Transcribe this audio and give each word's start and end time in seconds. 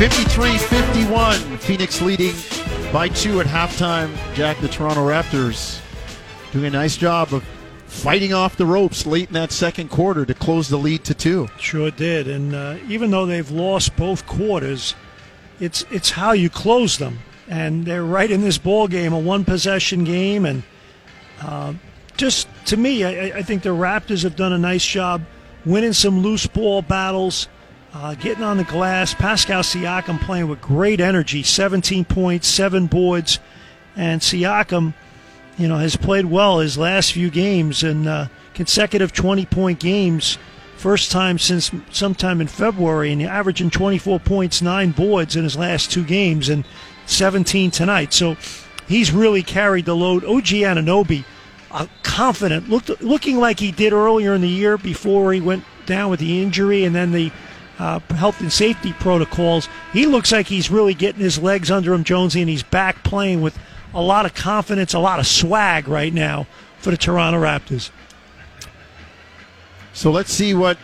53 0.00 0.56
51. 0.56 1.58
Phoenix 1.58 2.00
leading 2.00 2.34
by 2.90 3.06
two 3.06 3.38
at 3.38 3.46
halftime. 3.46 4.10
Jack, 4.32 4.58
the 4.62 4.68
Toronto 4.68 5.06
Raptors 5.06 5.78
doing 6.52 6.64
a 6.64 6.70
nice 6.70 6.96
job 6.96 7.34
of 7.34 7.44
fighting 7.84 8.32
off 8.32 8.56
the 8.56 8.64
ropes 8.64 9.04
late 9.04 9.28
in 9.28 9.34
that 9.34 9.52
second 9.52 9.90
quarter 9.90 10.24
to 10.24 10.32
close 10.32 10.70
the 10.70 10.78
lead 10.78 11.04
to 11.04 11.12
two. 11.12 11.48
Sure 11.58 11.90
did. 11.90 12.28
And 12.28 12.54
uh, 12.54 12.78
even 12.88 13.10
though 13.10 13.26
they've 13.26 13.50
lost 13.50 13.94
both 13.96 14.26
quarters, 14.26 14.94
it's 15.60 15.84
it's 15.90 16.12
how 16.12 16.32
you 16.32 16.48
close 16.48 16.96
them. 16.96 17.18
And 17.46 17.84
they're 17.84 18.02
right 18.02 18.30
in 18.30 18.40
this 18.40 18.56
ball 18.56 18.88
game, 18.88 19.12
a 19.12 19.18
one 19.18 19.44
possession 19.44 20.04
game, 20.04 20.46
and 20.46 20.62
uh, 21.42 21.74
just 22.16 22.48
to 22.68 22.78
me, 22.78 23.04
I, 23.04 23.40
I 23.40 23.42
think 23.42 23.64
the 23.64 23.68
Raptors 23.68 24.22
have 24.22 24.34
done 24.34 24.54
a 24.54 24.58
nice 24.58 24.86
job 24.86 25.20
winning 25.66 25.92
some 25.92 26.22
loose 26.22 26.46
ball 26.46 26.80
battles 26.80 27.48
uh, 27.92 28.14
getting 28.14 28.42
on 28.44 28.56
the 28.56 28.64
glass. 28.64 29.14
Pascal 29.14 29.62
Siakam 29.62 30.20
playing 30.20 30.48
with 30.48 30.60
great 30.60 31.00
energy, 31.00 31.42
17 31.42 32.04
points, 32.04 32.48
seven 32.48 32.86
boards, 32.86 33.38
and 33.96 34.20
Siakam, 34.20 34.94
you 35.58 35.68
know, 35.68 35.76
has 35.76 35.96
played 35.96 36.26
well 36.26 36.60
his 36.60 36.78
last 36.78 37.12
few 37.12 37.30
games 37.30 37.82
and 37.82 38.08
uh, 38.08 38.26
consecutive 38.54 39.12
20 39.12 39.46
point 39.46 39.80
games. 39.80 40.38
First 40.76 41.12
time 41.12 41.38
since 41.38 41.70
sometime 41.90 42.40
in 42.40 42.46
February, 42.46 43.12
and 43.12 43.22
averaging 43.22 43.68
24 43.68 44.18
points, 44.20 44.62
nine 44.62 44.92
boards 44.92 45.36
in 45.36 45.44
his 45.44 45.56
last 45.56 45.92
two 45.92 46.04
games, 46.04 46.48
and 46.48 46.64
17 47.04 47.70
tonight. 47.70 48.14
So 48.14 48.36
he's 48.88 49.12
really 49.12 49.42
carried 49.42 49.84
the 49.84 49.94
load. 49.94 50.24
OG 50.24 50.46
Anunoby, 50.46 51.24
uh, 51.70 51.86
confident, 52.02 52.70
looked 52.70 53.02
looking 53.02 53.36
like 53.36 53.60
he 53.60 53.72
did 53.72 53.92
earlier 53.92 54.32
in 54.32 54.40
the 54.40 54.48
year 54.48 54.78
before 54.78 55.34
he 55.34 55.40
went 55.42 55.64
down 55.84 56.10
with 56.10 56.20
the 56.20 56.42
injury, 56.42 56.84
and 56.84 56.94
then 56.94 57.12
the 57.12 57.30
uh, 57.80 57.98
health 58.14 58.42
and 58.42 58.52
safety 58.52 58.92
protocols. 58.92 59.66
He 59.94 60.04
looks 60.04 60.30
like 60.30 60.46
he's 60.46 60.70
really 60.70 60.92
getting 60.92 61.22
his 61.22 61.38
legs 61.38 61.70
under 61.70 61.94
him, 61.94 62.04
Jonesy, 62.04 62.42
and 62.42 62.50
he's 62.50 62.62
back 62.62 63.02
playing 63.02 63.40
with 63.40 63.58
a 63.94 64.02
lot 64.02 64.26
of 64.26 64.34
confidence, 64.34 64.92
a 64.92 64.98
lot 64.98 65.18
of 65.18 65.26
swag 65.26 65.88
right 65.88 66.12
now 66.12 66.46
for 66.78 66.90
the 66.90 66.98
Toronto 66.98 67.40
Raptors. 67.40 67.90
So 69.94 70.10
let's 70.10 70.30
see 70.30 70.52
what 70.52 70.76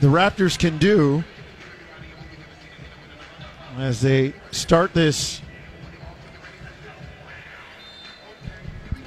the 0.00 0.06
Raptors 0.06 0.58
can 0.58 0.78
do 0.78 1.22
as 3.76 4.00
they 4.00 4.32
start 4.50 4.94
this 4.94 5.42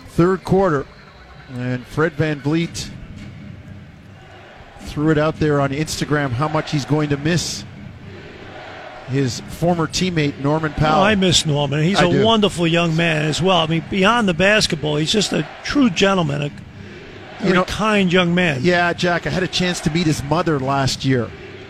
third 0.10 0.44
quarter. 0.44 0.86
And 1.50 1.84
Fred 1.88 2.14
Van 2.14 2.42
VanVleet 2.42 2.92
threw 4.84 5.10
it 5.10 5.18
out 5.18 5.40
there 5.40 5.60
on 5.60 5.72
Instagram 5.72 6.30
how 6.32 6.48
much 6.48 6.72
he's 6.72 6.86
going 6.86 7.10
to 7.10 7.18
miss 7.18 7.66
his 9.08 9.42
former 9.42 9.88
teammate 9.88 10.40
Norman 10.40 10.74
Powell. 10.74 11.02
Oh, 11.02 11.06
I 11.06 11.16
miss 11.16 11.46
Norman. 11.46 11.84
He's 11.84 12.00
I 12.00 12.06
a 12.06 12.12
do. 12.12 12.24
wonderful 12.24 12.66
young 12.66 12.96
man 12.96 13.26
as 13.26 13.42
well. 13.42 13.58
I 13.58 13.68
mean, 13.68 13.84
beyond 13.90 14.28
the 14.28 14.34
basketball, 14.34 14.96
he's 14.96 15.12
just 15.12 15.34
a 15.34 15.48
true 15.64 15.90
gentleman, 15.90 16.42
a 16.42 16.52
very 17.42 17.54
know- 17.54 17.66
kind 17.66 18.12
young 18.12 18.34
man. 18.34 18.60
Yeah, 18.62 18.94
Jack, 18.94 19.28
I 19.28 19.30
had 19.30 19.44
a 19.44 19.48
chance 19.48 19.80
to 19.82 19.92
meet 19.92 20.06
his 20.06 20.24
mother 20.24 20.60
last 20.60 21.04
year 21.04 21.30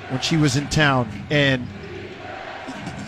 when 0.09 0.21
she 0.21 0.37
was 0.37 0.55
in 0.55 0.67
town. 0.67 1.09
And, 1.31 1.67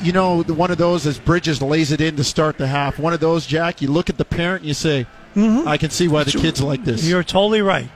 you 0.02 0.12
know, 0.12 0.42
one 0.44 0.72
of 0.72 0.78
those 0.78 1.06
as 1.06 1.20
Bridges 1.20 1.62
lays 1.62 1.92
it 1.92 2.02
in 2.02 2.16
to 2.16 2.24
start 2.24 2.58
the 2.58 2.68
half. 2.68 2.98
One 2.98 3.14
of 3.14 3.20
those, 3.20 3.46
Jack, 3.46 3.82
you 3.82 3.90
look 3.90 4.10
at 4.10 4.18
the 4.18 4.26
parent 4.26 4.62
and 4.62 4.68
you 4.68 4.74
say, 4.74 5.06
mm-hmm. 5.36 5.68
I 5.68 5.78
can 5.78 5.92
see 5.92 6.08
why 6.08 6.24
the 6.24 6.32
kid's 6.32 6.62
like 6.62 6.84
this. 6.84 7.08
You're 7.08 7.24
totally 7.24 7.62
right. 7.62 7.90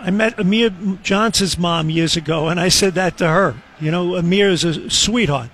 I 0.00 0.10
met 0.10 0.38
Amir 0.38 0.70
Johnson's 1.02 1.58
mom 1.58 1.90
years 1.90 2.16
ago, 2.16 2.48
and 2.48 2.60
I 2.60 2.68
said 2.68 2.94
that 2.94 3.18
to 3.18 3.28
her. 3.28 3.56
You 3.80 3.90
know, 3.90 4.14
Amir 4.16 4.48
is 4.50 4.64
a 4.64 4.88
sweetheart. 4.90 5.50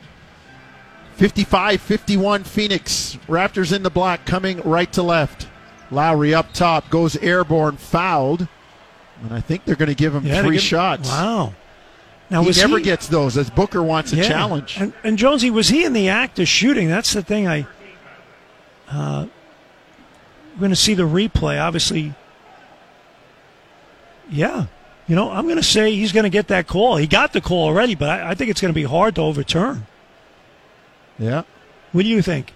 55 1.17 1.81
51 1.81 2.45
Phoenix. 2.45 3.17
Raptors 3.29 3.75
in 3.75 3.83
the 3.83 3.91
block 3.91 4.25
coming 4.25 4.61
right 4.63 4.93
to 4.93 5.03
left. 5.03 5.47
Lowry 5.91 6.35
up 6.35 6.53
top 6.53 6.91
goes 6.91 7.17
airborne, 7.17 7.77
fouled. 7.77 8.49
And 9.23 9.33
I 9.33 9.41
think 9.41 9.65
they're 9.65 9.77
going 9.77 9.89
to 9.89 9.95
give 9.95 10.15
him 10.15 10.27
Yeah, 10.27 10.43
three 10.43 10.57
give- 10.57 10.63
shots. 10.63 11.09
Wow. 11.09 11.55
Now 12.31 12.43
he 12.43 12.51
never 12.61 12.79
he, 12.79 12.85
gets 12.85 13.07
those 13.07 13.37
as 13.37 13.49
Booker 13.51 13.83
wants 13.83 14.13
a 14.13 14.17
Yeah. 14.17 14.29
challenge. 14.29 14.77
And, 14.81 14.93
and 15.05 15.17
Jonesy, 15.19 15.51
was 15.51 15.69
he 15.69 15.85
in 15.85 15.93
the 15.93 16.09
act 16.09 16.39
of 16.39 16.49
shooting? 16.49 16.89
That's 16.89 17.13
the 17.13 17.23
thing. 17.23 17.47
I 17.47 17.67
uh, 18.91 19.27
we're 20.55 20.61
going 20.61 20.71
to 20.71 20.77
see 20.77 20.95
the 20.95 21.05
replay. 21.05 21.63
Obviously, 21.63 22.15
yeah. 24.31 24.67
You 25.07 25.15
know, 25.17 25.31
I'm 25.31 25.45
going 25.45 25.57
to 25.57 25.63
say 25.63 25.95
he's 25.95 26.13
going 26.13 26.25
to 26.25 26.31
get 26.31 26.49
that 26.49 26.67
call. 26.67 26.97
He 26.97 27.07
got 27.07 27.33
the 27.35 27.41
call 27.43 27.67
already, 27.67 27.95
but 27.95 28.09
I, 28.09 28.31
I 28.31 28.35
think 28.35 28.51
it's 28.51 28.61
going 28.61 28.73
to 28.73 28.75
be 28.75 28.85
hard 28.85 29.15
to 29.17 29.21
overturn. 29.21 29.87
Yeah. 31.19 31.43
What 31.93 32.03
do 32.03 32.09
you 32.09 32.23
think? 32.23 32.53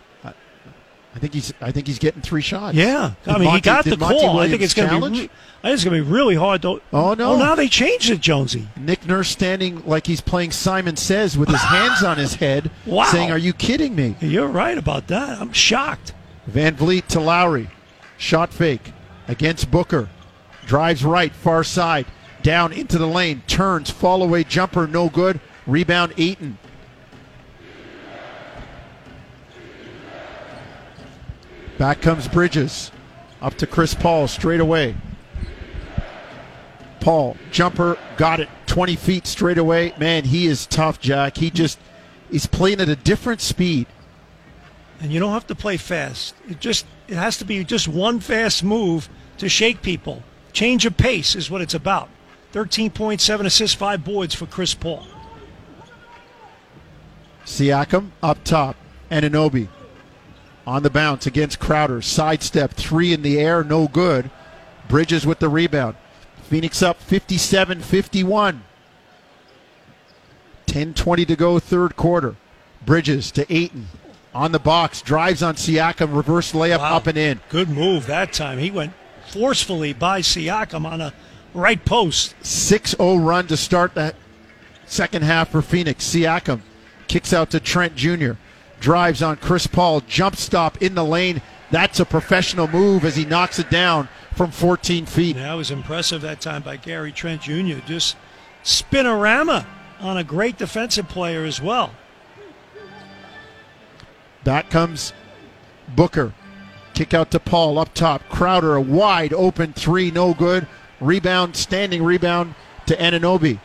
I 1.15 1.21
think 1.21 1.33
he's 1.35 1.53
I 1.61 1.73
think 1.73 1.87
he's 1.87 1.99
getting 1.99 2.21
three 2.23 2.43
shots. 2.43 2.77
Yeah, 2.77 3.13
I 3.27 3.33
Did 3.33 3.41
mean, 3.41 3.51
he 3.55 3.61
got 3.61 3.85
the 3.85 3.97
call. 3.97 4.39
I 4.39 4.49
think 4.49 4.63
it's 4.63 4.75
going 4.75 4.89
to 4.89 4.95
be. 5.11 5.21
re- 5.23 5.31
I 5.65 5.69
think 5.69 5.75
it's 5.75 5.83
going 5.85 5.97
to 5.97 6.05
be 6.05 6.09
really 6.11 6.37
hard 6.37 6.63
to. 6.63 6.81
Oh, 6.93 7.15
no. 7.15 7.33
Oh, 7.33 7.39
now 7.39 7.55
they 7.55 7.67
changed 7.67 8.11
it, 8.11 8.21
Jonesy. 8.21 8.69
Nick 8.77 9.05
Nurse 9.07 9.29
standing 9.29 9.85
like 9.87 10.07
he's 10.07 10.21
playing 10.21 10.53
Simon 10.53 10.97
Says 10.97 11.37
with 11.37 11.49
his 11.49 11.63
hands 11.63 12.05
on 12.05 12.19
his 12.19 12.35
head, 12.35 12.71
Wow. 12.87 13.05
saying, 13.05 13.33
"Are 13.33 13.39
you 13.39 13.53
kidding 13.53 13.97
me?" 13.97 14.17
You're 14.21 14.47
right 14.49 14.77
about 14.79 15.09
that. 15.09 15.41
I'm 15.41 15.53
shocked. 15.53 16.13
VanVleet 16.49 17.07
to 17.09 17.21
Lowry, 17.21 17.69
shot 18.17 18.53
fake 18.53 18.93
against 19.27 19.71
Booker, 19.73 20.09
drives 20.69 21.05
right, 21.05 21.33
far 21.33 21.65
side, 21.65 22.07
down 22.43 22.73
into 22.73 22.99
the 22.99 23.07
lane, 23.07 23.43
turns, 23.49 23.91
fall 23.91 24.23
away 24.23 24.45
jumper, 24.45 24.87
no 24.87 25.09
good. 25.09 25.41
Rebound, 25.67 26.15
Ayton. 26.17 26.59
Back 31.79 32.01
comes 32.01 32.29
Bridges, 32.29 32.93
up 33.41 33.55
to 33.55 33.67
Chris 33.67 33.95
Paul 33.95 34.29
straight 34.29 34.61
away. 34.61 34.95
Paul 37.01 37.37
jumper, 37.51 37.97
got 38.17 38.41
it, 38.41 38.49
20 38.67 38.97
feet 38.97 39.27
straight 39.27 39.59
away. 39.59 39.95
Man, 39.99 40.25
he 40.25 40.47
is 40.47 40.67
tough, 40.67 41.01
Jack. 41.01 41.37
He 41.37 41.51
just 41.51 41.79
he's 42.31 42.47
playing 42.47 42.81
at 42.81 42.89
a 42.89 42.97
different 42.97 43.41
speed. 43.41 43.87
and 45.01 45.13
you 45.13 45.21
don't 45.21 45.33
have 45.33 45.47
to 45.47 45.55
play 45.55 45.77
fast. 45.77 46.35
It 46.49 46.61
just 46.61 46.85
it 47.07 47.15
has 47.15 47.37
to 47.39 47.45
be 47.45 47.63
just 47.65 47.87
one 47.89 48.19
fast 48.21 48.65
move 48.65 49.09
to 49.39 49.49
shake 49.49 49.81
people. 49.81 50.25
Change 50.59 50.87
of 50.87 50.97
pace 50.97 51.37
is 51.37 51.49
what 51.49 51.61
it's 51.61 51.75
about. 51.75 52.09
13.7 52.53 53.47
assists, 53.47 53.77
5 53.77 54.03
boards 54.05 54.35
for 54.35 54.47
Chris 54.47 54.75
Paul. 54.75 55.07
Siakam 57.47 58.11
up 58.25 58.43
top. 58.43 58.75
Anunoby 59.09 59.69
on 60.67 60.83
the 60.83 60.91
bounce 60.91 61.29
against 61.29 61.61
Crowder. 61.61 62.03
Sidestep, 62.03 62.73
three 62.73 63.13
in 63.13 63.23
the 63.23 63.39
air, 63.39 63.63
no 63.63 63.87
good. 63.87 64.33
Bridges 64.89 65.25
with 65.25 65.39
the 65.39 65.49
rebound. 65.49 65.95
Phoenix 66.43 66.83
up 66.83 67.01
57 67.03 67.81
51. 67.81 68.65
10 70.67 70.93
20 70.93 71.25
to 71.25 71.37
go, 71.37 71.61
third 71.61 71.95
quarter. 71.95 72.35
Bridges 72.85 73.31
to 73.31 73.47
Ayton. 73.49 73.87
On 74.35 74.51
the 74.51 74.59
box, 74.59 75.03
drives 75.03 75.41
on 75.41 75.55
Siakam, 75.55 76.17
reverse 76.17 76.51
layup 76.51 76.81
Wow. 76.81 76.97
up 76.97 77.07
and 77.07 77.17
in. 77.17 77.41
Good 77.49 77.69
move 77.69 78.07
that 78.07 78.33
time. 78.33 78.59
He 78.59 78.73
went 78.73 78.93
forcefully 79.31 79.93
by 79.93 80.21
Siakam 80.21 80.87
on 80.87 81.01
a 81.01 81.13
right 81.55 81.85
post. 81.85 82.35
6 82.43 82.93
0 82.93 83.17
run 83.17 83.47
to 83.47 83.57
start 83.57 83.95
that 83.95 84.15
second 84.87 85.23
half 85.23 85.51
for 85.51 85.63
Phoenix. 85.63 86.07
Siakam 86.07 86.61
kicks 87.07 87.33
out 87.33 87.51
to 87.51 87.61
Trent 87.61 87.97
Jr., 87.97 88.33
drives 88.81 89.23
on 89.23 89.37
Chris 89.37 89.67
Paul, 89.67 90.01
jump 90.03 90.37
stop 90.37 90.81
in 90.83 90.95
the 90.95 91.05
lane. 91.05 91.43
That's 91.71 92.01
a 92.01 92.05
professional 92.05 92.69
move 92.69 93.05
as 93.05 93.17
he 93.17 93.25
knocks 93.25 93.59
it 93.59 93.71
down 93.71 94.09
from 94.35 94.51
14 94.51 95.07
feet. 95.07 95.37
That 95.37 95.55
was 95.55 95.71
impressive 95.71 96.23
that 96.23 96.41
time 96.41 96.63
by 96.63 96.77
Gary 96.77 97.13
Trent 97.13 97.43
Jr. 97.43 97.81
Just 97.87 98.17
spinorama 98.65 99.67
on 100.01 100.17
a 100.17 100.25
great 100.25 100.57
defensive 100.57 101.09
player 101.09 101.45
as 101.45 101.61
well. 101.61 101.93
Back 104.45 104.71
comes 104.71 105.13
Booker. 105.95 106.33
Kick 106.99 107.15
out 107.15 107.31
to 107.31 107.39
Paul 107.39 107.79
up 107.79 107.95
top. 107.95 108.29
Crowder, 108.29 108.75
a 108.75 108.81
wide 108.81 109.33
open 109.33 109.73
three, 109.73 110.11
no 110.11 110.35
good. 110.35 110.67
Rebound, 110.99 111.55
standing 111.55 112.03
rebound 112.03 112.57
to 112.87 112.97
Anunoby. 112.97 113.61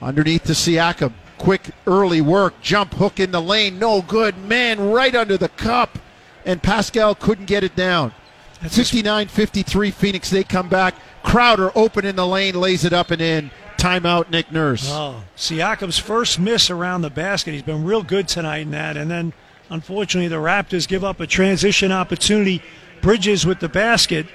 Underneath 0.00 0.44
to 0.44 0.52
Siakam. 0.52 1.12
Quick 1.36 1.72
early 1.86 2.22
work. 2.22 2.58
Jump 2.62 2.94
hook 2.94 3.20
in 3.20 3.32
the 3.32 3.42
lane. 3.42 3.78
No 3.78 4.00
good. 4.00 4.38
Man, 4.38 4.80
right 4.92 5.14
under 5.14 5.36
the 5.36 5.50
cup. 5.50 5.98
And 6.46 6.62
Pascal 6.62 7.14
couldn't 7.14 7.44
get 7.44 7.62
it 7.62 7.76
down. 7.76 8.14
That's 8.62 8.76
his 8.76 8.88
59 8.88 9.28
53 9.28 9.90
Phoenix. 9.90 10.30
They 10.30 10.42
come 10.42 10.70
back. 10.70 10.94
Crowder 11.22 11.70
open 11.74 12.06
in 12.06 12.16
the 12.16 12.26
lane, 12.26 12.54
lays 12.54 12.86
it 12.86 12.94
up 12.94 13.10
and 13.10 13.20
in. 13.20 13.50
Timeout, 13.76 14.30
Nick 14.30 14.50
Nurse. 14.50 14.88
Oh, 14.90 15.24
Siakam's 15.36 15.98
first 15.98 16.40
miss 16.40 16.70
around 16.70 17.02
the 17.02 17.10
basket. 17.10 17.52
He's 17.52 17.60
been 17.60 17.84
real 17.84 18.02
good 18.02 18.26
tonight 18.26 18.60
in 18.60 18.70
that. 18.70 18.96
And 18.96 19.10
then, 19.10 19.34
unfortunately, 19.72 20.28
the 20.28 20.36
Raptors 20.36 20.86
give 20.86 21.02
up 21.02 21.20
a 21.20 21.26
transition 21.26 21.90
opportunity. 21.90 22.62
Bridges 23.00 23.44
with 23.44 23.58
the 23.58 23.68
basket. 23.68 24.26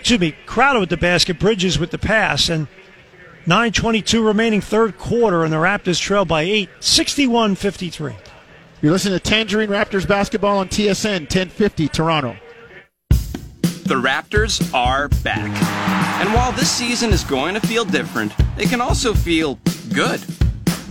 Excuse 0.00 0.20
me, 0.20 0.34
Crowder 0.46 0.80
with 0.80 0.88
the 0.88 0.96
basket. 0.96 1.38
Bridges 1.38 1.78
with 1.78 1.90
the 1.90 1.98
pass. 1.98 2.48
And 2.48 2.68
9.22 3.46 4.24
remaining 4.24 4.60
third 4.60 4.96
quarter, 4.98 5.42
and 5.42 5.52
the 5.52 5.56
Raptors 5.56 6.00
trail 6.00 6.24
by 6.24 6.42
8, 6.42 6.68
61 6.80 7.56
53. 7.56 8.14
You're 8.80 8.92
listening 8.92 9.18
to 9.18 9.20
Tangerine 9.20 9.68
Raptors 9.68 10.06
basketball 10.06 10.58
on 10.58 10.68
TSN 10.68 11.22
1050 11.22 11.88
Toronto. 11.88 12.36
The 13.10 14.00
Raptors 14.00 14.72
are 14.72 15.08
back. 15.08 15.50
And 16.20 16.32
while 16.32 16.52
this 16.52 16.70
season 16.70 17.10
is 17.10 17.24
going 17.24 17.54
to 17.54 17.60
feel 17.60 17.84
different, 17.84 18.32
it 18.56 18.68
can 18.68 18.80
also 18.80 19.12
feel 19.12 19.58
good. 19.92 20.20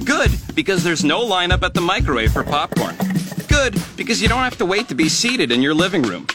Good 0.05 0.31
because 0.55 0.83
there's 0.83 1.03
no 1.03 1.25
lineup 1.25 1.63
at 1.63 1.73
the 1.73 1.81
microwave 1.81 2.33
for 2.33 2.43
popcorn. 2.43 2.95
Good 3.47 3.81
because 3.95 4.21
you 4.21 4.27
don't 4.27 4.39
have 4.39 4.57
to 4.57 4.65
wait 4.65 4.87
to 4.89 4.95
be 4.95 5.09
seated 5.09 5.51
in 5.51 5.61
your 5.61 5.73
living 5.73 6.01
room. 6.01 6.27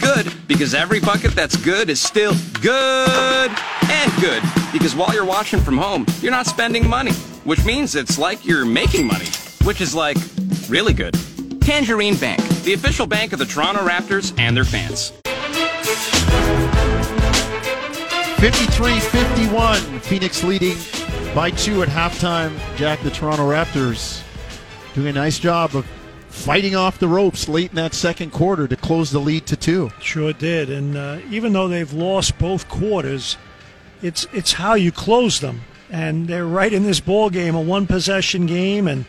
Good 0.00 0.32
because 0.46 0.74
every 0.74 1.00
bucket 1.00 1.32
that's 1.32 1.56
good 1.56 1.88
is 1.88 2.00
still 2.00 2.34
good. 2.60 3.50
And 3.90 4.12
good 4.20 4.42
because 4.72 4.94
while 4.94 5.12
you're 5.14 5.24
watching 5.24 5.60
from 5.60 5.78
home, 5.78 6.06
you're 6.20 6.32
not 6.32 6.46
spending 6.46 6.88
money, 6.88 7.12
which 7.44 7.64
means 7.64 7.94
it's 7.94 8.18
like 8.18 8.44
you're 8.44 8.66
making 8.66 9.06
money, 9.06 9.26
which 9.64 9.80
is 9.80 9.94
like 9.94 10.16
really 10.68 10.92
good. 10.92 11.16
Tangerine 11.60 12.16
Bank, 12.16 12.42
the 12.64 12.74
official 12.74 13.06
bank 13.06 13.32
of 13.32 13.38
the 13.38 13.46
Toronto 13.46 13.80
Raptors 13.86 14.38
and 14.38 14.56
their 14.56 14.64
fans. 14.64 15.12
53 18.40 19.00
51. 19.00 19.80
Phoenix 20.00 20.44
leading 20.44 20.76
by 21.34 21.50
two 21.50 21.82
at 21.82 21.88
halftime. 21.88 22.56
Jack, 22.76 23.02
the 23.02 23.10
Toronto 23.10 23.50
Raptors 23.50 24.22
doing 24.94 25.08
a 25.08 25.12
nice 25.12 25.38
job 25.38 25.74
of 25.74 25.84
fighting 26.28 26.76
off 26.76 26.98
the 26.98 27.08
ropes 27.08 27.48
late 27.48 27.70
in 27.70 27.76
that 27.76 27.92
second 27.92 28.30
quarter 28.30 28.68
to 28.68 28.76
close 28.76 29.10
the 29.10 29.18
lead 29.18 29.44
to 29.46 29.56
two. 29.56 29.90
Sure 30.00 30.32
did. 30.32 30.70
And 30.70 30.96
uh, 30.96 31.18
even 31.30 31.52
though 31.52 31.66
they've 31.66 31.92
lost 31.92 32.38
both 32.38 32.68
quarters, 32.68 33.36
it's 34.00 34.26
it's 34.32 34.52
how 34.52 34.74
you 34.74 34.92
close 34.92 35.40
them. 35.40 35.62
And 35.90 36.28
they're 36.28 36.46
right 36.46 36.72
in 36.72 36.84
this 36.84 37.00
ball 37.00 37.30
game, 37.30 37.54
a 37.54 37.60
one 37.60 37.86
possession 37.86 38.46
game, 38.46 38.88
and 38.88 39.04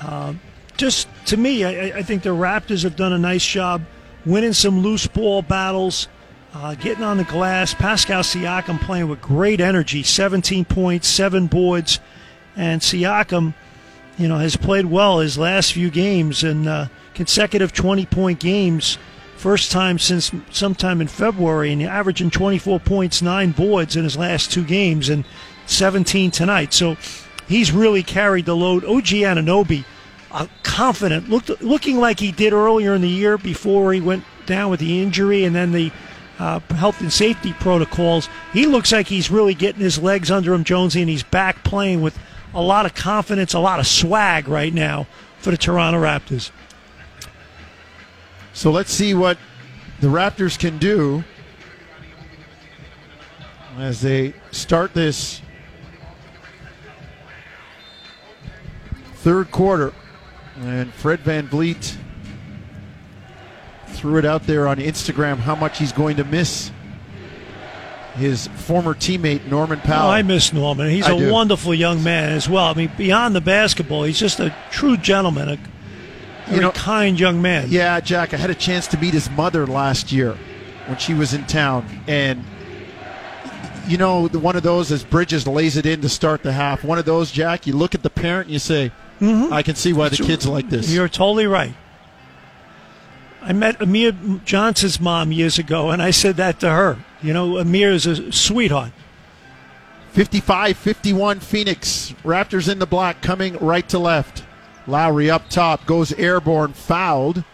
uh, 0.00 0.34
just 0.76 1.08
to 1.26 1.36
me, 1.36 1.64
I, 1.64 1.98
I, 1.98 2.02
think 2.02 2.22
the 2.22 2.30
Raptors 2.30 2.82
have 2.82 2.96
done 2.96 3.12
a 3.12 3.18
nice 3.18 3.46
job 3.46 3.82
winning 4.26 4.52
some 4.52 4.80
loose 4.80 5.06
ball 5.06 5.42
battles, 5.42 6.08
uh, 6.54 6.74
getting 6.74 7.04
on 7.04 7.16
the 7.16 7.24
glass. 7.24 7.74
Pascal 7.74 8.22
Siakam 8.22 8.80
playing 8.80 9.08
with 9.08 9.20
great 9.20 9.60
energy, 9.60 10.02
17 10.02 10.64
points, 10.64 11.08
seven 11.08 11.46
boards, 11.46 12.00
and 12.56 12.80
Siakam, 12.80 13.54
you 14.18 14.28
know, 14.28 14.38
has 14.38 14.56
played 14.56 14.86
well 14.86 15.20
his 15.20 15.38
last 15.38 15.72
few 15.72 15.90
games 15.90 16.44
and 16.44 16.68
uh, 16.68 16.86
consecutive 17.14 17.72
20 17.72 18.06
point 18.06 18.40
games. 18.40 18.98
First 19.36 19.72
time 19.72 19.98
since 19.98 20.30
sometime 20.50 21.00
in 21.00 21.08
February, 21.08 21.72
and 21.72 21.82
averaging 21.82 22.30
24 22.30 22.78
points, 22.80 23.22
nine 23.22 23.50
boards 23.50 23.96
in 23.96 24.04
his 24.04 24.16
last 24.16 24.52
two 24.52 24.64
games, 24.64 25.08
and 25.08 25.24
17 25.66 26.30
tonight. 26.30 26.72
So 26.72 26.96
he's 27.48 27.72
really 27.72 28.04
carried 28.04 28.46
the 28.46 28.54
load. 28.54 28.84
OG 28.84 29.06
Anunoby 29.06 29.84
uh, 30.32 30.46
confident, 30.62 31.28
looked 31.28 31.60
looking 31.60 31.98
like 31.98 32.20
he 32.20 32.32
did 32.32 32.52
earlier 32.52 32.94
in 32.94 33.02
the 33.02 33.08
year 33.08 33.36
before 33.36 33.92
he 33.92 34.00
went 34.00 34.24
down 34.46 34.70
with 34.70 34.80
the 34.80 35.02
injury 35.02 35.44
and 35.44 35.54
then 35.54 35.72
the 35.72 35.92
uh, 36.38 36.60
health 36.70 37.00
and 37.00 37.12
safety 37.12 37.52
protocols. 37.54 38.28
He 38.52 38.66
looks 38.66 38.92
like 38.92 39.06
he's 39.06 39.30
really 39.30 39.54
getting 39.54 39.80
his 39.80 39.98
legs 39.98 40.30
under 40.30 40.54
him, 40.54 40.64
Jonesy, 40.64 41.00
and 41.00 41.10
he's 41.10 41.22
back 41.22 41.62
playing 41.64 42.00
with 42.00 42.18
a 42.54 42.62
lot 42.62 42.86
of 42.86 42.94
confidence, 42.94 43.54
a 43.54 43.58
lot 43.58 43.80
of 43.80 43.86
swag 43.86 44.48
right 44.48 44.72
now 44.72 45.06
for 45.38 45.50
the 45.50 45.56
Toronto 45.56 46.00
Raptors. 46.00 46.50
So 48.52 48.70
let's 48.70 48.92
see 48.92 49.14
what 49.14 49.38
the 50.00 50.08
Raptors 50.08 50.58
can 50.58 50.78
do 50.78 51.24
as 53.78 54.00
they 54.02 54.34
start 54.50 54.92
this 54.92 55.40
third 59.16 59.50
quarter. 59.50 59.94
And 60.58 60.92
Fred 60.92 61.20
VanVleet 61.20 61.96
threw 63.92 64.18
it 64.18 64.24
out 64.24 64.46
there 64.46 64.66
on 64.68 64.78
Instagram 64.78 65.36
how 65.38 65.54
much 65.54 65.78
he's 65.78 65.92
going 65.92 66.16
to 66.16 66.24
miss 66.24 66.70
his 68.16 68.46
former 68.48 68.94
teammate 68.94 69.46
Norman 69.46 69.80
Powell. 69.80 70.08
Oh, 70.08 70.10
I 70.10 70.22
miss 70.22 70.52
Norman. 70.52 70.90
He's 70.90 71.06
I 71.06 71.12
a 71.14 71.18
do. 71.18 71.32
wonderful 71.32 71.74
young 71.74 72.02
man 72.02 72.30
as 72.30 72.48
well. 72.48 72.66
I 72.66 72.74
mean, 72.74 72.90
beyond 72.96 73.34
the 73.34 73.40
basketball, 73.40 74.04
he's 74.04 74.18
just 74.18 74.38
a 74.40 74.54
true 74.70 74.96
gentleman, 74.96 75.48
a 75.48 75.56
very 75.56 76.56
you 76.56 76.60
know, 76.60 76.72
kind 76.72 77.18
young 77.18 77.40
man. 77.40 77.68
Yeah, 77.70 78.00
Jack. 78.00 78.34
I 78.34 78.36
had 78.36 78.50
a 78.50 78.54
chance 78.54 78.86
to 78.88 78.98
meet 78.98 79.14
his 79.14 79.30
mother 79.30 79.66
last 79.66 80.12
year 80.12 80.36
when 80.86 80.98
she 80.98 81.14
was 81.14 81.32
in 81.32 81.46
town, 81.46 81.86
and 82.06 82.44
you 83.88 83.96
know, 83.96 84.28
one 84.28 84.56
of 84.56 84.62
those 84.62 84.92
as 84.92 85.04
Bridges 85.04 85.46
lays 85.46 85.76
it 85.76 85.86
in 85.86 86.02
to 86.02 86.08
start 86.08 86.42
the 86.42 86.52
half. 86.52 86.84
One 86.84 86.98
of 86.98 87.04
those, 87.04 87.32
Jack. 87.32 87.66
You 87.66 87.72
look 87.74 87.94
at 87.94 88.02
the 88.02 88.10
parent 88.10 88.46
and 88.46 88.52
you 88.52 88.58
say, 88.58 88.92
Mm-hmm. 89.22 89.52
I 89.52 89.62
can 89.62 89.76
see 89.76 89.92
why 89.92 90.08
the 90.08 90.16
kids 90.16 90.48
like 90.48 90.68
this. 90.68 90.92
You're 90.92 91.08
totally 91.08 91.46
right. 91.46 91.72
I 93.42 93.52
met 93.52 93.80
Amir 93.80 94.12
Johnson's 94.44 95.00
mom 95.00 95.32
years 95.32 95.58
ago, 95.58 95.90
and 95.90 96.00
I 96.00 96.12
said 96.12 96.36
that 96.36 96.60
to 96.60 96.70
her. 96.70 96.98
You 97.22 97.32
know, 97.32 97.58
Amir 97.58 97.90
is 97.90 98.06
a 98.06 98.30
sweetheart. 98.32 98.92
55 100.12 100.76
51 100.76 101.40
Phoenix. 101.40 102.14
Raptors 102.22 102.70
in 102.70 102.78
the 102.78 102.86
black 102.86 103.22
coming 103.22 103.56
right 103.58 103.88
to 103.88 103.98
left. 103.98 104.44
Lowry 104.86 105.30
up 105.30 105.48
top 105.48 105.86
goes 105.86 106.12
airborne, 106.12 106.72
fouled. 106.72 107.44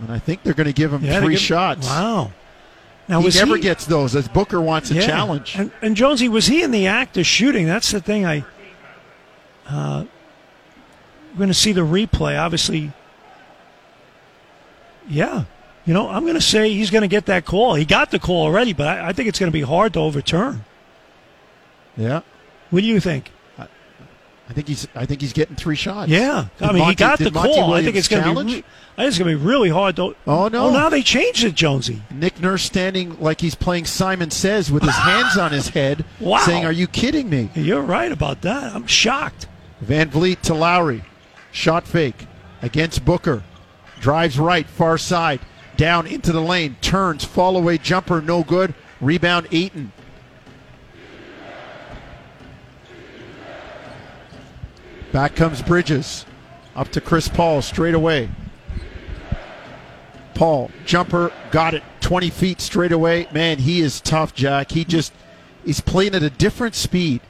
And 0.00 0.10
I 0.10 0.18
think 0.18 0.42
they're 0.42 0.54
going 0.54 0.66
to 0.66 0.72
give 0.72 0.92
him 0.92 1.04
yeah, 1.04 1.20
three 1.20 1.34
give, 1.34 1.40
shots. 1.40 1.86
Wow. 1.86 2.32
Now, 3.06 3.20
he 3.20 3.38
never 3.38 3.56
he, 3.56 3.62
gets 3.62 3.86
those 3.86 4.16
as 4.16 4.28
Booker 4.28 4.60
wants 4.60 4.90
a 4.90 4.94
yeah. 4.94 5.06
challenge. 5.06 5.56
And, 5.56 5.70
and, 5.82 5.94
Jonesy, 5.94 6.28
was 6.28 6.46
he 6.46 6.62
in 6.62 6.70
the 6.70 6.86
act 6.86 7.16
of 7.16 7.26
shooting? 7.26 7.66
That's 7.66 7.90
the 7.92 8.00
thing 8.00 8.24
I. 8.24 8.44
Uh, 9.66 10.04
we're 11.32 11.38
going 11.38 11.48
to 11.48 11.54
see 11.54 11.72
the 11.72 11.82
replay. 11.82 12.40
Obviously, 12.40 12.92
yeah. 15.08 15.44
You 15.84 15.92
know, 15.92 16.08
I'm 16.08 16.22
going 16.22 16.34
to 16.34 16.40
say 16.40 16.72
he's 16.72 16.90
going 16.90 17.02
to 17.02 17.08
get 17.08 17.26
that 17.26 17.44
call. 17.44 17.74
He 17.74 17.84
got 17.84 18.10
the 18.10 18.18
call 18.18 18.46
already, 18.46 18.72
but 18.72 18.88
I, 18.88 19.08
I 19.08 19.12
think 19.12 19.28
it's 19.28 19.38
going 19.38 19.50
to 19.50 19.52
be 19.52 19.62
hard 19.62 19.92
to 19.94 20.00
overturn. 20.00 20.64
Yeah. 21.96 22.22
What 22.70 22.80
do 22.80 22.86
you 22.86 23.00
think? 23.00 23.30
I 24.48 24.52
think 24.52 24.68
he's. 24.68 24.86
I 24.94 25.06
think 25.06 25.22
he's 25.22 25.32
getting 25.32 25.56
three 25.56 25.76
shots. 25.76 26.10
Yeah, 26.10 26.48
I 26.60 26.66
mean, 26.66 26.78
Monty, 26.80 26.92
he 26.92 26.94
got 26.96 27.18
the 27.18 27.30
call. 27.30 27.72
I 27.72 27.82
think 27.82 27.96
it's 27.96 28.08
going 28.08 28.22
to 28.22 28.44
be. 28.44 28.64
I 28.96 29.02
think 29.02 29.08
it's 29.08 29.18
going 29.18 29.30
to 29.30 29.38
be 29.38 29.42
really 29.42 29.70
hard 29.70 29.96
to. 29.96 30.14
Oh 30.26 30.48
no! 30.48 30.66
Oh, 30.66 30.70
now 30.70 30.90
they 30.90 31.02
changed 31.02 31.44
it, 31.44 31.54
Jonesy. 31.54 32.02
Nick 32.10 32.40
Nurse 32.40 32.62
standing 32.62 33.18
like 33.18 33.40
he's 33.40 33.54
playing 33.54 33.86
Simon 33.86 34.30
Says 34.30 34.70
with 34.70 34.82
his 34.82 34.94
hands 34.94 35.38
on 35.38 35.50
his 35.50 35.68
head, 35.68 36.04
wow. 36.20 36.38
saying, 36.40 36.66
"Are 36.66 36.72
you 36.72 36.86
kidding 36.86 37.30
me?" 37.30 37.50
You're 37.54 37.80
right 37.80 38.12
about 38.12 38.42
that. 38.42 38.74
I'm 38.74 38.86
shocked. 38.86 39.46
VanVleet 39.82 40.42
to 40.42 40.54
Lowry. 40.54 41.04
Shot 41.50 41.86
fake 41.86 42.26
against 42.60 43.04
Booker. 43.04 43.42
Drives 44.00 44.38
right, 44.38 44.66
far 44.66 44.98
side. 44.98 45.40
Down 45.76 46.06
into 46.06 46.32
the 46.32 46.40
lane. 46.40 46.76
Turns. 46.80 47.24
Fall 47.24 47.56
away 47.56 47.78
jumper. 47.78 48.20
No 48.20 48.42
good. 48.42 48.74
Rebound 49.00 49.48
Ayton. 49.50 49.92
Back 55.12 55.36
comes 55.36 55.62
Bridges. 55.62 56.26
Up 56.76 56.88
to 56.90 57.00
Chris 57.00 57.28
Paul 57.28 57.62
straight 57.62 57.94
away. 57.94 58.28
Paul, 60.34 60.72
jumper, 60.84 61.32
got 61.52 61.74
it 61.74 61.84
20 62.00 62.30
feet 62.30 62.60
straight 62.60 62.90
away. 62.90 63.28
Man, 63.32 63.58
he 63.58 63.80
is 63.80 64.00
tough, 64.00 64.34
Jack. 64.34 64.72
He 64.72 64.84
just, 64.84 65.12
he's 65.64 65.80
playing 65.80 66.16
at 66.16 66.24
a 66.24 66.30
different 66.30 66.74
speed 66.74 67.20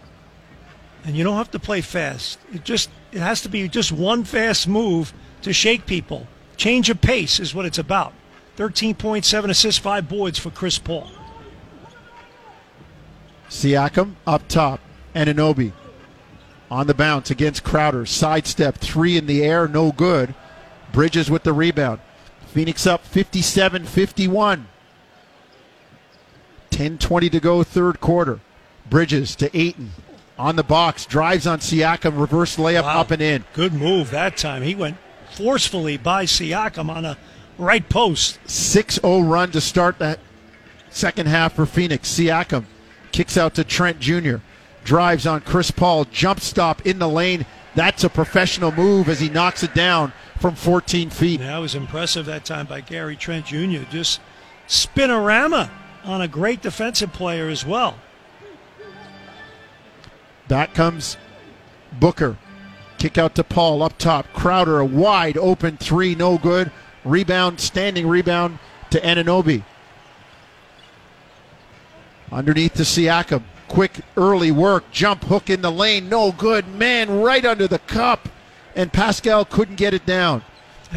and 1.04 1.14
you 1.16 1.22
don't 1.22 1.36
have 1.36 1.50
to 1.50 1.58
play 1.58 1.80
fast. 1.80 2.38
It 2.52 2.64
just 2.64 2.90
it 3.12 3.20
has 3.20 3.42
to 3.42 3.48
be 3.48 3.68
just 3.68 3.92
one 3.92 4.24
fast 4.24 4.66
move 4.66 5.12
to 5.42 5.52
shake 5.52 5.86
people. 5.86 6.26
Change 6.56 6.90
of 6.90 7.00
pace 7.00 7.40
is 7.40 7.54
what 7.54 7.66
it's 7.66 7.78
about. 7.78 8.12
13.7 8.56 9.50
assists, 9.50 9.80
5 9.80 10.08
boards 10.08 10.38
for 10.38 10.50
Chris 10.50 10.78
Paul. 10.78 11.10
Siakam 13.48 14.14
up 14.26 14.46
top. 14.48 14.80
Anunoby 15.14 15.72
on 16.70 16.86
the 16.88 16.94
bounce 16.94 17.30
against 17.30 17.62
Crowder. 17.62 18.04
Sidestep, 18.04 18.78
three 18.78 19.16
in 19.16 19.26
the 19.26 19.44
air, 19.44 19.68
no 19.68 19.92
good. 19.92 20.34
Bridges 20.92 21.30
with 21.30 21.44
the 21.44 21.52
rebound. 21.52 22.00
Phoenix 22.48 22.86
up 22.86 23.04
57 23.04 23.84
51. 23.84 24.66
10 26.70 26.98
20 26.98 27.30
to 27.30 27.40
go, 27.40 27.62
third 27.62 28.00
quarter. 28.00 28.40
Bridges 28.90 29.36
to 29.36 29.56
Ayton 29.56 29.92
on 30.36 30.56
the 30.56 30.64
box, 30.64 31.06
drives 31.06 31.46
on 31.46 31.60
Siakam, 31.60 32.18
reverse 32.18 32.56
layup 32.56 32.82
wow. 32.82 33.00
up 33.00 33.12
and 33.12 33.22
in. 33.22 33.44
Good 33.52 33.72
move 33.72 34.10
that 34.10 34.36
time. 34.36 34.62
He 34.62 34.74
went 34.74 34.96
forcefully 35.34 35.96
by 35.96 36.24
Siakam 36.24 36.88
on 36.88 37.04
a 37.04 37.18
right 37.58 37.88
post. 37.88 38.38
6 38.48 38.96
0 38.96 39.20
run 39.20 39.50
to 39.52 39.60
start 39.60 39.98
that 39.98 40.18
second 40.90 41.26
half 41.26 41.54
for 41.54 41.66
Phoenix. 41.66 42.08
Siakam 42.08 42.64
kicks 43.12 43.36
out 43.36 43.54
to 43.54 43.64
Trent 43.64 44.00
Jr., 44.00 44.36
drives 44.84 45.26
on 45.26 45.40
Chris 45.40 45.70
Paul, 45.70 46.04
jump 46.06 46.40
stop 46.40 46.86
in 46.86 46.98
the 46.98 47.08
lane. 47.08 47.46
That's 47.74 48.04
a 48.04 48.08
professional 48.08 48.70
move 48.70 49.08
as 49.08 49.20
he 49.20 49.28
knocks 49.28 49.62
it 49.62 49.74
down 49.74 50.12
from 50.40 50.54
14 50.54 51.10
feet. 51.10 51.40
That 51.40 51.58
was 51.58 51.74
impressive 51.74 52.26
that 52.26 52.44
time 52.44 52.66
by 52.66 52.80
Gary 52.80 53.16
Trent 53.16 53.46
Jr. 53.46 53.82
Just 53.90 54.20
spinorama 54.68 55.70
on 56.04 56.20
a 56.20 56.28
great 56.28 56.62
defensive 56.62 57.12
player 57.12 57.48
as 57.48 57.64
well. 57.64 57.96
Back 60.48 60.74
comes 60.74 61.16
Booker. 61.98 62.36
Kick 63.04 63.18
out 63.18 63.34
to 63.34 63.44
Paul 63.44 63.82
up 63.82 63.98
top. 63.98 64.32
Crowder, 64.32 64.78
a 64.78 64.84
wide 64.86 65.36
open 65.36 65.76
three, 65.76 66.14
no 66.14 66.38
good. 66.38 66.72
Rebound, 67.04 67.60
standing 67.60 68.08
rebound 68.08 68.58
to 68.88 68.98
Anunoby. 68.98 69.62
Underneath 72.32 72.72
to 72.76 72.82
Siakam. 72.82 73.42
Quick 73.68 74.00
early 74.16 74.50
work. 74.50 74.90
Jump 74.90 75.24
hook 75.24 75.50
in 75.50 75.60
the 75.60 75.70
lane. 75.70 76.08
No 76.08 76.32
good. 76.32 76.66
Man, 76.66 77.20
right 77.20 77.44
under 77.44 77.68
the 77.68 77.78
cup. 77.80 78.30
And 78.74 78.90
Pascal 78.90 79.44
couldn't 79.44 79.76
get 79.76 79.92
it 79.92 80.06
down. 80.06 80.42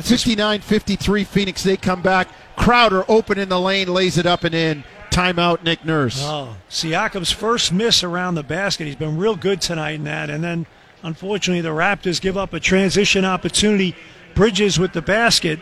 59 0.02 0.62
53 0.62 1.26
Phoenix. 1.26 1.62
They 1.62 1.76
come 1.76 2.02
back. 2.02 2.30
Crowder 2.56 3.04
open 3.10 3.38
in 3.38 3.50
the 3.50 3.60
lane, 3.60 3.90
lays 3.90 4.18
it 4.18 4.26
up 4.26 4.46
and 4.46 4.56
in. 4.56 4.86
Timeout, 5.12 5.62
Nick 5.62 5.84
Nurse. 5.84 6.22
Oh, 6.24 6.56
Siakam's 6.70 7.34
first 7.34 7.74
miss 7.74 8.02
around 8.02 8.36
the 8.36 8.44
basket. 8.44 8.86
He's 8.86 8.96
been 8.96 9.18
real 9.18 9.36
good 9.36 9.60
tonight 9.60 9.96
in 9.96 10.06
that. 10.06 10.30
And 10.30 10.42
then, 10.42 10.68
unfortunately, 11.04 11.62
the 11.62 11.70
Raptors 11.70 12.22
give 12.22 12.38
up 12.38 12.54
a 12.54 12.60
transition 12.60 13.26
opportunity. 13.26 13.96
Bridges 14.36 14.78
with 14.78 14.94
the 14.94 15.02
basket. 15.02 15.60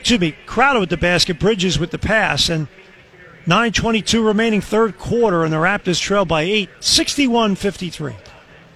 Excuse 0.00 0.20
me, 0.20 0.34
Crowder 0.46 0.80
with 0.80 0.90
the 0.90 0.96
basket. 0.96 1.38
Bridges 1.38 1.78
with 1.78 1.90
the 1.90 1.98
pass. 1.98 2.48
And 2.48 2.68
9.22 3.46 4.26
remaining 4.26 4.62
third 4.62 4.98
quarter, 4.98 5.44
and 5.44 5.52
the 5.52 5.58
Raptors 5.58 6.00
trail 6.00 6.24
by 6.24 6.42
8, 6.42 6.70
61 6.80 7.56
53. 7.56 8.14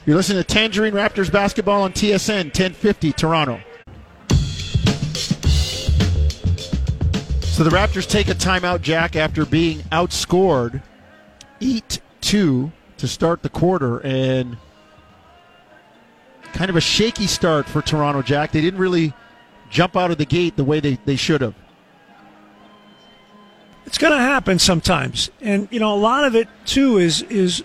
You're 0.05 0.17
listening 0.17 0.43
to 0.43 0.45
Tangerine 0.45 0.93
Raptors 0.93 1.33
basketball 1.33 1.83
on 1.83 1.93
TSN 1.93 2.45
1050 2.47 3.13
Toronto. 3.13 3.61
So 7.59 7.65
the 7.65 7.71
Raptors 7.71 8.07
take 8.07 8.29
a 8.29 8.35
timeout, 8.35 8.83
Jack, 8.83 9.17
after 9.17 9.45
being 9.45 9.81
outscored 9.91 10.83
8 11.61 12.01
2 12.21 12.73
to 12.99 13.09
start 13.09 13.43
the 13.43 13.49
quarter. 13.49 13.99
And 14.01 14.59
kind 16.53 16.71
of 16.71 16.77
a 16.77 16.81
shaky 16.81 17.27
start 17.27 17.67
for 17.67 17.83
Toronto, 17.83 18.23
Jack. 18.23 18.53
They 18.53 18.61
didn't 18.61 18.81
really 18.81 19.13
jump 19.71 19.97
out 19.97 20.11
of 20.11 20.19
the 20.19 20.25
gate 20.25 20.57
the 20.57 20.65
way 20.65 20.81
they, 20.81 20.99
they 21.05 21.17
should 21.17 21.41
have. 21.41 21.55
It's 23.87 23.99
going 23.99 24.13
to 24.13 24.19
happen 24.19 24.59
sometimes. 24.59 25.31
And, 25.41 25.69
you 25.71 25.81
know, 25.81 25.95
a 25.95 25.97
lot 25.97 26.25
of 26.25 26.35
it, 26.35 26.49
too, 26.67 26.99
is, 26.99 27.23
is 27.23 27.65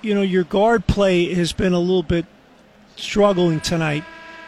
you 0.00 0.14
know, 0.14 0.22
your 0.22 0.44
guard 0.44 0.86
play 0.86 1.34
has 1.34 1.52
been 1.52 1.72
a 1.72 1.80
little 1.80 2.02
bit 2.02 2.26
struggling 2.94 3.60
tonight. 3.60 4.04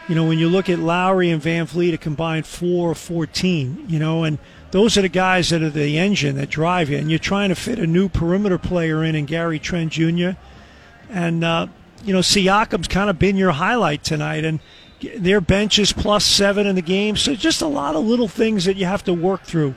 You 0.07 0.15
know, 0.15 0.25
when 0.25 0.39
you 0.39 0.47
look 0.47 0.69
at 0.69 0.79
Lowry 0.79 1.29
and 1.29 1.41
VanVleet, 1.41 1.93
a 1.93 1.97
combined 1.97 2.45
4 2.45 2.89
or 2.89 2.95
14, 2.95 3.85
you 3.87 3.99
know, 3.99 4.23
and 4.23 4.39
those 4.71 4.97
are 4.97 5.01
the 5.01 5.09
guys 5.09 5.49
that 5.49 5.61
are 5.61 5.69
the 5.69 5.97
engine 5.97 6.35
that 6.37 6.49
drive 6.49 6.89
you. 6.89 6.97
And 6.97 7.09
you're 7.09 7.19
trying 7.19 7.49
to 7.49 7.55
fit 7.55 7.79
a 7.79 7.85
new 7.85 8.07
perimeter 8.07 8.57
player 8.57 9.03
in 9.03 9.15
and 9.15 9.27
Gary 9.27 9.59
Trent 9.59 9.91
Jr. 9.91 10.31
And, 11.09 11.43
uh, 11.43 11.67
you 12.03 12.13
know, 12.13 12.19
Siakam's 12.19 12.87
kind 12.87 13.09
of 13.09 13.19
been 13.19 13.35
your 13.35 13.51
highlight 13.51 14.03
tonight. 14.03 14.45
And 14.45 14.59
their 15.15 15.41
bench 15.41 15.79
is 15.79 15.93
plus 15.93 16.25
seven 16.25 16.67
in 16.67 16.75
the 16.75 16.81
game. 16.81 17.15
So 17.15 17.35
just 17.35 17.61
a 17.61 17.67
lot 17.67 17.95
of 17.95 18.05
little 18.05 18.27
things 18.27 18.65
that 18.65 18.77
you 18.77 18.85
have 18.85 19.03
to 19.05 19.13
work 19.13 19.43
through. 19.43 19.75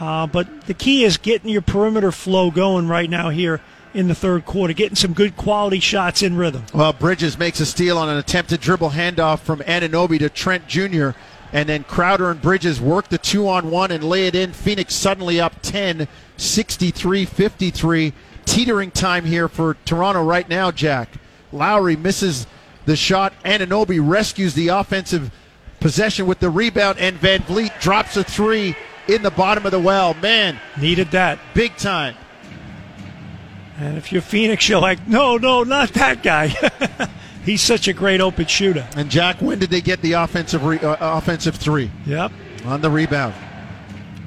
Uh, 0.00 0.26
but 0.26 0.62
the 0.62 0.74
key 0.74 1.04
is 1.04 1.16
getting 1.16 1.48
your 1.48 1.62
perimeter 1.62 2.10
flow 2.10 2.50
going 2.50 2.88
right 2.88 3.08
now 3.08 3.28
here 3.28 3.60
in 3.94 4.08
the 4.08 4.14
third 4.14 4.46
quarter, 4.46 4.72
getting 4.72 4.96
some 4.96 5.12
good 5.12 5.36
quality 5.36 5.78
shots 5.78 6.22
in 6.22 6.36
rhythm. 6.36 6.64
Well, 6.72 6.92
Bridges 6.92 7.38
makes 7.38 7.60
a 7.60 7.66
steal 7.66 7.98
on 7.98 8.08
an 8.08 8.16
attempted 8.16 8.60
dribble 8.60 8.90
handoff 8.90 9.40
from 9.40 9.60
Anunoby 9.60 10.18
to 10.20 10.30
Trent 10.30 10.66
Jr. 10.66 11.10
And 11.52 11.68
then 11.68 11.84
Crowder 11.84 12.30
and 12.30 12.40
Bridges 12.40 12.80
work 12.80 13.08
the 13.08 13.18
two 13.18 13.46
on 13.46 13.70
one 13.70 13.90
and 13.90 14.02
lay 14.02 14.26
it 14.26 14.34
in. 14.34 14.52
Phoenix 14.52 14.94
suddenly 14.94 15.38
up 15.38 15.60
10, 15.60 16.08
63 16.38 17.26
53. 17.26 18.12
Teetering 18.44 18.90
time 18.90 19.26
here 19.26 19.48
for 19.48 19.76
Toronto 19.84 20.24
right 20.24 20.48
now, 20.48 20.70
Jack. 20.70 21.08
Lowry 21.52 21.96
misses 21.96 22.46
the 22.86 22.96
shot. 22.96 23.32
Anunoby 23.44 24.00
rescues 24.02 24.54
the 24.54 24.68
offensive 24.68 25.30
possession 25.80 26.26
with 26.26 26.38
the 26.40 26.50
rebound, 26.50 26.98
and 26.98 27.18
VanVleet 27.18 27.80
drops 27.80 28.16
a 28.16 28.24
three 28.24 28.76
in 29.08 29.22
the 29.22 29.30
bottom 29.30 29.66
of 29.66 29.72
the 29.72 29.80
well. 29.80 30.14
Man, 30.14 30.58
needed 30.80 31.10
that 31.10 31.38
big 31.54 31.76
time. 31.76 32.16
And 33.78 33.96
if 33.98 34.12
you're 34.12 34.22
Phoenix, 34.22 34.68
you're 34.68 34.80
like, 34.80 35.06
no, 35.08 35.36
no, 35.36 35.64
not 35.64 35.92
that 35.94 36.22
guy. 36.22 36.48
He's 37.44 37.60
such 37.60 37.88
a 37.88 37.92
great 37.92 38.20
open 38.20 38.46
shooter. 38.46 38.86
And 38.96 39.10
Jack, 39.10 39.42
when 39.42 39.58
did 39.58 39.70
they 39.70 39.80
get 39.80 40.00
the 40.02 40.12
offensive 40.12 40.64
re- 40.64 40.78
uh, 40.78 40.96
offensive 41.18 41.56
three? 41.56 41.90
Yep. 42.06 42.30
On 42.64 42.80
the 42.80 42.90
rebound. 42.90 43.34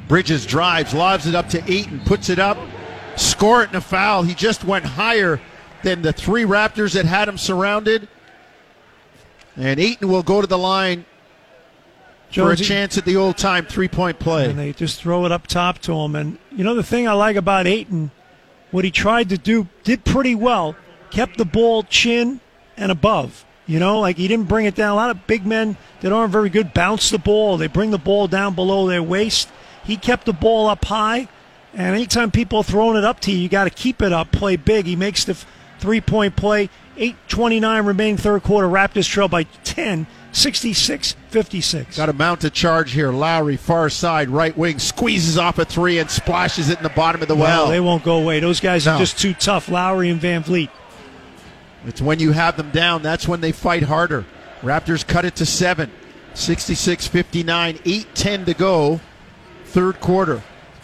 Bridges 0.09 0.45
drives, 0.45 0.93
lobs 0.93 1.25
it 1.25 1.35
up 1.35 1.47
to 1.49 1.71
Ayton, 1.71 2.01
puts 2.01 2.29
it 2.29 2.37
up, 2.37 2.57
score 3.15 3.63
it 3.63 3.69
in 3.69 3.75
a 3.77 3.81
foul. 3.81 4.23
He 4.23 4.33
just 4.33 4.65
went 4.65 4.83
higher 4.83 5.39
than 5.85 6.01
the 6.01 6.11
three 6.11 6.43
Raptors 6.43 6.93
that 6.93 7.05
had 7.05 7.29
him 7.29 7.37
surrounded. 7.37 8.09
And 9.55 9.79
Ayton 9.79 10.09
will 10.09 10.23
go 10.23 10.41
to 10.41 10.47
the 10.47 10.57
line 10.57 11.05
for 12.33 12.51
a 12.51 12.57
chance 12.57 12.97
at 12.97 13.05
the 13.05 13.15
old 13.15 13.37
time 13.37 13.65
three 13.65 13.87
point 13.87 14.19
play. 14.19 14.49
And 14.49 14.59
they 14.59 14.73
just 14.73 14.99
throw 14.99 15.25
it 15.25 15.31
up 15.31 15.47
top 15.47 15.79
to 15.79 15.93
him. 15.93 16.15
And 16.15 16.37
you 16.51 16.65
know 16.65 16.75
the 16.75 16.83
thing 16.83 17.07
I 17.07 17.13
like 17.13 17.37
about 17.37 17.67
Ayton, 17.67 18.11
what 18.71 18.83
he 18.83 18.91
tried 18.91 19.29
to 19.29 19.37
do, 19.37 19.67
did 19.83 20.03
pretty 20.03 20.35
well. 20.35 20.75
Kept 21.11 21.37
the 21.37 21.45
ball 21.45 21.83
chin 21.83 22.41
and 22.75 22.91
above. 22.91 23.45
You 23.67 23.79
know, 23.79 23.99
like 23.99 24.17
he 24.17 24.27
didn't 24.27 24.47
bring 24.47 24.65
it 24.65 24.75
down. 24.75 24.91
A 24.91 24.95
lot 24.95 25.11
of 25.11 25.27
big 25.27 25.45
men 25.45 25.77
that 26.01 26.11
aren't 26.11 26.31
very 26.31 26.49
good 26.49 26.73
bounce 26.73 27.09
the 27.11 27.17
ball. 27.19 27.57
They 27.57 27.67
bring 27.67 27.91
the 27.91 27.97
ball 27.97 28.27
down 28.27 28.55
below 28.55 28.87
their 28.87 29.03
waist. 29.03 29.49
He 29.83 29.97
kept 29.97 30.25
the 30.25 30.33
ball 30.33 30.67
up 30.67 30.83
high. 30.85 31.29
And 31.73 31.95
anytime 31.95 32.31
people 32.31 32.59
are 32.59 32.63
throwing 32.63 32.97
it 32.97 33.03
up 33.03 33.19
to 33.21 33.31
you, 33.31 33.37
you 33.37 33.49
got 33.49 33.65
to 33.65 33.69
keep 33.69 34.01
it 34.01 34.11
up, 34.13 34.31
play 34.31 34.55
big. 34.55 34.85
He 34.85 34.95
makes 34.95 35.25
the 35.25 35.37
three 35.79 36.01
point 36.01 36.35
play. 36.35 36.69
8.29 36.97 37.85
remaining 37.85 38.17
third 38.17 38.43
quarter. 38.43 38.67
Raptors 38.67 39.07
trail 39.09 39.27
by 39.27 39.43
10, 39.43 40.07
66 40.31 41.15
56. 41.29 41.97
Got 41.97 42.09
a 42.09 42.13
mounted 42.13 42.53
charge 42.53 42.93
here. 42.93 43.11
Lowry, 43.11 43.57
far 43.57 43.89
side, 43.89 44.29
right 44.29 44.55
wing, 44.57 44.79
squeezes 44.79 45.37
off 45.37 45.59
a 45.59 45.65
three 45.65 45.99
and 45.99 46.09
splashes 46.09 46.69
it 46.69 46.77
in 46.77 46.83
the 46.83 46.89
bottom 46.89 47.21
of 47.21 47.27
the 47.27 47.35
well. 47.35 47.65
No, 47.65 47.71
they 47.71 47.81
won't 47.81 48.03
go 48.03 48.17
away. 48.17 48.39
Those 48.39 48.59
guys 48.59 48.85
no. 48.85 48.93
are 48.93 48.99
just 48.99 49.19
too 49.19 49.33
tough. 49.33 49.67
Lowry 49.67 50.09
and 50.09 50.21
VanVleet. 50.21 50.69
It's 51.85 52.01
when 52.01 52.19
you 52.19 52.31
have 52.31 52.57
them 52.57 52.71
down, 52.71 53.01
that's 53.01 53.27
when 53.27 53.41
they 53.41 53.51
fight 53.51 53.83
harder. 53.83 54.25
Raptors 54.61 55.05
cut 55.05 55.25
it 55.25 55.35
to 55.35 55.45
seven. 55.45 55.91
66 56.33 57.07
59, 57.07 57.79
8 57.85 58.07
10 58.15 58.45
to 58.45 58.53
go. 58.53 58.99
Third 59.65 59.99
quarter. 59.99 60.41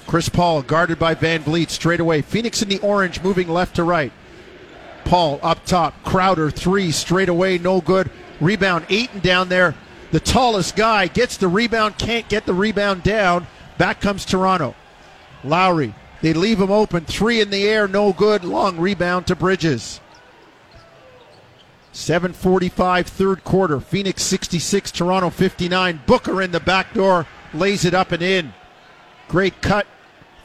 Chris 0.08 0.30
Paul 0.30 0.62
guarded 0.62 1.00
by 1.00 1.16
VanVleet 1.16 1.70
straight 1.70 2.00
away. 2.00 2.22
Phoenix 2.22 2.62
in 2.62 2.70
the 2.70 2.80
orange 2.80 3.22
moving 3.24 3.48
left 3.48 3.78
to 3.78 3.84
right. 3.84 4.12
Paul 5.12 5.42
up 5.44 5.66
top. 5.66 6.06
Crowder 6.06 6.50
three 6.50 6.90
straight 6.90 7.28
away, 7.28 7.58
no 7.58 7.82
good. 7.82 8.10
Rebound, 8.40 8.86
Ayton 8.88 9.20
down 9.20 9.50
there. 9.50 9.76
The 10.12 10.22
tallest 10.22 10.78
guy 10.78 11.08
gets 11.08 11.36
the 11.36 11.50
rebound, 11.50 11.98
can't 11.98 12.30
get 12.30 12.46
the 12.46 12.54
rebound 12.54 13.04
down. 13.04 13.46
Back 13.78 14.00
comes 14.00 14.24
Toronto. 14.24 14.74
Lowry. 15.44 15.94
They 16.22 16.32
leave 16.32 16.62
him 16.62 16.72
open. 16.72 17.04
Three 17.04 17.42
in 17.42 17.50
the 17.50 17.68
air, 17.68 17.90
no 17.90 18.14
good. 18.14 18.46
Long 18.46 18.78
rebound 18.78 19.28
to 19.28 19.36
Bridges. 19.36 20.00
745 21.92 23.08
third 23.08 23.44
quarter. 23.44 23.82
Phoenix 23.82 24.24
66, 24.24 24.92
Toronto 24.92 25.30
59. 25.30 26.04
Booker 26.08 26.42
in 26.42 26.52
the 26.52 26.62
back 26.62 26.94
door 26.94 27.28
lays 27.54 27.84
it 27.84 27.94
up 27.94 28.14
and 28.14 28.24
in. 28.24 28.54
Great 29.28 29.62
cut. 29.62 29.88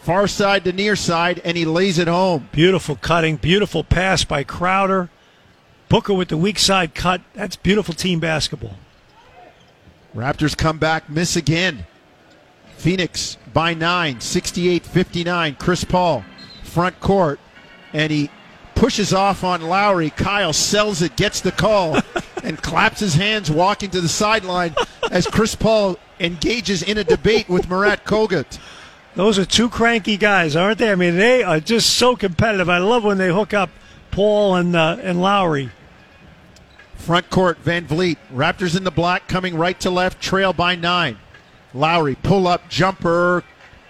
Far 0.06 0.28
side 0.28 0.62
to 0.62 0.72
near 0.72 0.94
side, 0.94 1.40
and 1.44 1.56
he 1.56 1.64
lays 1.64 1.98
it 1.98 2.06
home. 2.06 2.48
Beautiful 2.52 2.94
cutting. 2.94 3.38
Beautiful 3.38 3.82
pass 3.82 4.22
by 4.22 4.44
Crowder. 4.44 5.10
Booker 5.88 6.14
with 6.14 6.28
the 6.28 6.36
weak 6.36 6.60
side 6.60 6.94
cut. 6.94 7.22
That's 7.34 7.56
beautiful 7.56 7.92
team 7.92 8.20
basketball. 8.20 8.76
Raptors 10.14 10.56
come 10.56 10.78
back, 10.78 11.10
miss 11.10 11.34
again. 11.34 11.86
Phoenix 12.76 13.36
by 13.52 13.75
nine, 13.75 14.20
68 14.20 14.86
59. 14.86 15.56
Chris 15.56 15.82
Paul, 15.82 16.25
front 16.62 17.00
court, 17.00 17.40
and 17.92 18.12
he 18.12 18.30
pushes 18.76 19.12
off 19.12 19.42
on 19.42 19.60
Lowry. 19.60 20.10
Kyle 20.10 20.52
sells 20.52 21.02
it, 21.02 21.16
gets 21.16 21.40
the 21.40 21.50
call, 21.50 22.00
and 22.44 22.62
claps 22.62 23.00
his 23.00 23.14
hands 23.14 23.50
walking 23.50 23.90
to 23.90 24.00
the 24.00 24.08
sideline 24.08 24.76
as 25.10 25.26
Chris 25.26 25.56
Paul 25.56 25.98
engages 26.20 26.84
in 26.84 26.96
a 26.96 27.02
debate 27.02 27.48
with 27.48 27.68
Marat 27.68 28.04
Kogut. 28.04 28.60
Those 29.16 29.38
are 29.38 29.46
two 29.46 29.70
cranky 29.70 30.18
guys, 30.18 30.54
aren't 30.54 30.76
they? 30.76 30.92
I 30.92 30.94
mean, 30.94 31.16
they 31.16 31.42
are 31.42 31.58
just 31.58 31.96
so 31.96 32.16
competitive. 32.16 32.68
I 32.68 32.76
love 32.78 33.02
when 33.02 33.16
they 33.16 33.32
hook 33.32 33.54
up 33.54 33.70
Paul 34.11 34.56
and 34.56 34.76
uh, 34.76 34.99
and 35.02 35.23
Lowry. 35.23 35.70
Front 36.96 37.30
court, 37.30 37.62
VanVleet. 37.64 38.18
Raptors 38.30 38.76
in 38.76 38.85
the 38.85 38.90
black, 38.90 39.26
coming 39.26 39.56
right 39.56 39.78
to 39.80 39.90
left, 39.90 40.20
trail 40.20 40.52
by 40.52 40.75
nine. 40.75 41.16
Lowry, 41.73 42.14
pull 42.16 42.46
up 42.46 42.68
jumper, 42.68 43.42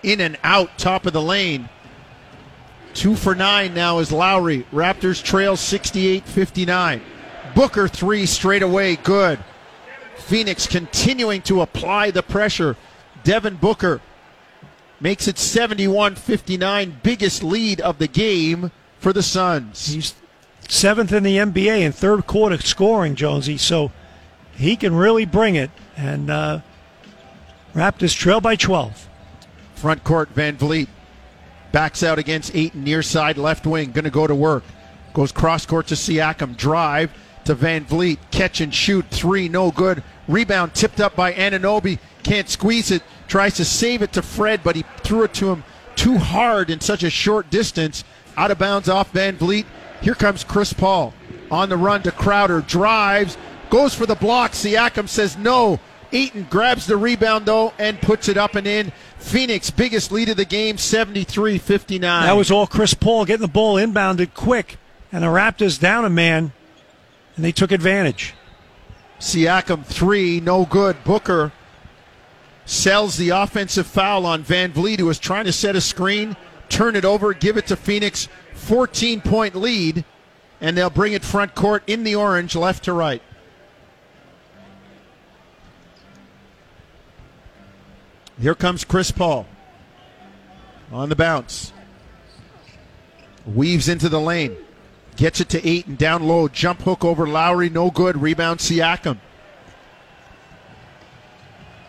in 0.05 0.21
and 0.21 0.39
out, 0.45 0.79
top 0.79 1.07
of 1.07 1.13
the 1.13 1.23
lane. 1.23 1.69
Two 2.95 3.17
for 3.17 3.35
nine 3.35 3.75
now 3.75 3.99
is 3.99 4.13
Lowry. 4.13 4.65
Raptors 4.73 5.21
trail 5.21 5.57
68 5.57 6.25
59. 6.25 7.03
Booker 7.57 7.89
three 7.89 8.27
straight 8.27 8.63
away, 8.63 8.95
good. 8.95 9.43
Phoenix 10.19 10.69
continuing 10.69 11.43
to 11.43 11.63
apply 11.63 12.13
the 12.13 12.23
pressure. 12.23 12.77
Devin 13.25 13.57
Booker 13.57 14.01
makes 15.01 15.29
it 15.29 15.39
71 15.39 16.15
59, 16.15 17.01
biggest 17.03 17.43
lead 17.43 17.81
of 17.81 17.99
the 17.99 18.09
game 18.09 18.71
for 18.99 19.13
the 19.13 19.23
Suns. 19.23 19.89
He's 19.89 20.15
seventh 20.69 21.13
in 21.13 21.23
the 21.23 21.37
NBA 21.37 21.81
in 21.81 21.93
third 21.93 22.27
quarter 22.27 22.59
scoring, 22.59 23.15
Jonesy. 23.15 23.57
So 23.57 23.93
he 24.57 24.77
can 24.77 24.95
really 24.95 25.25
bring 25.25 25.55
it. 25.55 25.71
And 25.97 26.31
uh, 26.31 26.61
Raptors 27.75 28.17
trail 28.17 28.41
by 28.41 28.57
12. 28.57 29.09
Front 29.75 30.05
court, 30.05 30.35
VanVleet 30.35 30.89
backs 31.73 32.03
out 32.03 32.19
against 32.19 32.55
eight 32.55 32.75
near 32.75 33.03
side 33.03 33.37
left 33.37 33.67
wing, 33.67 33.93
going 33.93 34.05
to 34.05 34.11
go 34.11 34.27
to 34.27 34.35
work. 34.35 34.65
Goes 35.13 35.33
cross 35.33 35.67
court 35.67 35.89
to 35.89 35.95
Siakam, 35.95 36.57
drive 36.57 37.11
to 37.47 37.55
VanVleet, 37.55 38.19
catch 38.31 38.61
and 38.61 38.75
shoot, 38.75 39.07
three, 39.11 39.49
no 39.49 39.71
good. 39.71 40.03
Rebound 40.29 40.75
tipped 40.75 41.01
up 41.01 41.17
by 41.17 41.33
Anunoby. 41.33 41.99
can't 42.23 42.49
squeeze 42.49 42.91
it, 42.91 43.03
tries 43.29 43.55
to 43.55 43.65
save 43.65 44.03
it 44.03 44.13
to 44.13 44.23
Fred, 44.23 44.61
but 44.63 44.77
he 44.77 44.85
threw 44.99 45.23
it 45.23 45.35
to 45.35 45.51
him 45.51 45.65
too 45.95 46.19
hard 46.19 46.71
in 46.71 46.81
such 46.81 47.03
a 47.03 47.11
short 47.11 47.51
distance. 47.51 48.05
Out 48.37 48.51
of 48.51 48.59
bounds 48.59 48.89
off 48.89 49.13
VanVleet. 49.13 49.65
Here 50.03 50.15
comes 50.15 50.45
Chris 50.45 50.73
Paul 50.73 51.15
on 51.51 51.69
the 51.69 51.77
run 51.77 52.03
to 52.03 52.13
Crowder, 52.13 52.61
drives, 52.61 53.39
goes 53.71 53.95
for 53.95 54.07
the 54.07 54.15
block. 54.15 54.53
Siakam 54.53 55.09
says 55.09 55.37
no. 55.37 55.81
Ayton 56.13 56.47
grabs 56.51 56.87
the 56.87 56.97
rebound 56.97 57.47
though 57.47 57.73
and 57.79 58.01
puts 58.01 58.29
it 58.29 58.37
up 58.37 58.55
and 58.55 58.67
in. 58.67 58.93
Phoenix 59.19 59.71
biggest 59.71 60.13
lead 60.13 60.29
of 60.29 60.37
the 60.37 60.45
game, 60.45 60.77
73-59. 60.77 62.01
That 62.01 62.37
was 62.37 62.51
all 62.51 62.67
Chris 62.67 62.95
Paul 62.95 63.25
getting 63.25 63.43
the 63.43 63.49
ball 63.49 63.75
inbounded 63.77 64.35
quick, 64.35 64.77
and 65.11 65.25
the 65.25 65.29
Raptors 65.29 65.81
down 65.81 66.05
a 66.05 66.11
man, 66.11 66.53
and 67.37 67.45
they 67.45 67.53
took 67.53 67.71
advantage. 67.71 68.35
Siakam 69.21 69.85
three, 69.85 70.41
no 70.41 70.65
good. 70.65 71.03
Booker 71.05 71.53
sells 72.65 73.17
the 73.17 73.31
offensive 73.31 73.87
foul 73.87 74.27
on 74.27 74.43
VanVleet, 74.43 74.99
who 74.99 75.07
was 75.07 75.19
trying 75.19 75.45
to 75.45 75.53
set 75.53 75.77
a 75.77 75.81
screen, 75.81 76.37
turn 76.69 76.97
it 76.97 77.05
over, 77.05 77.33
give 77.33 77.57
it 77.57 77.67
to 77.69 77.77
Phoenix. 77.77 78.29
14 78.55 79.21
point 79.21 79.55
lead, 79.55 80.05
and 80.61 80.77
they'll 80.77 80.91
bring 80.91 81.13
it 81.13 81.25
front 81.25 81.55
court 81.55 81.85
in 81.87 82.03
the 82.03 82.17
orange, 82.17 82.57
left 82.57 82.85
to 82.85 82.93
right. 82.93 83.23
Here 88.41 88.55
comes 88.55 88.85
Chris 88.85 89.11
Paul 89.11 89.47
on 90.93 91.09
the 91.09 91.17
bounce. 91.17 91.73
Weaves 93.47 93.89
into 93.89 94.09
the 94.09 94.21
lane. 94.21 94.57
Gets 95.17 95.41
it 95.41 95.49
to 95.51 95.67
Ayton 95.67 95.97
down 95.97 96.25
low. 96.25 96.47
Jump 96.47 96.83
hook 96.83 97.05
over 97.05 97.27
Lowry. 97.27 97.71
No 97.71 97.91
good. 97.91 98.21
Rebound 98.21 98.61
Siakam. 98.61 99.19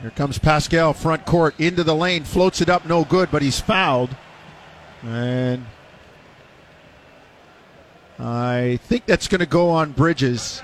Here 0.01 0.11
comes 0.11 0.37
Pascal 0.37 0.93
front 0.93 1.25
court 1.25 1.59
into 1.59 1.83
the 1.83 1.95
lane. 1.95 2.23
Floats 2.23 2.61
it 2.61 2.69
up. 2.69 2.85
No 2.85 3.03
good, 3.03 3.29
but 3.31 3.41
he's 3.41 3.59
fouled. 3.59 4.15
And 5.03 5.65
I 8.19 8.79
think 8.83 9.05
that's 9.05 9.27
going 9.27 9.39
to 9.39 9.45
go 9.45 9.69
on 9.69 9.91
Bridges 9.91 10.61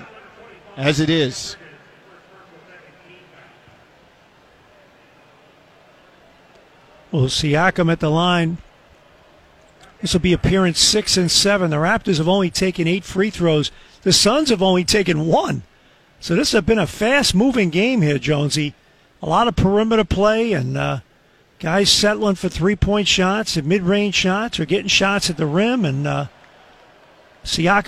as 0.76 1.00
it 1.00 1.10
is. 1.10 1.56
Well, 7.12 7.26
Siakam 7.26 7.92
at 7.92 8.00
the 8.00 8.10
line. 8.10 8.58
This 10.04 10.12
will 10.12 10.20
be 10.20 10.34
appearance 10.34 10.80
six 10.80 11.16
and 11.16 11.30
seven. 11.30 11.70
The 11.70 11.78
Raptors 11.78 12.18
have 12.18 12.28
only 12.28 12.50
taken 12.50 12.86
eight 12.86 13.04
free 13.04 13.30
throws. 13.30 13.70
The 14.02 14.12
Suns 14.12 14.50
have 14.50 14.60
only 14.60 14.84
taken 14.84 15.24
one. 15.24 15.62
So 16.20 16.34
this 16.34 16.52
has 16.52 16.62
been 16.62 16.78
a 16.78 16.86
fast 16.86 17.34
moving 17.34 17.70
game 17.70 18.02
here, 18.02 18.18
Jonesy. 18.18 18.74
A 19.22 19.26
lot 19.26 19.48
of 19.48 19.56
perimeter 19.56 20.04
play 20.04 20.52
and 20.52 20.76
uh, 20.76 21.00
guys 21.58 21.88
settling 21.88 22.34
for 22.34 22.50
three 22.50 22.76
point 22.76 23.08
shots 23.08 23.56
and 23.56 23.66
mid 23.66 23.80
range 23.80 24.14
shots 24.14 24.60
or 24.60 24.66
getting 24.66 24.88
shots 24.88 25.30
at 25.30 25.38
the 25.38 25.46
rim. 25.46 25.86
And 25.86 26.06
uh, 26.06 26.26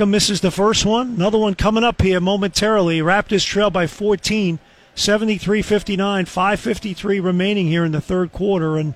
misses 0.06 0.40
the 0.40 0.50
first 0.50 0.86
one. 0.86 1.16
Another 1.16 1.36
one 1.36 1.54
coming 1.54 1.84
up 1.84 2.00
here 2.00 2.18
momentarily. 2.18 3.00
Raptors 3.00 3.44
trail 3.44 3.68
by 3.68 3.86
14, 3.86 4.58
73 4.94 5.60
59, 5.60 6.24
5.53 6.24 7.22
remaining 7.22 7.66
here 7.66 7.84
in 7.84 7.92
the 7.92 8.00
third 8.00 8.32
quarter. 8.32 8.78
And 8.78 8.94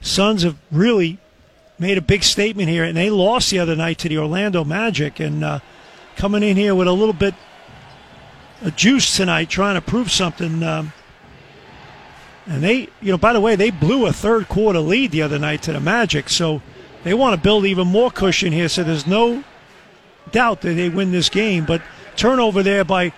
Suns 0.00 0.44
have 0.44 0.56
really 0.70 1.18
made 1.78 1.98
a 1.98 2.02
big 2.02 2.22
statement 2.22 2.68
here, 2.68 2.84
and 2.84 2.96
they 2.96 3.10
lost 3.10 3.50
the 3.50 3.58
other 3.58 3.76
night 3.76 3.98
to 3.98 4.08
the 4.08 4.18
Orlando 4.18 4.64
Magic, 4.64 5.20
and 5.20 5.42
uh, 5.42 5.58
coming 6.16 6.42
in 6.42 6.56
here 6.56 6.74
with 6.74 6.88
a 6.88 6.92
little 6.92 7.14
bit 7.14 7.34
of 8.62 8.76
juice 8.76 9.16
tonight, 9.16 9.48
trying 9.48 9.74
to 9.74 9.80
prove 9.80 10.10
something. 10.10 10.62
Um, 10.62 10.92
and 12.46 12.62
they, 12.62 12.88
you 13.00 13.10
know, 13.10 13.18
by 13.18 13.32
the 13.32 13.40
way, 13.40 13.56
they 13.56 13.70
blew 13.70 14.06
a 14.06 14.12
third 14.12 14.48
quarter 14.48 14.78
lead 14.78 15.10
the 15.10 15.22
other 15.22 15.38
night 15.38 15.62
to 15.62 15.72
the 15.72 15.80
Magic, 15.80 16.28
so 16.28 16.62
they 17.02 17.14
want 17.14 17.34
to 17.34 17.42
build 17.42 17.64
even 17.64 17.86
more 17.86 18.10
cushion 18.10 18.52
here. 18.52 18.68
So 18.68 18.84
there's 18.84 19.06
no 19.06 19.44
doubt 20.30 20.60
that 20.62 20.74
they 20.74 20.88
win 20.88 21.12
this 21.12 21.28
game. 21.28 21.64
But 21.64 21.82
turnover 22.16 22.62
there 22.62 22.84
by 22.84 23.12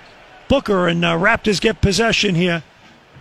Booker, 0.48 0.86
and 0.86 1.04
uh, 1.04 1.16
Raptors 1.16 1.60
get 1.60 1.80
possession 1.80 2.34
here 2.34 2.62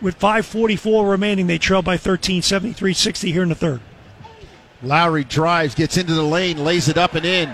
with 0.02 0.19
5.44 0.19 1.10
remaining. 1.10 1.48
They 1.48 1.58
trail 1.58 1.82
by 1.82 1.98
13, 1.98 2.41
73 2.41 2.93
60 2.93 3.32
here 3.32 3.43
in 3.43 3.50
the 3.50 3.56
third. 3.56 3.82
Lowry 4.86 5.24
drives, 5.24 5.74
gets 5.74 5.98
into 5.98 6.13
the 6.13 6.24
lane, 6.24 6.63
lays 6.63 6.88
it 6.88 6.98
up 6.98 7.15
and 7.15 7.26
in. 7.26 7.54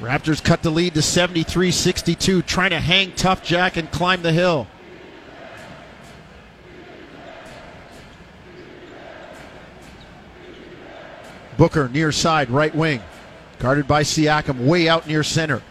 Raptors 0.00 0.42
cut 0.42 0.62
the 0.62 0.70
lead 0.70 0.94
to 0.94 1.02
73 1.02 1.70
62, 1.70 2.42
trying 2.42 2.70
to 2.70 2.80
hang 2.80 3.12
tough 3.12 3.42
Jack 3.44 3.76
and 3.76 3.90
climb 3.92 4.22
the 4.22 4.32
hill. 4.32 4.66
Booker 11.56 11.88
near 11.88 12.10
side, 12.10 12.50
right 12.50 12.74
wing. 12.74 13.00
Guarded 13.60 13.86
by 13.86 14.02
Siakam, 14.02 14.66
way 14.66 14.88
out 14.88 15.06
near 15.06 15.22
center. 15.22 15.62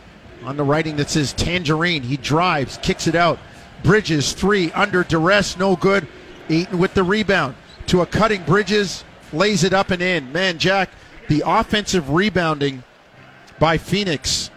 On 0.45 0.55
the 0.55 0.63
writing 0.63 0.95
that 0.95 1.09
says 1.09 1.33
Tangerine, 1.33 2.03
he 2.03 2.15
drives, 2.15 2.77
kicks 2.81 3.07
it 3.07 3.15
out. 3.15 3.39
Bridges, 3.83 4.31
three, 4.31 4.71
under 4.71 5.03
duress, 5.03 5.57
no 5.57 5.75
good. 5.75 6.07
Ayton 6.49 6.79
with 6.79 6.93
the 6.93 7.03
rebound. 7.03 7.55
To 7.87 8.01
a 8.01 8.05
cutting 8.05 8.43
Bridges, 8.43 9.03
lays 9.33 9.63
it 9.63 9.73
up 9.73 9.91
and 9.91 10.01
in. 10.01 10.31
Man, 10.31 10.57
Jack, 10.57 10.89
the 11.27 11.43
offensive 11.45 12.09
rebounding 12.09 12.83
by 13.59 13.77
Phoenix 13.77 14.49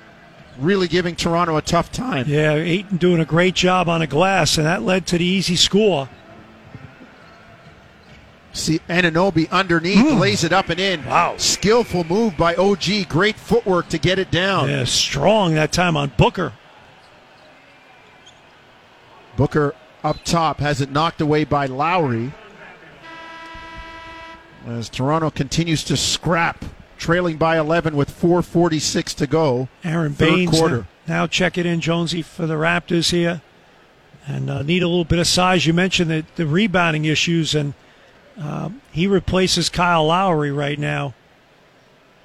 really 0.58 0.88
giving 0.88 1.14
Toronto 1.14 1.56
a 1.56 1.62
tough 1.62 1.92
time. 1.92 2.26
Yeah, 2.28 2.54
Ayton 2.54 2.96
doing 2.96 3.20
a 3.20 3.24
great 3.24 3.54
job 3.54 3.88
on 3.88 4.02
a 4.02 4.06
glass, 4.06 4.56
and 4.56 4.66
that 4.66 4.82
led 4.82 5.06
to 5.08 5.18
the 5.18 5.24
easy 5.24 5.56
score. 5.56 6.08
See 8.52 8.78
Anunoby 8.88 9.50
underneath, 9.50 9.98
mm. 9.98 10.18
lays 10.18 10.42
it 10.42 10.52
up 10.52 10.70
and 10.70 10.80
in. 10.80 11.04
Wow. 11.04 11.36
Skillful 11.36 12.04
move 12.04 12.38
by 12.38 12.54
OG. 12.54 13.08
Great 13.08 13.36
footwork 13.36 13.88
to 13.90 13.98
get 13.98 14.18
it 14.18 14.30
down. 14.30 14.70
Yeah, 14.70 14.84
strong 14.84 15.54
that 15.54 15.72
time 15.72 15.94
on 15.94 16.12
Booker. 16.16 16.54
Booker 19.36 19.74
up 20.02 20.16
top 20.24 20.60
has 20.60 20.80
it 20.80 20.90
knocked 20.90 21.20
away 21.20 21.44
by 21.44 21.66
Lowry. 21.66 22.32
As 24.66 24.88
Toronto 24.88 25.30
continues 25.30 25.84
to 25.84 25.96
scrap, 25.96 26.64
trailing 26.98 27.36
by 27.36 27.56
11 27.56 27.96
with 27.96 28.10
4:46 28.10 29.14
to 29.14 29.26
go. 29.26 29.68
Aron 29.84 30.14
Third 30.14 30.48
quarter. 30.48 30.86
Now, 31.06 31.28
check 31.28 31.56
it 31.56 31.66
in, 31.66 31.80
Jonesy, 31.80 32.22
for 32.22 32.46
the 32.46 32.54
Raptors 32.54 33.12
here, 33.12 33.42
and 34.26 34.50
uh, 34.50 34.62
need 34.62 34.82
a 34.82 34.88
little 34.88 35.04
bit 35.04 35.20
of 35.20 35.28
size. 35.28 35.66
You 35.66 35.72
mentioned 35.72 36.10
the, 36.10 36.24
the 36.34 36.46
rebounding 36.46 37.04
issues, 37.04 37.54
and 37.54 37.74
um, 38.36 38.80
he 38.90 39.06
replaces 39.06 39.68
Kyle 39.68 40.06
Lowry 40.06 40.50
right 40.50 40.78
now. 40.78 41.14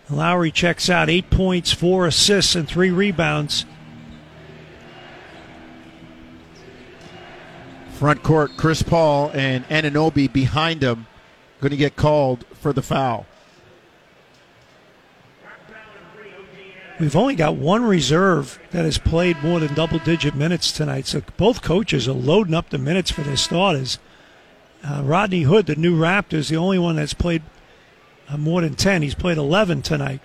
Lowry 0.10 0.52
checks 0.52 0.90
out 0.90 1.10
eight 1.10 1.30
points, 1.30 1.72
four 1.72 2.08
assists, 2.08 2.56
and 2.56 2.68
three 2.68 2.90
rebounds. 2.90 3.66
Front 7.94 8.24
court, 8.24 8.58
Chris 8.58 8.82
Paul 8.82 9.30
and 9.36 9.64
Anunoby 9.70 10.32
behind 10.32 10.82
him, 10.82 11.06
going 11.62 11.72
to 11.72 11.78
get 11.78 11.96
called 11.96 12.46
for 12.54 12.74
the 12.74 12.82
foul. 12.82 13.26
We've 17.00 17.16
only 17.16 17.36
got 17.36 17.56
one 17.56 17.84
reserve 17.84 18.60
that 18.72 18.86
has 18.86 18.98
played 18.98 19.42
more 19.44 19.60
than 19.60 19.74
double 19.74 19.98
digit 20.00 20.36
minutes 20.36 20.72
tonight, 20.72 21.08
so 21.08 21.24
both 21.38 21.62
coaches 21.62 22.08
are 22.08 22.14
loading 22.14 22.54
up 22.54 22.70
the 22.70 22.78
minutes 22.78 23.10
for 23.10 23.22
their 23.22 23.38
starters. 23.38 23.98
Uh, 24.84 25.02
Rodney 25.04 25.44
Hood, 25.44 25.68
the 25.68 25.76
new 25.76 25.98
Raptors, 25.98 26.50
the 26.50 26.58
only 26.58 26.78
one 26.78 26.98
that's 26.98 27.14
played 27.14 27.44
uh, 28.28 28.38
more 28.38 28.62
than 28.62 28.76
10. 28.76 29.02
He's 29.02 29.16
played 29.16 29.38
11 29.38 29.82
tonight. 29.82 30.22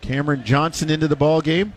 Cameron 0.00 0.44
Johnson 0.44 0.90
into 0.90 1.08
the 1.08 1.16
ball 1.16 1.40
game. 1.40 1.72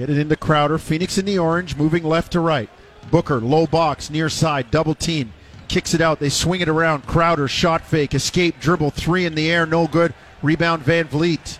Get 0.00 0.08
it 0.08 0.16
into 0.16 0.34
Crowder. 0.34 0.78
Phoenix 0.78 1.18
in 1.18 1.26
the 1.26 1.38
orange, 1.38 1.76
moving 1.76 2.04
left 2.04 2.32
to 2.32 2.40
right. 2.40 2.70
Booker, 3.10 3.38
low 3.38 3.66
box, 3.66 4.08
near 4.08 4.30
side, 4.30 4.70
double 4.70 4.94
team. 4.94 5.34
Kicks 5.68 5.92
it 5.92 6.00
out. 6.00 6.20
They 6.20 6.30
swing 6.30 6.62
it 6.62 6.70
around. 6.70 7.06
Crowder, 7.06 7.46
shot 7.46 7.82
fake, 7.82 8.14
escape, 8.14 8.58
dribble, 8.58 8.92
three 8.92 9.26
in 9.26 9.34
the 9.34 9.50
air, 9.50 9.66
no 9.66 9.86
good. 9.86 10.14
Rebound 10.40 10.84
VanVleet 10.84 11.58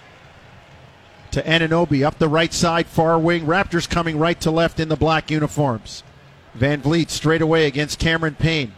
to 1.32 1.42
Anunoby 1.42 2.02
up 2.02 2.18
the 2.18 2.30
right 2.30 2.54
side, 2.54 2.86
far 2.86 3.18
wing. 3.18 3.44
Raptors 3.44 3.86
coming 3.86 4.18
right 4.18 4.40
to 4.40 4.50
left 4.50 4.80
in 4.80 4.88
the 4.88 4.96
black 4.96 5.30
uniforms. 5.30 6.02
VanVleet 6.58 7.10
straight 7.10 7.42
away 7.42 7.66
against 7.66 7.98
Cameron 7.98 8.36
Payne. 8.36 8.72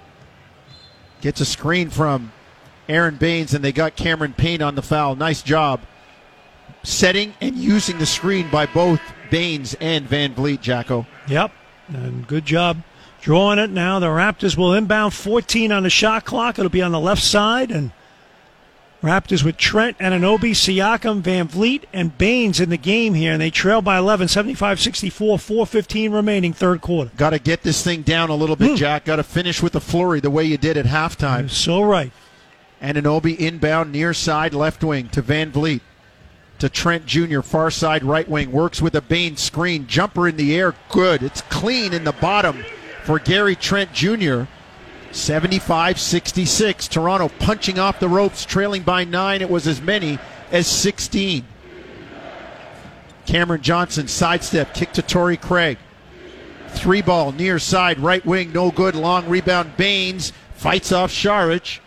Gets 1.21 1.41
a 1.41 1.45
screen 1.45 1.89
from 1.89 2.33
Aron 2.89 3.15
Baynes, 3.15 3.55
and 3.55 3.65
they 3.65 3.71
got 3.71 3.95
Cameron 3.95 4.33
Payne 4.33 4.61
on 4.61 4.75
the 4.75 4.83
foul. 4.83 5.15
Nice 5.15 5.41
job 5.41 5.83
setting 6.83 7.33
and 7.41 7.55
using 7.55 7.99
the 7.99 8.07
screen 8.07 8.51
by 8.51 8.67
both 8.67 9.01
Baynes 9.33 9.73
and 9.81 10.07
VanVleet, 10.07 10.61
Jacko. 10.61 11.07
Yep, 11.27 11.53
and 11.89 12.29
good 12.29 12.45
job 12.45 12.83
drawing 13.23 13.59
it 13.59 13.71
now. 13.71 13.99
The 13.99 14.09
Raptors 14.09 14.59
will 14.59 14.75
inbound 14.75 15.15
14 15.15 15.73
on 15.73 15.85
the 15.85 15.91
shot 15.91 16.27
clock. 16.27 16.59
It'll 16.59 16.69
be 16.69 16.83
on 16.83 16.93
the 16.93 17.01
left 17.01 17.23
side, 17.23 17.71
and 17.71 17.93
Raptors 19.03 19.43
with 19.43 19.57
Trent, 19.57 19.97
Anunoby, 19.99 20.51
Siakam, 20.51 21.23
VanVleet, 21.23 21.85
and 21.95 22.19
Baynes 22.19 22.61
in 22.61 22.69
the 22.69 22.77
game 22.77 23.15
here, 23.15 23.33
and 23.33 23.41
they 23.41 23.51
trail 23.51 23.81
by 23.81 23.97
11, 23.97 24.27
75-64, 24.27 25.11
4.15 25.11 26.13
remaining, 26.13 26.53
third 26.53 26.83
quarter. 26.83 27.11
Got 27.17 27.31
to 27.31 27.39
get 27.39 27.63
this 27.63 27.83
thing 27.83 28.03
down 28.03 28.29
a 28.29 28.35
little 28.35 28.57
bit, 28.57 28.73
hmm. 28.73 28.77
Jack. 28.77 29.07
Got 29.07 29.17
to 29.17 29.23
finish 29.23 29.63
with 29.63 29.75
a 29.75 29.81
flurry 29.81 30.21
the 30.21 30.31
way 30.31 30.45
you 30.45 30.59
did 30.59 30.77
at 30.77 30.85
halftime. 30.85 31.41
You're 31.41 31.49
so 31.49 31.83
right. 31.83 32.13
Anunoby 32.83 33.39
inbound 33.39 33.93
near 33.93 34.13
side 34.13 34.53
left 34.53 34.85
wing 34.85 35.09
to 35.09 35.23
VanVleet. 35.23 35.81
To 36.63 36.69
Trent 36.69 37.07
Jr., 37.07 37.41
far 37.41 37.73
side 37.73 38.05
right 38.05 38.29
wing. 38.29 38.53
Works 38.53 38.81
with 38.81 38.95
a 38.95 39.01
Baynes 39.01 39.41
screen. 39.41 39.89
Jumper 39.89 40.29
in 40.29 40.37
the 40.37 40.55
air. 40.55 40.77
Good. 40.91 41.25
It's 41.25 41.41
clean 41.41 41.93
in 41.93 42.05
the 42.05 42.13
bottom 42.13 42.65
for 43.03 43.19
Gary 43.19 43.57
Trent 43.57 43.93
Jr. 43.93 44.45
75 45.11 45.99
66. 45.99 46.87
Toronto 46.87 47.31
punching 47.41 47.81
off 47.81 47.99
the 47.99 48.09
ropes, 48.09 48.45
trailing 48.45 48.83
by 48.83 49.03
nine. 49.03 49.43
It 49.43 49.51
was 49.51 49.67
as 49.67 49.81
many 49.81 50.21
as 50.53 50.69
16. 50.69 51.45
Cameron 53.27 53.61
Johnson 53.61 54.07
sidestep, 54.07 54.73
kick 54.73 54.93
to 54.93 55.03
Torrey 55.03 55.39
Craig. 55.39 55.79
Three 56.69 57.03
ball 57.03 57.33
near 57.33 57.59
side, 57.59 57.99
right 57.99 58.25
wing, 58.25 58.53
no 58.53 58.71
good. 58.71 58.95
Long 58.95 59.29
rebound. 59.29 59.77
Baynes 59.77 60.33
fights 60.55 60.93
off 60.93 61.11
Saric. 61.11 61.81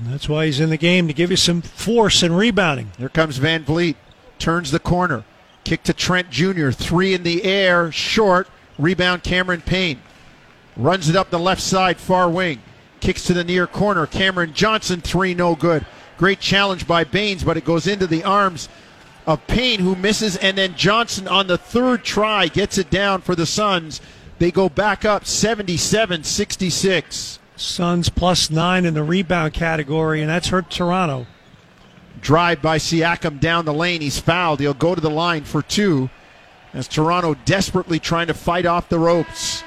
That's 0.00 0.26
why 0.26 0.46
he's 0.46 0.58
in 0.58 0.70
the 0.70 0.78
game 0.78 1.06
to 1.06 1.12
give 1.12 1.30
you 1.30 1.36
some 1.36 1.60
force 1.60 2.22
and 2.22 2.34
rebounding. 2.34 2.92
Here 2.96 3.10
comes 3.10 3.38
VanVleet. 3.38 3.96
Turns 4.42 4.72
the 4.72 4.80
corner. 4.80 5.22
Kick 5.62 5.84
to 5.84 5.92
Trent 5.92 6.28
Jr. 6.28 6.70
Three 6.70 7.14
in 7.14 7.22
the 7.22 7.44
air. 7.44 7.92
Short. 7.92 8.48
Rebound 8.76 9.22
Cameron 9.22 9.60
Payne. 9.60 10.00
Runs 10.76 11.08
it 11.08 11.14
up 11.14 11.30
the 11.30 11.38
left 11.38 11.60
side, 11.60 11.98
far 11.98 12.28
wing. 12.28 12.60
Kicks 12.98 13.22
to 13.26 13.34
the 13.34 13.44
near 13.44 13.68
corner. 13.68 14.04
Cameron 14.04 14.52
Johnson, 14.52 15.00
three, 15.00 15.32
no 15.32 15.54
good. 15.54 15.86
Great 16.18 16.40
challenge 16.40 16.88
by 16.88 17.04
Baynes, 17.04 17.44
but 17.44 17.56
it 17.56 17.64
goes 17.64 17.86
into 17.86 18.08
the 18.08 18.24
arms 18.24 18.68
of 19.28 19.46
Payne, 19.46 19.78
who 19.78 19.94
misses, 19.94 20.36
and 20.38 20.58
then 20.58 20.74
Johnson 20.74 21.28
on 21.28 21.46
the 21.46 21.56
third 21.56 22.02
try 22.02 22.48
gets 22.48 22.78
it 22.78 22.90
down 22.90 23.20
for 23.20 23.36
the 23.36 23.46
Suns. 23.46 24.00
They 24.40 24.50
go 24.50 24.68
back 24.68 25.04
up 25.04 25.24
77 25.24 26.24
66. 26.24 27.38
Suns 27.54 28.08
plus 28.08 28.50
nine 28.50 28.86
in 28.86 28.94
the 28.94 29.04
rebound 29.04 29.54
category, 29.54 30.20
and 30.20 30.28
that's 30.28 30.48
hurt 30.48 30.68
Toronto. 30.68 31.28
Drive 32.22 32.62
by 32.62 32.78
Siakam 32.78 33.40
down 33.40 33.66
the 33.66 33.74
lane. 33.74 34.00
He's 34.00 34.18
fouled. 34.20 34.60
He'll 34.60 34.72
go 34.72 34.94
to 34.94 35.00
the 35.00 35.10
line 35.10 35.44
for 35.44 35.60
two 35.60 36.08
as 36.72 36.88
Toronto 36.88 37.34
desperately 37.44 37.98
trying 37.98 38.28
to 38.28 38.34
fight 38.34 38.64
off 38.64 38.88
the 38.88 38.98
ropes. 38.98 39.62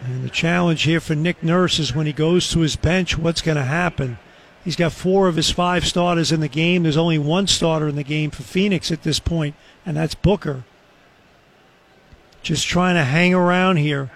And 0.00 0.22
the 0.22 0.30
challenge 0.30 0.82
here 0.82 1.00
for 1.00 1.14
Nick 1.14 1.42
Nurse 1.42 1.78
is 1.78 1.94
when 1.94 2.06
he 2.06 2.12
goes 2.12 2.50
to 2.52 2.60
his 2.60 2.76
bench, 2.76 3.18
what's 3.18 3.42
going 3.42 3.56
to 3.56 3.64
happen? 3.64 4.18
He's 4.64 4.76
got 4.76 4.92
four 4.92 5.26
of 5.26 5.36
his 5.36 5.50
five 5.50 5.86
starters 5.86 6.30
in 6.30 6.40
the 6.40 6.48
game. 6.48 6.82
There's 6.82 6.96
only 6.96 7.18
one 7.18 7.46
starter 7.46 7.88
in 7.88 7.96
the 7.96 8.04
game 8.04 8.30
for 8.30 8.42
Phoenix 8.42 8.92
at 8.92 9.02
this 9.02 9.18
point, 9.18 9.54
and 9.84 9.96
that's 9.96 10.14
Booker. 10.14 10.64
Just 12.42 12.66
trying 12.66 12.94
to 12.94 13.04
hang 13.04 13.34
around 13.34 13.76
here 13.78 14.10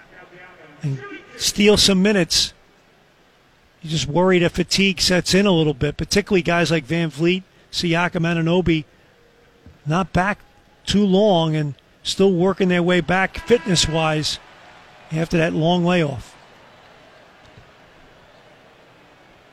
and 0.83 1.03
steal 1.37 1.77
some 1.77 2.03
minutes. 2.03 2.53
You're 3.83 3.91
just 3.91 4.07
worried 4.07 4.41
that 4.41 4.53
fatigue 4.53 5.01
sets 5.01 5.35
in 5.35 5.47
a 5.47 5.53
little 5.53 5.75
bit, 5.75 5.97
particularly 5.97 6.43
guys 6.43 6.71
like 6.71 6.87
VanVleet, 6.87 7.43
Siakam, 7.73 8.23
Anunoby, 8.23 8.85
not 9.85 10.13
back 10.13 10.39
too 10.87 11.05
long 11.05 11.57
and 11.57 11.75
still 12.03 12.33
working 12.33 12.69
their 12.69 12.83
way 12.83 13.01
back 13.01 13.39
fitness 13.39 13.89
wise 13.89 14.39
after 15.11 15.37
that 15.37 15.53
long 15.53 15.85
layoff. 15.85 16.37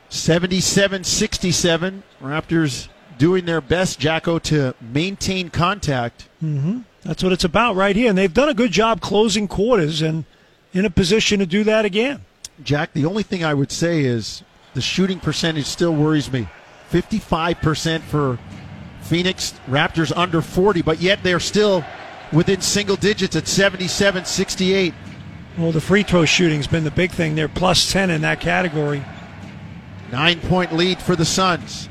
77 0.08 1.04
67. 1.04 2.02
Raptors 2.20 2.88
doing 3.16 3.44
their 3.44 3.60
best, 3.60 4.00
Jacko, 4.00 4.38
to 4.40 4.74
maintain 4.80 5.50
contact. 5.50 6.28
Mm-hmm. 6.42 6.80
That's 7.02 7.22
what 7.22 7.32
it's 7.32 7.44
about 7.44 7.76
right 7.76 7.94
here. 7.94 8.08
And 8.08 8.18
they've 8.18 8.32
done 8.32 8.48
a 8.48 8.54
good 8.54 8.72
job 8.72 9.00
closing 9.00 9.46
quarters 9.46 10.02
and 10.02 10.24
in 10.72 10.84
a 10.84 10.90
position 10.90 11.38
to 11.38 11.46
do 11.46 11.64
that 11.64 11.84
again. 11.84 12.24
Jack, 12.62 12.92
the 12.92 13.06
only 13.06 13.22
thing 13.22 13.44
I 13.44 13.54
would 13.54 13.72
say 13.72 14.04
is 14.04 14.42
the 14.74 14.80
shooting 14.80 15.20
percentage 15.20 15.66
still 15.66 15.94
worries 15.94 16.30
me. 16.30 16.48
55% 16.90 18.00
for 18.02 18.38
Phoenix, 19.02 19.54
Raptors 19.68 20.16
under 20.16 20.42
40, 20.42 20.82
but 20.82 21.00
yet 21.00 21.22
they're 21.22 21.40
still 21.40 21.84
within 22.32 22.60
single 22.60 22.96
digits 22.96 23.36
at 23.36 23.48
77 23.48 24.24
68. 24.24 24.94
Well, 25.58 25.72
the 25.72 25.80
free 25.80 26.02
throw 26.02 26.24
shooting's 26.24 26.66
been 26.66 26.84
the 26.84 26.90
big 26.90 27.10
thing. 27.10 27.34
They're 27.34 27.48
plus 27.48 27.90
10 27.92 28.10
in 28.10 28.20
that 28.22 28.40
category. 28.40 29.02
Nine 30.12 30.40
point 30.40 30.72
lead 30.72 31.00
for 31.00 31.16
the 31.16 31.24
Suns. 31.24 31.88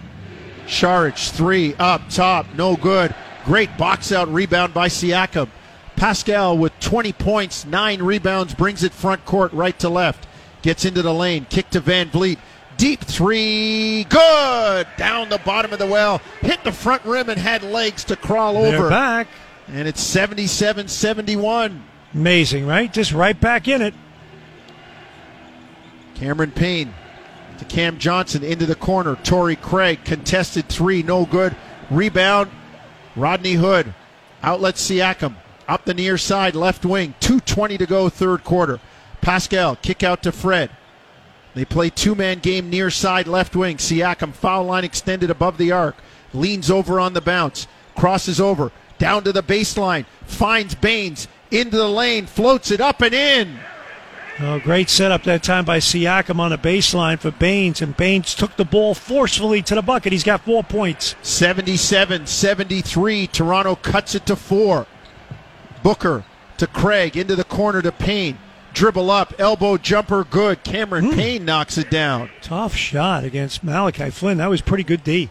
Saric, 0.65 1.31
three 1.31 1.75
up 1.75 2.01
top, 2.09 2.45
no 2.55 2.75
good. 2.75 3.13
Great 3.45 3.75
box 3.77 4.11
out 4.11 4.31
rebound 4.31 4.73
by 4.73 4.87
Siakam. 4.87 5.49
Pascal 5.95 6.57
with 6.57 6.77
20 6.79 7.11
points, 7.13 7.65
nine 7.65 8.01
rebounds, 8.01 8.53
brings 8.53 8.83
it 8.83 8.93
front 8.93 9.25
court 9.25 9.51
right 9.51 9.77
to 9.79 9.89
left. 9.89 10.28
Gets 10.61 10.85
into 10.85 11.01
the 11.01 11.13
lane, 11.13 11.45
kick 11.49 11.69
to 11.71 11.81
VanVleet. 11.81 12.37
Deep 12.77 13.01
three, 13.01 14.05
good! 14.05 14.87
Down 14.97 15.29
the 15.29 15.39
bottom 15.39 15.73
of 15.73 15.79
the 15.79 15.85
well, 15.85 16.19
hit 16.41 16.63
the 16.63 16.71
front 16.71 17.03
rim 17.03 17.29
and 17.29 17.39
had 17.39 17.61
legs 17.61 18.05
to 18.05 18.15
crawl 18.15 18.53
They're 18.53 18.77
over. 18.77 18.89
back. 18.89 19.27
And 19.67 19.87
it's 19.87 20.01
77 20.01 20.87
71. 20.87 21.83
Amazing, 22.13 22.65
right? 22.65 22.91
Just 22.91 23.11
right 23.11 23.39
back 23.39 23.67
in 23.67 23.81
it. 23.81 23.93
Cameron 26.15 26.51
Payne 26.51 26.93
to 27.59 27.65
Cam 27.65 27.97
Johnson 27.97 28.43
into 28.43 28.65
the 28.65 28.75
corner. 28.75 29.15
Torrey 29.17 29.55
Craig 29.55 29.99
contested 30.03 30.67
three, 30.67 31.03
no 31.03 31.25
good. 31.25 31.55
Rebound, 31.89 32.49
Rodney 33.15 33.53
Hood. 33.53 33.93
Outlet 34.41 34.75
Siakam 34.75 35.35
up 35.67 35.85
the 35.85 35.93
near 35.93 36.17
side, 36.17 36.55
left 36.55 36.85
wing. 36.85 37.13
2.20 37.21 37.77
to 37.77 37.85
go, 37.85 38.09
third 38.09 38.43
quarter. 38.43 38.79
Pascal, 39.21 39.75
kick 39.75 40.03
out 40.03 40.23
to 40.23 40.31
Fred. 40.31 40.69
They 41.55 41.65
play 41.65 41.89
two 41.89 42.15
man 42.15 42.39
game 42.39 42.69
near 42.69 42.89
side, 42.89 43.27
left 43.27 43.55
wing. 43.55 43.77
Siakam, 43.77 44.33
foul 44.33 44.65
line 44.65 44.83
extended 44.83 45.29
above 45.29 45.57
the 45.57 45.71
arc. 45.71 45.95
Leans 46.33 46.69
over 46.69 46.99
on 46.99 47.13
the 47.13 47.21
bounce. 47.21 47.67
Crosses 47.95 48.39
over. 48.39 48.71
Down 48.97 49.23
to 49.23 49.31
the 49.31 49.43
baseline. 49.43 50.05
Finds 50.25 50.75
Baynes. 50.75 51.27
Into 51.51 51.77
the 51.77 51.89
lane. 51.89 52.27
Floats 52.27 52.69
it 52.71 52.79
up 52.79 53.01
and 53.01 53.13
in. 53.13 53.59
Oh, 54.41 54.57
great 54.57 54.89
setup 54.89 55.23
that 55.23 55.43
time 55.43 55.65
by 55.65 55.79
Siakam 55.79 56.39
on 56.39 56.51
the 56.51 56.57
baseline 56.57 57.19
for 57.19 57.29
Baynes, 57.29 57.81
and 57.81 57.97
Baynes 57.97 58.33
took 58.33 58.55
the 58.55 58.63
ball 58.63 58.93
forcefully 58.93 59.61
to 59.63 59.75
the 59.75 59.81
bucket. 59.81 60.13
He's 60.13 60.23
got 60.23 60.45
four 60.45 60.63
points. 60.63 61.15
77 61.21 62.25
73. 62.25 63.27
Toronto 63.27 63.75
cuts 63.75 64.15
it 64.15 64.25
to 64.27 64.37
four. 64.37 64.87
Booker 65.83 66.23
to 66.57 66.67
Craig 66.67 67.17
into 67.17 67.35
the 67.35 67.43
corner 67.43 67.81
to 67.81 67.91
Payne. 67.91 68.37
Dribble 68.73 69.09
up, 69.09 69.33
elbow 69.39 69.77
jumper, 69.77 70.23
good. 70.23 70.63
Cameron 70.63 71.05
hmm. 71.05 71.15
Payne 71.15 71.45
knocks 71.45 71.77
it 71.77 71.89
down. 71.89 72.29
Tough 72.41 72.75
shot 72.75 73.23
against 73.23 73.63
Malachi 73.63 74.09
Flynn. 74.09 74.37
That 74.37 74.49
was 74.49 74.61
pretty 74.61 74.83
good 74.83 75.03
D. 75.03 75.29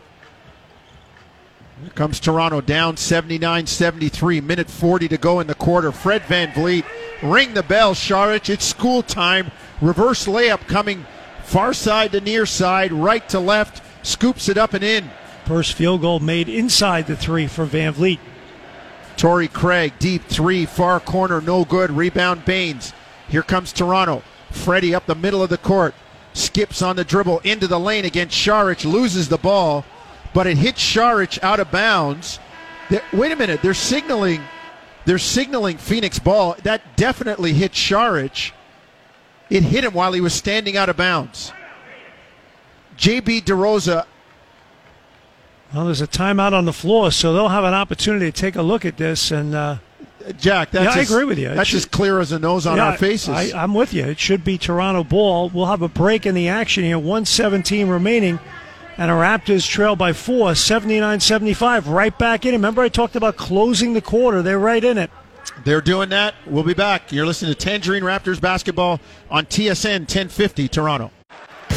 Here 1.81 1.91
comes 1.91 2.19
Toronto 2.19 2.61
down 2.61 2.97
79 2.97 3.67
73. 3.67 4.41
Minute 4.41 4.69
40 4.69 5.09
to 5.09 5.17
go 5.17 5.41
in 5.41 5.47
the 5.47 5.55
quarter. 5.55 5.93
Fred 5.93 6.23
VanVleet, 6.23 6.85
ring 7.23 7.55
the 7.55 7.63
bell, 7.63 7.95
Saric. 7.95 8.51
It's 8.51 8.65
school 8.65 9.03
time. 9.03 9.53
Reverse 9.81 10.27
layup 10.27 10.67
coming 10.67 11.07
far 11.45 11.73
side 11.73 12.13
to 12.13 12.21
near 12.21 12.47
side, 12.47 12.93
right 12.93 13.27
to 13.29 13.39
left. 13.39 13.83
Scoops 14.05 14.49
it 14.49 14.59
up 14.59 14.75
and 14.75 14.83
in. 14.83 15.11
First 15.45 15.75
field 15.75 16.01
goal 16.01 16.21
made 16.21 16.49
inside 16.49 17.07
the 17.07 17.17
three 17.17 17.47
for 17.47 17.65
VanVleet. 17.65 18.19
Torrey 19.17 19.49
Craig, 19.49 19.95
deep 19.99 20.25
three, 20.25 20.67
far 20.67 21.01
corner, 21.01 21.41
no 21.41 21.65
good. 21.65 21.91
Rebound 21.91 22.45
Baynes. 22.45 22.93
Here 23.29 23.43
comes 23.43 23.73
Toronto. 23.73 24.23
Freddie 24.51 24.95
up 24.95 25.07
the 25.07 25.15
middle 25.15 25.43
of 25.43 25.51
the 25.51 25.59
court. 25.59 25.95
Skips 26.33 26.83
on 26.83 26.97
the 26.97 27.05
dribble 27.05 27.41
into 27.41 27.67
the 27.67 27.81
lane 27.81 28.05
against 28.05 28.37
Saric, 28.37 28.85
loses 28.85 29.29
the 29.29 29.39
ball, 29.39 29.85
but 30.35 30.47
it 30.47 30.59
hits 30.59 30.81
Saric 30.83 31.43
out 31.43 31.61
of 31.61 31.71
bounds. 31.71 32.39
They- 32.91 33.01
wait 33.13 33.33
a 33.33 33.37
minute, 33.37 33.61
they're 33.63 33.75
signaling 33.75 34.43
they're 35.05 35.19
signaling 35.19 35.79
Phoenix 35.79 36.19
ball. 36.19 36.55
That 36.65 36.83
definitely 36.97 37.55
hit 37.55 37.73
Saric. 37.73 38.53
It 39.49 39.63
hit 39.63 39.85
him 39.85 39.95
while 39.95 40.13
he 40.13 40.21
was 40.21 40.35
standing 40.35 40.77
out 40.77 40.91
of 40.91 40.99
bounds. 40.99 41.51
JB 42.99 43.45
DeRosa 43.45 44.05
Well, 45.73 45.87
there's 45.87 46.03
a 46.03 46.07
timeout 46.07 46.53
on 46.53 46.67
the 46.67 46.75
floor, 46.75 47.11
so 47.11 47.33
they'll 47.33 47.49
have 47.49 47.65
an 47.65 47.73
opportunity 47.73 48.31
to 48.31 48.39
take 48.39 48.57
a 48.57 48.63
look 48.63 48.85
at 48.85 48.99
this. 48.99 49.31
And 49.31 49.55
uh, 49.55 49.77
Jack, 50.39 50.71
that's 50.73 50.85
Yeah, 50.85 50.91
I 50.93 51.03
as- 51.03 51.11
agree 51.11 51.25
with 51.25 51.39
you. 51.39 51.51
It 51.51 51.55
That's 51.57 51.69
should- 51.71 51.77
as 51.79 51.85
clear 51.87 52.21
as 52.21 52.33
a 52.33 52.39
nose 52.39 52.67
on 52.67 52.77
Yeah, 52.77 52.87
our 52.89 52.97
faces. 52.97 53.29
I, 53.31 53.53
I'm 53.63 53.75
with 53.75 53.95
you. 53.95 54.05
It 54.05 54.19
should 54.19 54.45
be 54.45 54.59
Toronto 54.59 55.05
ball. 55.05 55.51
We'll 55.53 55.67
have 55.67 55.83
a 55.83 55.89
break 55.89 56.27
in 56.27 56.35
the 56.35 56.49
action 56.49 56.85
here. 56.85 56.99
117 56.99 57.89
remaining. 57.89 58.39
And 58.97 59.11
the 59.11 59.15
Raptors 59.15 59.69
trail 59.69 59.95
by 59.95 60.13
four, 60.13 60.55
79 60.57 61.21
75. 61.21 61.87
Right 61.87 62.17
back 62.19 62.45
in 62.45 62.53
it. 62.53 62.57
Remember, 62.57 62.83
I 62.83 62.89
talked 62.89 63.15
about 63.15 63.37
closing 63.37 63.93
the 63.93 64.01
quarter. 64.01 64.43
They're 64.43 64.59
right 64.59 64.83
in 64.83 64.99
it. 64.99 65.11
They're 65.65 65.81
doing 65.81 66.09
that. 66.09 66.35
We'll 66.47 66.65
be 66.65 66.75
back. 66.75 67.13
You're 67.13 67.25
listening 67.27 67.55
to 67.55 67.59
Tangerine 67.59 68.03
Raptors 68.03 68.41
basketball 68.41 69.01
on 69.31 69.47
TSN 69.47 70.01
1050 70.09 70.67
Toronto. 70.69 71.11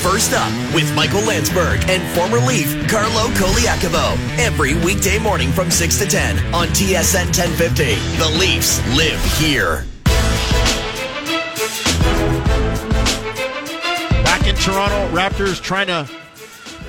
First 0.01 0.33
up 0.33 0.51
with 0.73 0.91
Michael 0.95 1.21
Landsberg 1.21 1.87
and 1.87 2.01
former 2.17 2.39
Leaf 2.39 2.89
Carlo 2.89 3.27
Colaiacovo. 3.35 4.17
Every 4.39 4.73
weekday 4.83 5.19
morning 5.19 5.51
from 5.51 5.69
6 5.69 5.99
to 5.99 6.07
10 6.07 6.55
on 6.55 6.69
TSN 6.69 7.25
1050. 7.25 7.83
The 8.17 8.37
Leafs 8.39 8.79
live 8.97 9.23
here. 9.37 9.85
Back 14.23 14.47
in 14.47 14.55
Toronto, 14.55 15.07
Raptors 15.15 15.61
trying 15.61 15.85
to 15.85 16.09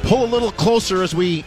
pull 0.05 0.25
a 0.25 0.31
little 0.31 0.51
closer 0.51 1.03
as 1.03 1.15
we 1.15 1.45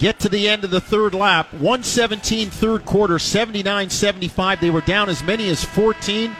get 0.00 0.18
to 0.18 0.28
the 0.28 0.48
end 0.48 0.64
of 0.64 0.72
the 0.72 0.80
third 0.80 1.14
lap. 1.14 1.52
117 1.52 2.50
third 2.50 2.84
quarter, 2.84 3.20
79 3.20 3.88
75. 3.88 4.60
They 4.60 4.70
were 4.70 4.80
down 4.80 5.08
as 5.08 5.22
many 5.22 5.48
as 5.48 5.64
14, 5.64 6.34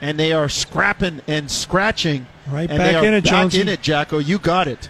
and 0.00 0.16
they 0.16 0.32
are 0.32 0.48
scrapping 0.48 1.22
and 1.26 1.50
scratching. 1.50 2.28
Right 2.48 2.70
and 2.70 2.78
back 2.78 3.02
in 3.02 3.14
it, 3.14 3.24
back 3.24 3.32
Jonesy. 3.32 3.60
in 3.60 3.68
it, 3.68 3.82
Jacko. 3.82 4.18
You 4.18 4.38
got 4.38 4.68
it. 4.68 4.88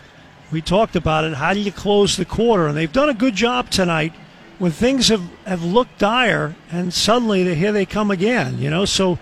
We 0.53 0.61
talked 0.61 0.95
about 0.95 1.25
it. 1.25 1.35
How 1.35 1.55
do 1.55 1.61
you 1.61 1.73
close 1.73 2.17
the 2.17 2.25
quarter? 2.25 2.67
And 2.67 2.77
they've 2.77 2.93
done 2.93 3.09
a 3.09 3.15
good 3.15 3.35
job 3.35 3.71
tonight 3.71 4.13
when 4.59 4.71
things 4.71 5.09
have, 5.09 5.23
have 5.47 5.65
looked 5.65 5.99
dire, 5.99 6.55
and 6.71 6.93
suddenly 6.93 7.43
they, 7.43 7.55
here 7.55 7.73
they 7.73 7.87
come 7.87 8.11
again, 8.11 8.59
you 8.59 8.71
know? 8.71 8.85
So 8.85 9.19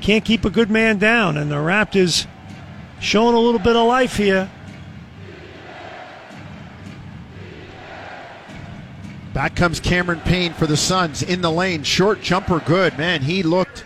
can't 0.00 0.24
keep 0.24 0.44
a 0.44 0.50
good 0.50 0.70
man 0.70 0.98
down. 0.98 1.36
And 1.36 1.50
the 1.50 1.56
Raptors 1.56 2.26
showing 3.00 3.34
a 3.34 3.40
little 3.40 3.60
bit 3.60 3.76
of 3.76 3.86
life 3.86 4.16
here. 4.16 4.50
Back 9.32 9.56
comes 9.56 9.80
Cameron 9.80 10.20
Payne 10.20 10.52
for 10.52 10.66
the 10.66 10.76
Suns 10.76 11.22
in 11.22 11.40
the 11.40 11.50
lane. 11.50 11.82
Short 11.84 12.20
jumper, 12.20 12.60
good. 12.60 12.98
Man, 12.98 13.22
he 13.22 13.42
looked 13.42 13.84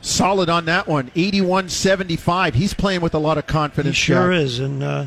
solid 0.00 0.48
on 0.48 0.64
that 0.66 0.86
one. 0.86 1.10
81 1.14 1.68
75. 1.68 2.54
He's 2.54 2.74
playing 2.74 3.00
with 3.00 3.14
a 3.14 3.18
lot 3.18 3.38
of 3.38 3.46
confidence. 3.46 3.96
He 3.96 4.02
sure 4.02 4.32
Jack. 4.32 4.42
is. 4.42 4.58
And 4.58 4.82
uh, 4.82 5.06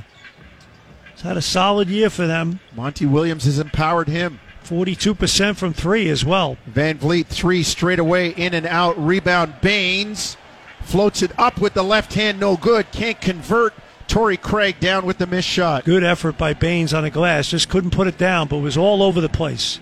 it's 1.14 1.22
had 1.22 1.38
a 1.38 1.42
solid 1.42 1.90
year 1.90 2.10
for 2.10 2.28
them. 2.28 2.60
Monty 2.76 3.06
Williams 3.06 3.46
has 3.46 3.60
empowered 3.60 4.08
him. 4.08 4.40
42% 4.64 5.56
from 5.56 5.74
three 5.74 6.10
as 6.10 6.24
well. 6.24 6.58
VanVleet, 6.70 7.26
three 7.26 7.64
straight 7.64 7.98
away, 7.98 8.30
in 8.30 8.54
and 8.54 8.68
out. 8.68 8.96
Rebound, 9.04 9.56
Baynes 9.62 10.38
floats 10.82 11.22
it 11.22 11.32
up 11.40 11.60
with 11.60 11.74
the 11.74 11.84
left 11.84 12.14
hand, 12.14 12.40
no 12.40 12.56
good. 12.56 12.92
Can't 12.92 13.20
convert. 13.20 13.74
Torrey 14.08 14.38
Craig 14.38 14.80
down 14.80 15.06
with 15.06 15.20
the 15.20 15.28
missed 15.28 15.48
shot. 15.48 15.86
Good 15.86 16.04
effort 16.04 16.36
by 16.38 16.56
Baynes 16.56 16.96
on 16.96 17.04
the 17.04 17.12
glass. 17.12 17.50
Just 17.50 17.70
couldn't 17.70 17.92
put 17.92 18.08
it 18.08 18.18
down, 18.18 18.48
but 18.48 18.58
was 18.58 18.76
all 18.76 19.04
over 19.04 19.22
the 19.22 19.30
place. 19.30 19.80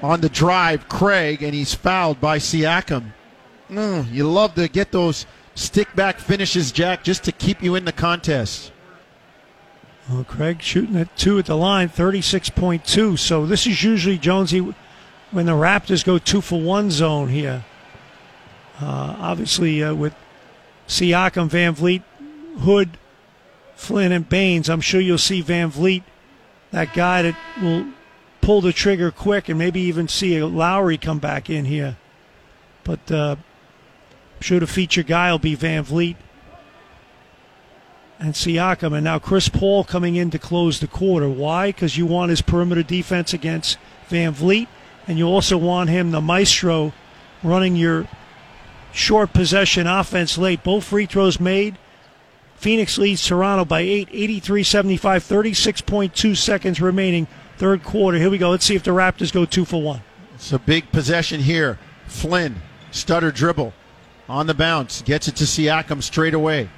On 0.00 0.20
the 0.20 0.28
drive, 0.28 0.88
Craig, 0.88 1.42
and 1.42 1.54
he's 1.54 1.74
fouled 1.74 2.20
by 2.20 2.38
Siakam. 2.38 3.12
Mm, 3.72 4.12
you 4.12 4.28
love 4.28 4.54
to 4.56 4.68
get 4.68 4.92
those 4.92 5.24
stick 5.54 5.94
back 5.96 6.18
finishes, 6.18 6.72
Jack, 6.72 7.02
just 7.02 7.24
to 7.24 7.32
keep 7.32 7.62
you 7.62 7.74
in 7.74 7.86
the 7.86 7.92
contest. 7.92 8.70
Well, 10.10 10.24
Craig 10.24 10.60
shooting 10.60 10.96
at 10.96 11.16
two 11.16 11.38
at 11.38 11.46
the 11.46 11.56
line, 11.56 11.88
36.2. 11.88 13.18
So 13.18 13.46
this 13.46 13.66
is 13.66 13.82
usually, 13.82 14.18
Jonesy, 14.18 14.74
when 15.30 15.46
the 15.46 15.52
Raptors 15.52 16.04
go 16.04 16.18
two 16.18 16.42
for 16.42 16.60
one 16.60 16.90
zone 16.90 17.28
here. 17.28 17.64
Uh, 18.78 19.16
obviously, 19.18 19.82
uh, 19.82 19.94
with 19.94 20.14
Siakam, 20.86 21.48
VanVleet, 21.48 22.02
Hood, 22.60 22.98
Flynn, 23.74 24.12
and 24.12 24.28
Baynes, 24.28 24.68
I'm 24.68 24.82
sure 24.82 25.00
you'll 25.00 25.16
see 25.16 25.42
VanVleet, 25.42 26.02
that 26.72 26.92
guy 26.92 27.22
that 27.22 27.36
will 27.62 27.86
pull 28.42 28.60
the 28.60 28.72
trigger 28.72 29.10
quick 29.10 29.48
and 29.48 29.58
maybe 29.58 29.80
even 29.80 30.08
see 30.08 30.42
Lowry 30.42 30.98
come 30.98 31.20
back 31.20 31.48
in 31.48 31.64
here. 31.64 31.96
But 32.84 33.10
uh, 33.10 33.36
sure 34.42 34.60
the 34.60 34.66
feature 34.66 35.02
guy 35.02 35.30
will 35.30 35.38
be 35.38 35.56
VanVleet 35.56 36.16
and 38.22 38.34
Siakam, 38.34 38.94
and 38.94 39.02
now 39.02 39.18
Chris 39.18 39.48
Paul 39.48 39.82
coming 39.82 40.14
in 40.14 40.30
to 40.30 40.38
close 40.38 40.78
the 40.78 40.86
quarter. 40.86 41.28
Why? 41.28 41.68
Because 41.68 41.96
you 41.96 42.06
want 42.06 42.30
his 42.30 42.40
perimeter 42.40 42.84
defense 42.84 43.34
against 43.34 43.78
VanVleet, 44.08 44.68
and 45.08 45.18
you 45.18 45.26
also 45.26 45.58
want 45.58 45.90
him, 45.90 46.12
the 46.12 46.20
maestro, 46.20 46.92
running 47.42 47.74
your 47.74 48.06
short 48.92 49.32
possession 49.32 49.88
offense 49.88 50.38
late. 50.38 50.62
Both 50.62 50.84
free 50.84 51.06
throws 51.06 51.40
made. 51.40 51.76
Phoenix 52.54 52.96
leads 52.96 53.26
Toronto 53.26 53.64
by 53.64 53.80
8, 53.80 54.08
83 54.12 54.62
75, 54.62 55.24
36.2 55.24 56.36
seconds 56.36 56.80
remaining, 56.80 57.26
third 57.58 57.82
quarter. 57.82 58.18
Here 58.18 58.30
we 58.30 58.38
go. 58.38 58.50
Let's 58.50 58.64
see 58.64 58.76
if 58.76 58.84
the 58.84 58.92
Raptors 58.92 59.32
go 59.32 59.44
two 59.44 59.64
for 59.64 59.82
one. 59.82 60.02
It's 60.36 60.52
a 60.52 60.60
big 60.60 60.92
possession 60.92 61.40
here. 61.40 61.80
Flynn, 62.06 62.62
stutter 62.92 63.32
dribble 63.32 63.74
on 64.28 64.46
the 64.46 64.54
bounce, 64.54 65.02
gets 65.02 65.28
it 65.28 65.36
to 65.36 65.44
Siakam 65.44 66.02
straight 66.02 66.34
away. 66.34 66.68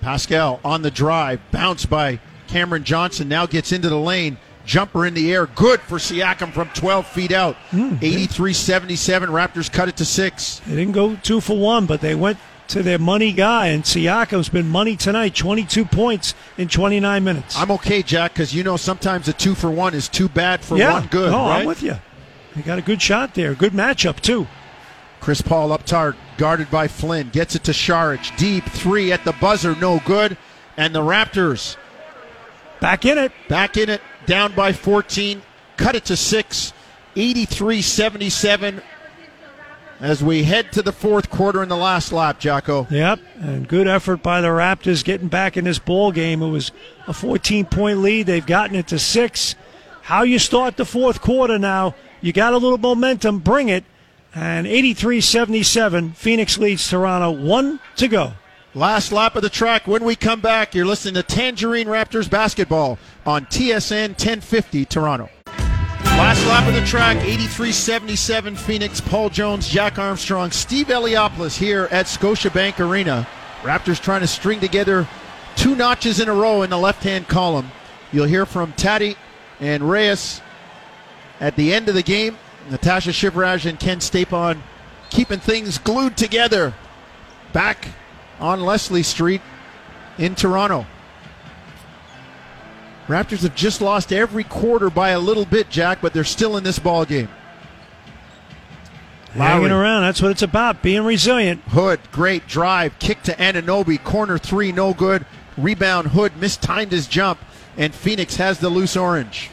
Pascal 0.00 0.60
on 0.64 0.82
the 0.82 0.90
drive, 0.90 1.40
bounce 1.50 1.86
by 1.86 2.20
Cameron 2.46 2.84
Johnson, 2.84 3.28
now 3.28 3.46
gets 3.46 3.72
into 3.72 3.88
the 3.88 3.98
lane. 3.98 4.36
Jumper 4.66 5.04
in 5.04 5.12
the 5.12 5.32
air, 5.32 5.46
good 5.46 5.80
for 5.80 5.98
Siakam 5.98 6.52
from 6.52 6.68
12 6.70 7.06
feet 7.06 7.32
out. 7.32 7.56
Hmm, 7.70 7.96
83 8.00 8.52
77. 8.54 9.28
Raptors 9.28 9.70
cut 9.70 9.88
it 9.88 9.96
to 9.98 10.04
six. 10.04 10.60
They 10.66 10.76
didn't 10.76 10.92
go 10.92 11.16
two 11.16 11.40
for 11.40 11.56
one, 11.58 11.84
but 11.84 12.00
they 12.00 12.14
went 12.14 12.38
to 12.68 12.82
their 12.82 12.98
money 12.98 13.32
guy, 13.32 13.68
and 13.68 13.82
Siakam's 13.82 14.48
been 14.48 14.68
money 14.68 14.96
tonight 14.96 15.34
22 15.34 15.84
points 15.84 16.34
in 16.56 16.68
29 16.68 17.24
minutes. 17.24 17.58
I'm 17.58 17.70
okay, 17.72 18.02
Jack, 18.02 18.32
because 18.32 18.54
you 18.54 18.62
know 18.62 18.76
sometimes 18.76 19.28
a 19.28 19.32
two 19.32 19.54
for 19.54 19.70
one 19.70 19.94
is 19.94 20.08
too 20.08 20.28
bad 20.28 20.60
for 20.62 20.76
yeah. 20.76 20.94
one 20.94 21.06
good. 21.08 21.30
No, 21.30 21.46
right? 21.46 21.60
I'm 21.60 21.66
with 21.66 21.82
you. 21.82 21.96
They 22.56 22.62
got 22.62 22.78
a 22.78 22.82
good 22.82 23.02
shot 23.02 23.34
there. 23.34 23.54
Good 23.54 23.72
matchup, 23.72 24.20
too. 24.20 24.46
Chris 25.24 25.40
Paul 25.40 25.72
up 25.72 25.86
tart, 25.86 26.16
guarded 26.36 26.70
by 26.70 26.86
Flynn, 26.86 27.30
gets 27.30 27.54
it 27.54 27.64
to 27.64 27.70
Saric. 27.70 28.36
Deep 28.36 28.62
three 28.64 29.10
at 29.10 29.24
the 29.24 29.32
buzzer, 29.32 29.74
no 29.74 29.98
good. 30.04 30.36
And 30.76 30.94
the 30.94 31.00
Raptors 31.00 31.78
Back 32.78 33.06
in 33.06 33.16
it. 33.16 33.32
back 33.48 33.78
in 33.78 33.88
it, 33.88 34.02
down 34.26 34.54
by 34.54 34.74
14, 34.74 35.40
cut 35.78 35.94
it 35.94 36.04
to 36.04 36.16
six, 36.18 36.74
83 37.16 37.80
77. 37.80 38.82
As 39.98 40.22
we 40.22 40.44
head 40.44 40.70
to 40.72 40.82
the 40.82 40.92
fourth 40.92 41.30
quarter 41.30 41.62
in 41.62 41.70
the 41.70 41.76
last 41.76 42.12
lap, 42.12 42.38
Jocko. 42.38 42.86
Yep, 42.90 43.20
and 43.36 43.66
good 43.66 43.88
effort 43.88 44.22
by 44.22 44.42
the 44.42 44.48
Raptors 44.48 45.02
getting 45.02 45.28
back 45.28 45.56
in 45.56 45.64
this 45.64 45.78
ball 45.78 46.12
game. 46.12 46.42
It 46.42 46.50
was 46.50 46.70
a 47.06 47.14
14 47.14 47.64
point 47.64 48.00
lead. 48.00 48.26
They've 48.26 48.44
gotten 48.44 48.76
it 48.76 48.88
to 48.88 48.98
six. 48.98 49.54
How 50.02 50.22
you 50.22 50.38
start 50.38 50.76
the 50.76 50.84
fourth 50.84 51.22
quarter 51.22 51.58
now? 51.58 51.94
You 52.20 52.34
got 52.34 52.52
a 52.52 52.58
little 52.58 52.76
momentum, 52.76 53.38
bring 53.38 53.70
it. 53.70 53.84
And 54.34 54.66
83 54.66 55.20
77, 55.20 56.12
Phoenix 56.12 56.58
leads 56.58 56.88
Toronto. 56.88 57.30
One 57.30 57.78
to 57.96 58.08
go. 58.08 58.32
Last 58.74 59.12
lap 59.12 59.36
of 59.36 59.42
the 59.42 59.50
track. 59.50 59.86
When 59.86 60.02
we 60.02 60.16
come 60.16 60.40
back, 60.40 60.74
you're 60.74 60.86
listening 60.86 61.14
to 61.14 61.22
Tangerine 61.22 61.86
Raptors 61.86 62.28
basketball 62.28 62.98
on 63.24 63.46
TSN 63.46 64.08
1050 64.10 64.84
Toronto. 64.86 65.28
Last 66.04 66.44
lap 66.46 66.66
of 66.66 66.74
the 66.74 66.84
track, 66.84 67.16
83-77 67.18 68.56
Phoenix, 68.56 69.00
Paul 69.00 69.30
Jones, 69.30 69.68
Jack 69.68 69.98
Armstrong, 69.98 70.50
Steve 70.50 70.86
Eliopoulos 70.88 71.56
here 71.56 71.88
at 71.90 72.06
Scotiabank 72.06 72.80
Arena. 72.80 73.26
Raptors 73.62 74.00
trying 74.00 74.20
to 74.20 74.26
string 74.26 74.58
together 74.58 75.08
two 75.56 75.76
notches 75.76 76.18
in 76.20 76.28
a 76.28 76.34
row 76.34 76.62
in 76.62 76.70
the 76.70 76.78
left-hand 76.78 77.28
column. 77.28 77.70
You'll 78.12 78.26
hear 78.26 78.46
from 78.46 78.72
Taddy 78.72 79.16
and 79.60 79.88
Reyes 79.88 80.40
at 81.40 81.56
the 81.56 81.72
end 81.74 81.88
of 81.88 81.94
the 81.94 82.02
game. 82.02 82.36
Natasha 82.70 83.10
Shivraj 83.10 83.66
and 83.68 83.78
Ken 83.78 83.98
Stapon 83.98 84.60
keeping 85.10 85.38
things 85.38 85.78
glued 85.78 86.16
together 86.16 86.74
back 87.52 87.88
on 88.40 88.60
Leslie 88.60 89.02
Street 89.02 89.40
in 90.18 90.34
Toronto. 90.34 90.86
Raptors 93.06 93.42
have 93.42 93.54
just 93.54 93.80
lost 93.80 94.12
every 94.12 94.44
quarter 94.44 94.88
by 94.88 95.10
a 95.10 95.18
little 95.18 95.44
bit, 95.44 95.68
Jack, 95.68 96.00
but 96.00 96.14
they're 96.14 96.24
still 96.24 96.56
in 96.56 96.64
this 96.64 96.78
ball 96.78 97.04
game. 97.04 97.28
Hanging 99.34 99.72
around. 99.72 100.02
That's 100.02 100.22
what 100.22 100.30
it's 100.30 100.42
about. 100.42 100.80
Being 100.80 101.02
resilient. 101.04 101.60
Hood, 101.68 102.00
great 102.12 102.46
drive, 102.46 102.98
kick 102.98 103.22
to 103.24 103.32
Anunoby, 103.32 104.02
corner 104.02 104.38
three, 104.38 104.72
no 104.72 104.94
good. 104.94 105.26
Rebound, 105.56 106.08
Hood 106.08 106.36
mistimed 106.36 106.92
his 106.92 107.06
jump, 107.06 107.40
and 107.76 107.94
Phoenix 107.94 108.36
has 108.36 108.58
the 108.60 108.68
loose 108.68 108.96
orange. 108.96 109.50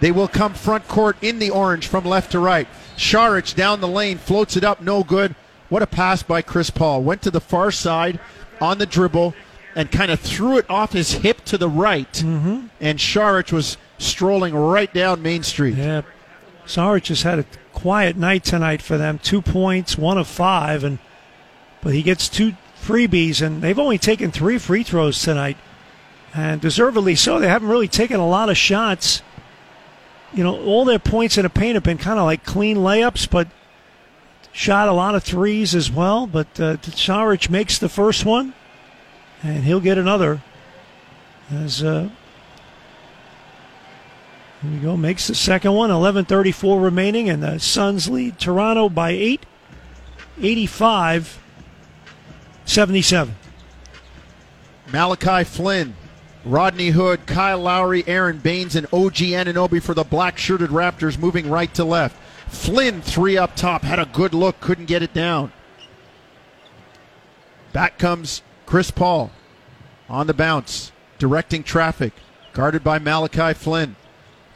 They 0.00 0.12
will 0.12 0.28
come 0.28 0.54
front 0.54 0.88
court 0.88 1.16
in 1.22 1.38
the 1.38 1.50
orange 1.50 1.86
from 1.86 2.04
left 2.04 2.32
to 2.32 2.38
right. 2.38 2.68
Saric 2.96 3.54
down 3.54 3.80
the 3.80 3.88
lane, 3.88 4.18
floats 4.18 4.56
it 4.56 4.64
up, 4.64 4.80
no 4.80 5.02
good. 5.02 5.34
What 5.68 5.82
a 5.82 5.86
pass 5.86 6.22
by 6.22 6.42
Chris 6.42 6.70
Paul. 6.70 7.02
Went 7.02 7.22
to 7.22 7.30
the 7.30 7.40
far 7.40 7.70
side 7.70 8.20
on 8.60 8.78
the 8.78 8.86
dribble 8.86 9.34
and 9.74 9.90
kind 9.90 10.10
of 10.10 10.20
threw 10.20 10.56
it 10.58 10.68
off 10.70 10.92
his 10.92 11.12
hip 11.12 11.44
to 11.46 11.58
the 11.58 11.68
right. 11.68 12.12
Mm-hmm. 12.12 12.66
And 12.80 12.98
Saric 12.98 13.52
was 13.52 13.76
strolling 13.98 14.54
right 14.54 14.92
down 14.92 15.22
Main 15.22 15.42
Street. 15.42 15.76
Yeah. 15.76 16.02
Saric 16.66 17.08
has 17.08 17.22
had 17.22 17.38
a 17.38 17.46
quiet 17.72 18.16
night 18.16 18.44
tonight 18.44 18.82
for 18.82 18.96
them. 18.96 19.18
Two 19.18 19.42
points, 19.42 19.98
one 19.98 20.18
of 20.18 20.26
five, 20.26 20.82
and 20.82 20.98
but 21.82 21.94
he 21.94 22.02
gets 22.02 22.28
two 22.28 22.54
freebies, 22.80 23.44
and 23.44 23.62
they've 23.62 23.78
only 23.78 23.98
taken 23.98 24.30
three 24.30 24.58
free 24.58 24.82
throws 24.82 25.22
tonight, 25.22 25.56
and 26.34 26.60
deservedly 26.60 27.14
so. 27.14 27.38
They 27.38 27.48
haven't 27.48 27.68
really 27.68 27.86
taken 27.86 28.18
a 28.18 28.26
lot 28.26 28.48
of 28.48 28.56
shots. 28.56 29.22
You 30.32 30.44
know, 30.44 30.60
all 30.64 30.84
their 30.84 30.98
points 30.98 31.38
in 31.38 31.44
the 31.44 31.50
paint 31.50 31.74
have 31.74 31.82
been 31.82 31.98
kind 31.98 32.18
of 32.18 32.24
like 32.24 32.44
clean 32.44 32.78
layups, 32.78 33.30
but 33.30 33.48
shot 34.52 34.88
a 34.88 34.92
lot 34.92 35.14
of 35.14 35.22
threes 35.22 35.74
as 35.74 35.90
well. 35.90 36.26
But 36.26 36.48
uh, 36.58 36.76
Saric 36.78 37.48
makes 37.48 37.78
the 37.78 37.88
first 37.88 38.24
one, 38.24 38.54
and 39.42 39.64
he'll 39.64 39.80
get 39.80 39.98
another. 39.98 40.42
As 41.50 41.82
uh, 41.82 42.10
here 44.62 44.70
we 44.70 44.78
go, 44.78 44.96
makes 44.96 45.28
the 45.28 45.34
second 45.34 45.72
one. 45.72 45.90
11:34 45.90 46.82
remaining, 46.82 47.28
and 47.28 47.42
the 47.42 47.58
Suns 47.58 48.08
lead 48.08 48.38
Toronto 48.38 48.88
by 48.88 49.10
eight, 49.10 49.46
85 50.40 51.38
77. 52.64 53.36
Malachi 54.92 55.44
Flynn, 55.44 55.94
Rodney 56.46 56.90
Hood, 56.90 57.26
Kyle 57.26 57.58
Lowry, 57.58 58.04
Aron 58.06 58.38
Baynes, 58.38 58.76
and 58.76 58.86
OG 58.92 59.16
Anunoby 59.16 59.82
for 59.82 59.94
the 59.94 60.04
black 60.04 60.38
shirted 60.38 60.70
Raptors 60.70 61.18
moving 61.18 61.50
right 61.50 61.74
to 61.74 61.84
left. 61.84 62.16
Flynn, 62.46 63.02
three 63.02 63.36
up 63.36 63.56
top, 63.56 63.82
had 63.82 63.98
a 63.98 64.06
good 64.06 64.32
look, 64.32 64.60
couldn't 64.60 64.84
get 64.84 65.02
it 65.02 65.12
down. 65.12 65.50
Back 67.72 67.98
comes 67.98 68.42
Chris 68.64 68.92
Paul 68.92 69.32
on 70.08 70.28
the 70.28 70.34
bounce, 70.34 70.92
directing 71.18 71.64
traffic, 71.64 72.12
guarded 72.52 72.84
by 72.84 73.00
Malachi 73.00 73.52
Flynn. 73.52 73.96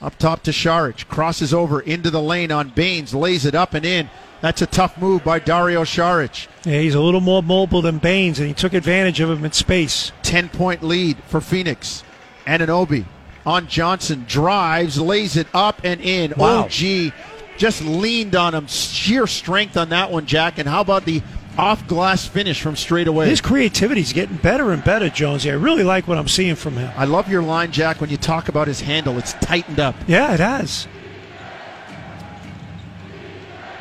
Up 0.00 0.16
top 0.16 0.44
to 0.44 0.52
Saric, 0.52 1.08
crosses 1.08 1.52
over 1.52 1.80
into 1.80 2.08
the 2.08 2.22
lane 2.22 2.52
on 2.52 2.68
Baynes, 2.70 3.14
lays 3.14 3.44
it 3.44 3.56
up 3.56 3.74
and 3.74 3.84
in. 3.84 4.08
That's 4.40 4.62
a 4.62 4.66
tough 4.66 4.96
move 4.98 5.22
by 5.22 5.38
Dario 5.38 5.82
Saric. 5.82 6.48
Yeah, 6.64 6.80
he's 6.80 6.94
a 6.94 7.00
little 7.00 7.20
more 7.20 7.42
mobile 7.42 7.82
than 7.82 7.98
Baynes, 7.98 8.38
and 8.38 8.48
he 8.48 8.54
took 8.54 8.72
advantage 8.72 9.20
of 9.20 9.30
him 9.30 9.44
in 9.44 9.52
space. 9.52 10.12
10 10.22 10.48
point 10.48 10.82
lead 10.82 11.18
for 11.26 11.40
Phoenix. 11.40 12.04
Anunoby 12.46 13.04
on 13.46 13.66
Johnson, 13.66 14.24
drives, 14.26 14.98
lays 15.00 15.36
it 15.36 15.46
up 15.54 15.80
and 15.84 16.00
in. 16.00 16.32
Wow. 16.36 16.64
OG 16.64 17.12
just 17.56 17.82
leaned 17.82 18.34
on 18.34 18.54
him. 18.54 18.66
Sheer 18.66 19.26
strength 19.26 19.76
on 19.76 19.90
that 19.90 20.10
one, 20.10 20.26
Jack. 20.26 20.58
And 20.58 20.68
how 20.68 20.80
about 20.80 21.04
the 21.04 21.22
off 21.58 21.86
glass 21.86 22.26
finish 22.26 22.60
from 22.60 22.76
straight 22.76 23.06
away? 23.06 23.28
His 23.28 23.40
creativity 23.40 24.00
is 24.00 24.12
getting 24.12 24.36
better 24.36 24.72
and 24.72 24.82
better, 24.82 25.10
Jonesy. 25.10 25.50
I 25.50 25.54
really 25.54 25.84
like 25.84 26.08
what 26.08 26.16
I'm 26.16 26.28
seeing 26.28 26.54
from 26.54 26.74
him. 26.74 26.90
I 26.96 27.04
love 27.04 27.28
your 27.28 27.42
line, 27.42 27.70
Jack, 27.72 28.00
when 28.00 28.08
you 28.08 28.16
talk 28.16 28.48
about 28.48 28.66
his 28.66 28.80
handle. 28.80 29.18
It's 29.18 29.34
tightened 29.34 29.78
up. 29.78 29.94
Yeah, 30.06 30.32
it 30.32 30.40
has. 30.40 30.88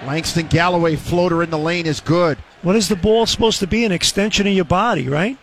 Langston 0.06 0.48
Galloway 0.48 0.96
floater 0.96 1.44
in 1.44 1.50
the 1.50 1.58
lane 1.58 1.86
is 1.86 2.00
good. 2.00 2.38
What 2.62 2.76
is 2.76 2.90
the 2.90 2.96
ball 2.96 3.26
supposed 3.26 3.60
to 3.60 3.68
be? 3.68 3.84
An 3.86 3.92
extension 3.92 4.48
of 4.48 4.54
your 4.54 4.66
body, 4.66 5.10
right? 5.10 5.38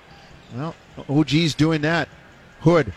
Well, 0.54 0.74
OG's 1.08 1.54
doing 1.54 1.82
that. 1.82 2.08
Hood 2.60 2.92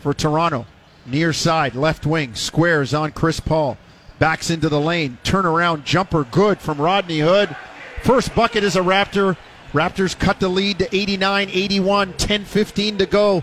for 0.00 0.14
Toronto. 0.14 0.66
Near 1.06 1.32
side, 1.32 1.74
left 1.74 2.06
wing, 2.06 2.34
squares 2.34 2.94
on 2.94 3.12
Chris 3.12 3.40
Paul. 3.40 3.78
Backs 4.18 4.50
into 4.50 4.68
the 4.68 4.80
lane. 4.80 5.18
Turnaround 5.24 5.84
jumper 5.84 6.24
good 6.24 6.60
from 6.60 6.80
Rodney 6.80 7.20
Hood. 7.20 7.56
First 8.02 8.34
bucket 8.34 8.62
is 8.62 8.76
a 8.76 8.80
Raptor. 8.80 9.36
Raptors 9.72 10.18
cut 10.18 10.40
the 10.40 10.48
lead 10.48 10.78
to 10.80 10.94
89 10.94 11.48
81, 11.50 12.12
10 12.14 12.44
15 12.44 12.98
to 12.98 13.06
go. 13.06 13.42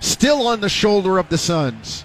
Still 0.00 0.46
on 0.46 0.60
the 0.60 0.68
shoulder 0.68 1.18
of 1.18 1.28
the 1.28 1.38
Suns. 1.38 2.04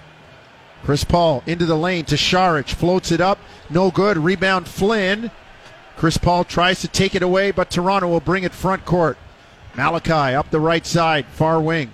Chris 0.84 1.04
Paul 1.04 1.42
into 1.46 1.66
the 1.66 1.76
lane 1.76 2.04
to 2.06 2.16
Saric. 2.16 2.68
Floats 2.68 3.12
it 3.12 3.20
up. 3.20 3.38
No 3.70 3.90
good. 3.90 4.18
Rebound 4.18 4.66
Flynn. 4.66 5.30
Chris 5.96 6.16
Paul 6.16 6.44
tries 6.44 6.80
to 6.80 6.88
take 6.88 7.14
it 7.14 7.22
away, 7.22 7.50
but 7.50 7.70
Toronto 7.70 8.08
will 8.08 8.20
bring 8.20 8.44
it 8.44 8.52
front 8.52 8.84
court. 8.84 9.18
Malachi 9.76 10.34
up 10.34 10.50
the 10.50 10.60
right 10.60 10.86
side, 10.86 11.26
far 11.26 11.60
wing. 11.60 11.92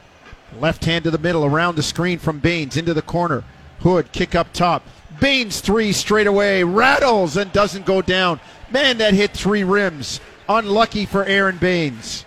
Left 0.61 0.85
hand 0.85 1.05
to 1.05 1.11
the 1.11 1.19
middle, 1.19 1.45
around 1.45 1.77
the 1.77 1.83
screen 1.83 2.19
from 2.19 2.39
Baynes 2.39 2.77
into 2.77 2.95
the 2.95 3.03
corner. 3.03 3.45
Hood 3.81 4.13
kick 4.13 4.35
up 4.35 4.53
top. 4.53 4.83
Baynes 5.21 5.61
three 5.61 5.93
straight 5.93 6.27
away, 6.27 6.63
rattles 6.63 7.37
and 7.37 7.53
doesn't 7.53 7.85
go 7.85 8.01
down. 8.01 8.41
Man, 8.71 8.99
that 8.99 9.15
hit 9.15 9.33
three 9.33 9.65
rims. 9.65 10.21
Unlucky 10.49 11.05
for 11.05 11.25
Aron 11.25 11.59
Baynes. 11.59 12.25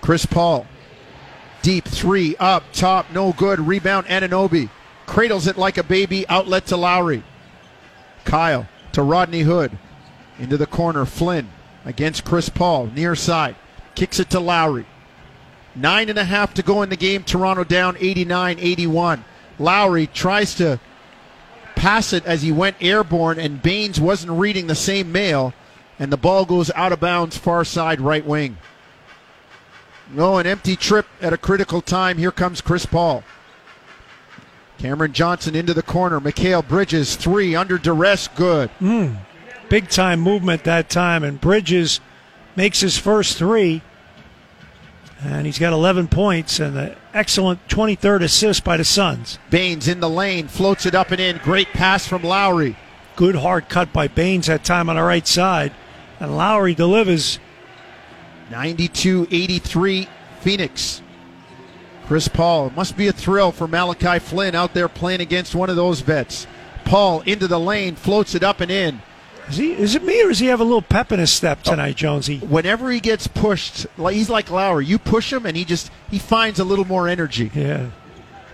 Chris 0.00 0.26
Paul, 0.26 0.66
deep 1.62 1.84
three 1.84 2.36
up 2.38 2.64
top, 2.72 3.06
no 3.12 3.32
good. 3.32 3.60
Rebound 3.60 4.06
Anunoby, 4.06 4.70
cradles 5.06 5.46
it 5.46 5.56
like 5.56 5.78
a 5.78 5.82
baby. 5.82 6.28
Outlet 6.28 6.66
to 6.66 6.76
Lowry. 6.76 7.22
Kyle 8.28 8.68
to 8.92 9.02
Rodney 9.02 9.40
Hood 9.40 9.78
into 10.38 10.58
the 10.58 10.66
corner. 10.66 11.06
Flynn 11.06 11.48
against 11.86 12.24
Chris 12.24 12.50
Paul 12.50 12.86
near 12.88 13.16
side 13.16 13.56
kicks 13.94 14.20
it 14.20 14.28
to 14.30 14.38
Lowry. 14.38 14.84
Nine 15.74 16.10
and 16.10 16.18
a 16.18 16.24
half 16.24 16.52
to 16.54 16.62
go 16.62 16.82
in 16.82 16.90
the 16.90 16.96
game. 16.96 17.24
Toronto 17.24 17.64
down 17.64 17.96
89 17.98 18.58
81. 18.60 19.24
Lowry 19.58 20.06
tries 20.06 20.54
to 20.56 20.78
pass 21.74 22.12
it 22.12 22.26
as 22.26 22.42
he 22.42 22.52
went 22.52 22.76
airborne, 22.80 23.38
and 23.38 23.62
Baynes 23.62 23.98
wasn't 23.98 24.32
reading 24.32 24.66
the 24.66 24.74
same 24.74 25.10
mail, 25.10 25.54
and 25.98 26.12
the 26.12 26.16
ball 26.18 26.44
goes 26.44 26.70
out 26.72 26.92
of 26.92 27.00
bounds, 27.00 27.38
far 27.38 27.64
side 27.64 28.00
right 28.00 28.26
wing. 28.26 28.58
No, 30.10 30.36
an 30.36 30.46
empty 30.46 30.76
trip 30.76 31.06
at 31.22 31.32
a 31.32 31.38
critical 31.38 31.80
time. 31.80 32.18
Here 32.18 32.32
comes 32.32 32.60
Chris 32.60 32.84
Paul. 32.84 33.24
Cameron 34.78 35.12
Johnson 35.12 35.54
into 35.54 35.74
the 35.74 35.82
corner. 35.82 36.20
Mikal 36.20 36.66
Bridges, 36.66 37.16
three 37.16 37.54
under 37.54 37.78
duress, 37.78 38.28
good. 38.28 38.70
Hmm. 38.78 39.14
Big 39.68 39.88
time 39.90 40.20
movement 40.20 40.64
that 40.64 40.88
time, 40.88 41.24
and 41.24 41.40
Bridges 41.40 42.00
makes 42.56 42.80
his 42.80 42.96
first 42.96 43.36
three. 43.36 43.82
And 45.20 45.46
he's 45.46 45.58
got 45.58 45.72
11 45.72 46.08
points 46.08 46.60
and 46.60 46.78
an 46.78 46.96
excellent 47.12 47.66
23rd 47.68 48.22
assist 48.22 48.62
by 48.62 48.76
the 48.76 48.84
Suns. 48.84 49.38
Baynes 49.50 49.88
in 49.88 49.98
the 49.98 50.08
lane, 50.08 50.46
floats 50.46 50.86
it 50.86 50.94
up 50.94 51.10
and 51.10 51.20
in. 51.20 51.38
Great 51.38 51.68
pass 51.68 52.06
from 52.06 52.22
Lowry. 52.22 52.76
Good 53.16 53.34
hard 53.34 53.68
cut 53.68 53.92
by 53.92 54.06
Baynes 54.06 54.46
that 54.46 54.64
time 54.64 54.88
on 54.88 54.94
the 54.94 55.02
right 55.02 55.26
side. 55.26 55.72
And 56.20 56.36
Lowry 56.36 56.74
delivers. 56.74 57.40
92 58.50 59.26
83 59.30 60.08
Phoenix. 60.40 61.02
Chris 62.08 62.26
Paul. 62.26 62.68
It 62.68 62.74
must 62.74 62.96
be 62.96 63.06
a 63.06 63.12
thrill 63.12 63.52
for 63.52 63.68
Malachi 63.68 64.18
Flynn 64.18 64.54
out 64.54 64.72
there 64.72 64.88
playing 64.88 65.20
against 65.20 65.54
one 65.54 65.68
of 65.68 65.76
those 65.76 66.00
vets. 66.00 66.46
Paul 66.86 67.20
into 67.26 67.46
the 67.46 67.60
lane, 67.60 67.96
floats 67.96 68.34
it 68.34 68.42
up 68.42 68.62
and 68.62 68.70
in. 68.70 69.02
Is, 69.50 69.58
he, 69.58 69.72
is 69.74 69.94
it 69.94 70.02
me 70.02 70.24
or 70.24 70.28
does 70.28 70.38
he 70.38 70.46
have 70.46 70.60
a 70.60 70.64
little 70.64 70.80
pep 70.80 71.12
in 71.12 71.20
his 71.20 71.30
step 71.30 71.58
oh. 71.66 71.70
tonight, 71.72 71.96
Jonesy? 71.96 72.38
Whenever 72.38 72.90
he 72.90 72.98
gets 72.98 73.26
pushed, 73.26 73.86
he's 73.98 74.30
like 74.30 74.50
Lowry. 74.50 74.86
You 74.86 74.98
push 74.98 75.30
him 75.30 75.44
and 75.44 75.54
he 75.54 75.66
just 75.66 75.90
he 76.10 76.18
finds 76.18 76.58
a 76.58 76.64
little 76.64 76.86
more 76.86 77.08
energy. 77.08 77.50
Yeah. 77.52 77.90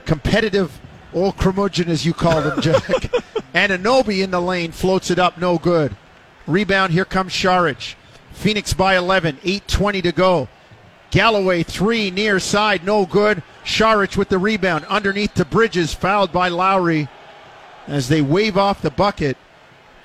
Competitive 0.04 0.80
old 1.12 1.36
curmudgeon 1.36 1.88
as 1.88 2.04
you 2.04 2.12
call 2.12 2.42
him, 2.42 2.60
Jack. 2.60 3.14
And 3.54 3.70
Anunoby 3.84 4.24
in 4.24 4.32
the 4.32 4.40
lane, 4.40 4.72
floats 4.72 5.12
it 5.12 5.20
up, 5.20 5.38
no 5.38 5.58
good. 5.58 5.96
Rebound, 6.48 6.92
here 6.92 7.04
comes 7.04 7.32
Saric. 7.32 7.94
Phoenix 8.32 8.74
by 8.74 8.96
11, 8.96 9.36
8.20 9.36 10.02
to 10.02 10.10
go. 10.10 10.48
Galloway, 11.14 11.62
three, 11.62 12.10
near 12.10 12.40
side, 12.40 12.82
no 12.82 13.06
good. 13.06 13.44
Saric 13.64 14.16
with 14.16 14.30
the 14.30 14.38
rebound, 14.38 14.84
underneath 14.86 15.32
to 15.34 15.44
Bridges, 15.44 15.94
fouled 15.94 16.32
by 16.32 16.48
Lowry. 16.48 17.06
As 17.86 18.08
they 18.08 18.20
wave 18.20 18.58
off 18.58 18.82
the 18.82 18.90
bucket, 18.90 19.36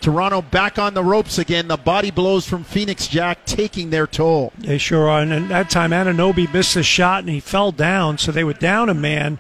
Toronto 0.02 0.44
back 0.44 0.78
on 0.78 0.94
the 0.94 1.04
ropes 1.04 1.40
again. 1.40 1.68
The 1.68 1.78
body 1.78 2.12
blows 2.12 2.48
from 2.48 2.64
Phoenix, 2.64 3.08
Jack, 3.08 3.44
taking 3.46 3.90
their 3.90 4.06
toll. 4.06 4.54
They 4.60 4.78
sure 4.78 5.10
are. 5.10 5.22
And 5.22 5.34
at 5.34 5.50
that 5.50 5.72
time, 5.72 5.90
Anunoby 5.90 6.54
missed 6.54 6.76
a 6.76 6.84
shot 6.84 7.22
and 7.22 7.30
he 7.30 7.40
fell 7.40 7.72
down, 7.72 8.20
so 8.20 8.32
they 8.32 8.44
were 8.44 8.54
down 8.54 8.88
a 8.88 8.94
man. 8.94 9.40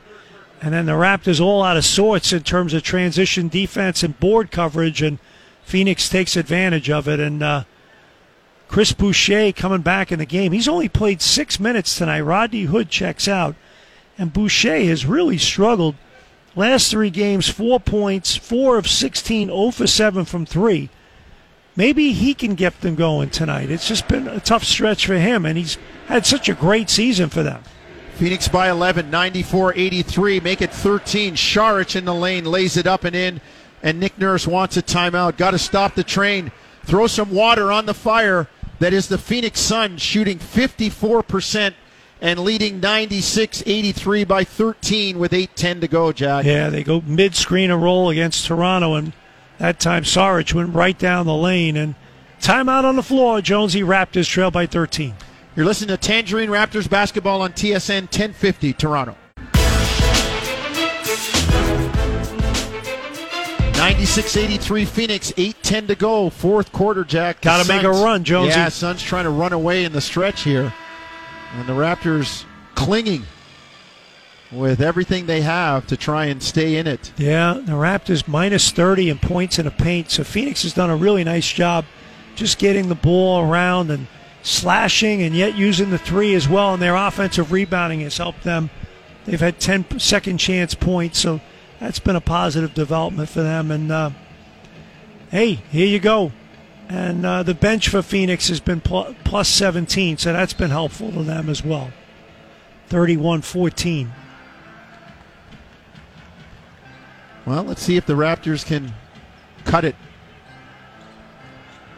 And 0.63 0.73
then 0.73 0.87
the 0.87 0.93
Raptors 0.93 1.39
all 1.39 1.61
out 1.61 1.77
of 1.77 1.85
sorts 1.85 2.33
in 2.33 2.41
terms 2.41 2.73
of 2.73 2.81
transition 2.81 3.47
defense 3.47 4.01
and 4.01 4.19
board 4.19 4.49
coverage, 4.49 5.03
and 5.03 5.19
Phoenix 5.61 6.09
takes 6.09 6.35
advantage 6.35 6.89
of 6.89 7.07
it. 7.07 7.19
And 7.19 7.43
uh, 7.43 7.65
Chris 8.69 8.93
Boucher 8.93 9.51
coming 9.51 9.81
back 9.81 10.11
in 10.11 10.19
the 10.19 10.25
game. 10.25 10.51
He's 10.51 10.67
only 10.67 10.87
played 10.87 11.23
six 11.23 11.59
minutes 11.59 11.97
tonight. 11.97 12.21
Rodney 12.21 12.63
Hood 12.63 12.89
checks 12.89 13.27
out, 13.27 13.55
and 14.15 14.31
Boucher 14.31 14.85
has 14.85 15.07
really 15.07 15.39
struggled. 15.39 15.95
Last 16.55 16.91
three 16.91 17.09
games, 17.09 17.49
four 17.49 17.79
points, 17.79 18.35
four 18.35 18.77
of 18.77 18.87
16, 18.87 19.47
0 19.47 19.71
for 19.71 19.87
7 19.87 20.23
from 20.23 20.45
three. 20.45 20.89
Maybe 21.75 22.11
he 22.11 22.35
can 22.35 22.53
get 22.53 22.81
them 22.81 22.93
going 22.93 23.31
tonight. 23.31 23.71
It's 23.71 23.87
just 23.87 24.07
been 24.07 24.27
a 24.27 24.39
tough 24.39 24.63
stretch 24.63 25.07
for 25.07 25.15
him, 25.15 25.45
and 25.45 25.57
he's 25.57 25.77
had 26.05 26.27
such 26.27 26.47
a 26.47 26.53
great 26.53 26.91
season 26.91 27.29
for 27.29 27.41
them. 27.41 27.63
Phoenix 28.17 28.47
by 28.47 28.69
11, 28.69 29.09
94 29.09 29.73
83. 29.75 30.41
Make 30.41 30.61
it 30.61 30.73
13. 30.73 31.35
Saric 31.35 31.95
in 31.95 32.05
the 32.05 32.13
lane, 32.13 32.45
lays 32.45 32.77
it 32.77 32.85
up 32.85 33.03
and 33.03 33.15
in. 33.15 33.41
And 33.81 33.99
Nick 33.99 34.19
Nurse 34.19 34.45
wants 34.45 34.77
a 34.77 34.83
timeout. 34.83 35.37
Got 35.37 35.51
to 35.51 35.57
stop 35.57 35.95
the 35.95 36.03
train. 36.03 36.51
Throw 36.83 37.07
some 37.07 37.31
water 37.31 37.71
on 37.71 37.85
the 37.85 37.93
fire. 37.93 38.47
That 38.79 38.93
is 38.93 39.07
the 39.07 39.17
Phoenix 39.17 39.59
Suns 39.59 40.01
shooting 40.01 40.39
54% 40.39 41.73
and 42.21 42.39
leading 42.39 42.79
96 42.79 43.63
83 43.65 44.23
by 44.23 44.43
13 44.43 45.19
with 45.19 45.33
8 45.33 45.55
10 45.55 45.81
to 45.81 45.87
go, 45.87 46.11
Jack. 46.11 46.45
Yeah, 46.45 46.69
they 46.69 46.83
go 46.83 47.01
mid 47.05 47.35
screen 47.35 47.71
and 47.71 47.81
roll 47.83 48.09
against 48.09 48.45
Toronto, 48.45 48.95
and 48.95 49.13
That 49.57 49.79
time, 49.79 50.03
Saric 50.03 50.53
went 50.53 50.73
right 50.73 50.97
down 50.97 51.25
the 51.25 51.35
lane 51.35 51.75
and 51.75 51.95
timeout 52.41 52.85
on 52.85 52.95
the 52.95 53.03
floor. 53.03 53.41
Jonesy 53.41 53.81
Raptors 53.81 54.29
trail 54.29 54.51
by 54.51 54.65
13. 54.65 55.13
You're 55.55 55.65
listening 55.65 55.89
to 55.89 55.97
Tangerine 55.97 56.49
Raptors 56.49 56.89
basketball 56.89 57.41
on 57.41 57.51
TSN 57.51 58.03
1050 58.03 58.71
Toronto. 58.73 59.17
96-83 63.89 64.87
Phoenix, 64.87 65.31
8-10 65.31 65.87
to 65.87 65.95
go, 65.95 66.29
fourth 66.29 66.71
quarter, 66.71 67.03
Jack. 67.03 67.41
Got 67.41 67.65
to 67.65 67.67
make 67.67 67.81
a 67.81 67.89
run, 67.89 68.23
Jonesy. 68.23 68.51
Yeah, 68.51 68.69
Suns 68.69 69.01
trying 69.01 69.23
to 69.23 69.31
run 69.31 69.51
away 69.51 69.83
in 69.83 69.93
the 69.93 69.99
stretch 69.99 70.43
here. 70.43 70.71
And 71.55 71.67
the 71.67 71.73
Raptors 71.73 72.45
clinging 72.75 73.23
with 74.51 74.79
everything 74.79 75.25
they 75.25 75.41
have 75.41 75.87
to 75.87 75.97
try 75.97 76.25
and 76.25 76.43
stay 76.43 76.75
in 76.75 76.85
it. 76.85 77.11
Yeah, 77.17 77.53
the 77.55 77.71
Raptors 77.71 78.27
minus 78.27 78.69
30 78.69 79.09
in 79.09 79.17
points 79.17 79.57
in 79.57 79.65
the 79.65 79.71
paint. 79.71 80.11
So 80.11 80.23
Phoenix 80.23 80.61
has 80.61 80.73
done 80.73 80.91
a 80.91 80.95
really 80.95 81.23
nice 81.23 81.51
job 81.51 81.83
just 82.35 82.59
getting 82.59 82.89
the 82.89 82.95
ball 82.95 83.49
around 83.49 83.89
and 83.89 84.05
slashing 84.43 85.23
and 85.23 85.33
yet 85.33 85.55
using 85.55 85.89
the 85.89 85.97
three 85.97 86.35
as 86.35 86.47
well. 86.47 86.75
And 86.75 86.81
their 86.81 86.95
offensive 86.95 87.51
rebounding 87.51 88.01
has 88.01 88.17
helped 88.17 88.43
them. 88.43 88.69
They've 89.25 89.39
had 89.39 89.59
10 89.59 89.99
second 89.99 90.37
chance 90.37 90.75
points. 90.75 91.17
So 91.17 91.41
that's 91.79 91.99
been 91.99 92.15
a 92.15 92.21
positive 92.21 92.73
development 92.73 93.29
for 93.29 93.41
them. 93.41 93.71
And 93.71 93.91
uh, 93.91 94.11
hey, 95.31 95.53
here 95.71 95.87
you 95.87 95.99
go. 95.99 96.31
And 96.89 97.25
uh, 97.25 97.43
the 97.43 97.53
bench 97.53 97.89
for 97.89 98.01
Phoenix 98.01 98.49
has 98.49 98.59
been 98.59 98.81
pl- 98.81 99.15
plus 99.23 99.47
17, 99.47 100.17
so 100.17 100.33
that's 100.33 100.53
been 100.53 100.71
helpful 100.71 101.11
to 101.11 101.23
them 101.23 101.47
as 101.49 101.63
well. 101.63 101.91
31 102.87 103.43
14. 103.43 104.11
Well, 107.45 107.63
let's 107.63 107.81
see 107.81 107.95
if 107.95 108.05
the 108.05 108.13
Raptors 108.13 108.65
can 108.65 108.93
cut 109.65 109.85
it. 109.85 109.95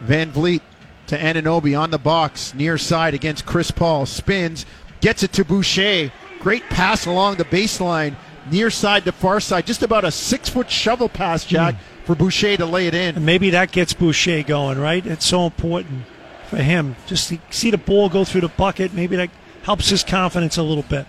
VanVleet 0.04 0.60
to 1.06 1.18
Anunoby 1.18 1.78
on 1.78 1.90
the 1.90 1.98
box, 1.98 2.54
near 2.54 2.78
side 2.78 3.14
against 3.14 3.46
Chris 3.46 3.70
Paul. 3.70 4.06
Spins, 4.06 4.66
gets 5.00 5.22
it 5.22 5.32
to 5.34 5.44
Boucher. 5.44 6.12
Great 6.40 6.64
pass 6.64 7.06
along 7.06 7.36
the 7.36 7.44
baseline, 7.44 8.16
near 8.50 8.70
side 8.70 9.04
to 9.04 9.12
far 9.12 9.40
side. 9.40 9.66
Just 9.66 9.82
about 9.82 10.04
a 10.04 10.10
six 10.10 10.48
foot 10.48 10.70
shovel 10.70 11.08
pass, 11.08 11.44
Jack, 11.44 11.74
mm. 11.74 11.78
for 12.04 12.14
Boucher 12.14 12.56
to 12.56 12.66
lay 12.66 12.86
it 12.86 12.94
in. 12.94 13.16
And 13.16 13.26
maybe 13.26 13.50
that 13.50 13.72
gets 13.72 13.92
Boucher 13.92 14.42
going, 14.42 14.78
right? 14.78 15.04
It's 15.06 15.26
so 15.26 15.46
important 15.46 16.04
for 16.48 16.56
him. 16.56 16.96
Just 17.06 17.28
to 17.28 17.38
see 17.50 17.70
the 17.70 17.78
ball 17.78 18.08
go 18.08 18.24
through 18.24 18.42
the 18.42 18.48
bucket. 18.48 18.92
Maybe 18.92 19.16
that 19.16 19.30
helps 19.62 19.88
his 19.90 20.02
confidence 20.02 20.56
a 20.56 20.62
little 20.62 20.84
bit. 20.84 21.06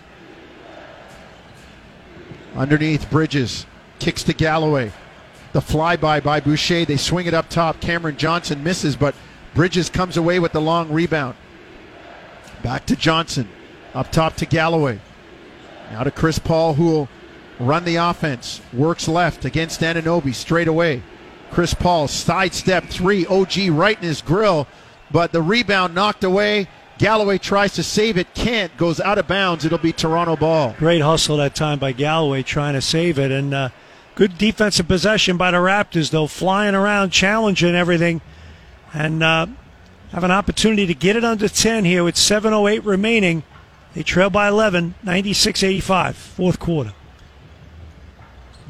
Underneath 2.56 3.10
Bridges, 3.10 3.66
kicks 4.00 4.24
to 4.24 4.34
Galloway. 4.34 4.92
The 5.54 5.60
flyby 5.60 6.24
by 6.24 6.40
Boucher. 6.40 6.86
They 6.86 6.98
swing 6.98 7.26
it 7.26 7.34
up 7.34 7.50
top. 7.50 7.80
Cameron 7.80 8.18
Johnson 8.18 8.64
misses, 8.64 8.96
but 8.96 9.16
Bridges 9.54 9.90
comes 9.90 10.18
away 10.18 10.40
with 10.40 10.52
the 10.52 10.62
long 10.62 10.92
rebound. 10.92 11.36
Back 12.64 12.86
to 12.88 12.96
Johnson. 12.96 13.50
Up 13.94 14.12
top 14.12 14.36
to 14.38 14.46
Galloway. 14.46 15.00
Now 15.92 16.04
to 16.04 16.12
Chris 16.12 16.40
Paul, 16.40 16.74
who 16.74 16.86
will 16.86 17.10
run 17.60 17.86
the 17.86 17.96
offense. 17.96 18.62
Works 18.74 19.08
left 19.08 19.46
against 19.46 19.82
Anunoby 19.82 20.34
straight 20.34 20.68
away. 20.68 21.04
Chris 21.52 21.74
Paul 21.74 22.08
sidestep 22.08 22.86
three. 22.86 23.26
OG 23.26 23.70
right 23.70 23.98
in 23.98 24.04
his 24.04 24.22
grill, 24.22 24.68
but 25.12 25.32
the 25.32 25.42
rebound 25.42 25.94
knocked 25.94 26.24
away. 26.24 26.68
Galloway 26.98 27.38
tries 27.38 27.74
to 27.74 27.84
save 27.84 28.18
it, 28.18 28.34
can't, 28.34 28.76
goes 28.78 29.00
out 29.00 29.18
of 29.18 29.28
bounds. 29.28 29.66
It'll 29.66 29.78
be 29.78 29.92
Toronto 29.92 30.36
ball. 30.36 30.76
Great 30.78 31.02
hustle 31.02 31.38
that 31.38 31.56
time 31.56 31.80
by 31.80 31.92
Galloway 31.92 32.44
trying 32.44 32.74
to 32.74 32.82
save 32.82 33.18
it. 33.18 33.32
And 33.32 33.54
uh, 33.54 33.70
Good 34.16 34.38
defensive 34.38 34.88
possession 34.88 35.38
by 35.38 35.50
the 35.50 35.58
Raptors, 35.58 36.12
though, 36.12 36.28
flying 36.28 36.76
around, 36.76 37.10
challenging 37.10 37.74
everything, 37.74 38.22
and 38.94 39.24
uh, 39.24 39.48
have 40.12 40.24
an 40.24 40.30
opportunity 40.30 40.86
to 40.86 40.94
get 40.94 41.16
it 41.16 41.26
under 41.26 41.50
10 41.50 41.84
here 41.84 42.04
with 42.04 42.14
7.08 42.14 42.86
remaining. 42.86 43.42
They 43.96 44.04
trail 44.04 44.30
by 44.30 44.48
11, 44.50 44.94
96 45.02 45.64
85, 45.64 46.16
fourth 46.16 46.60
quarter. 46.60 46.94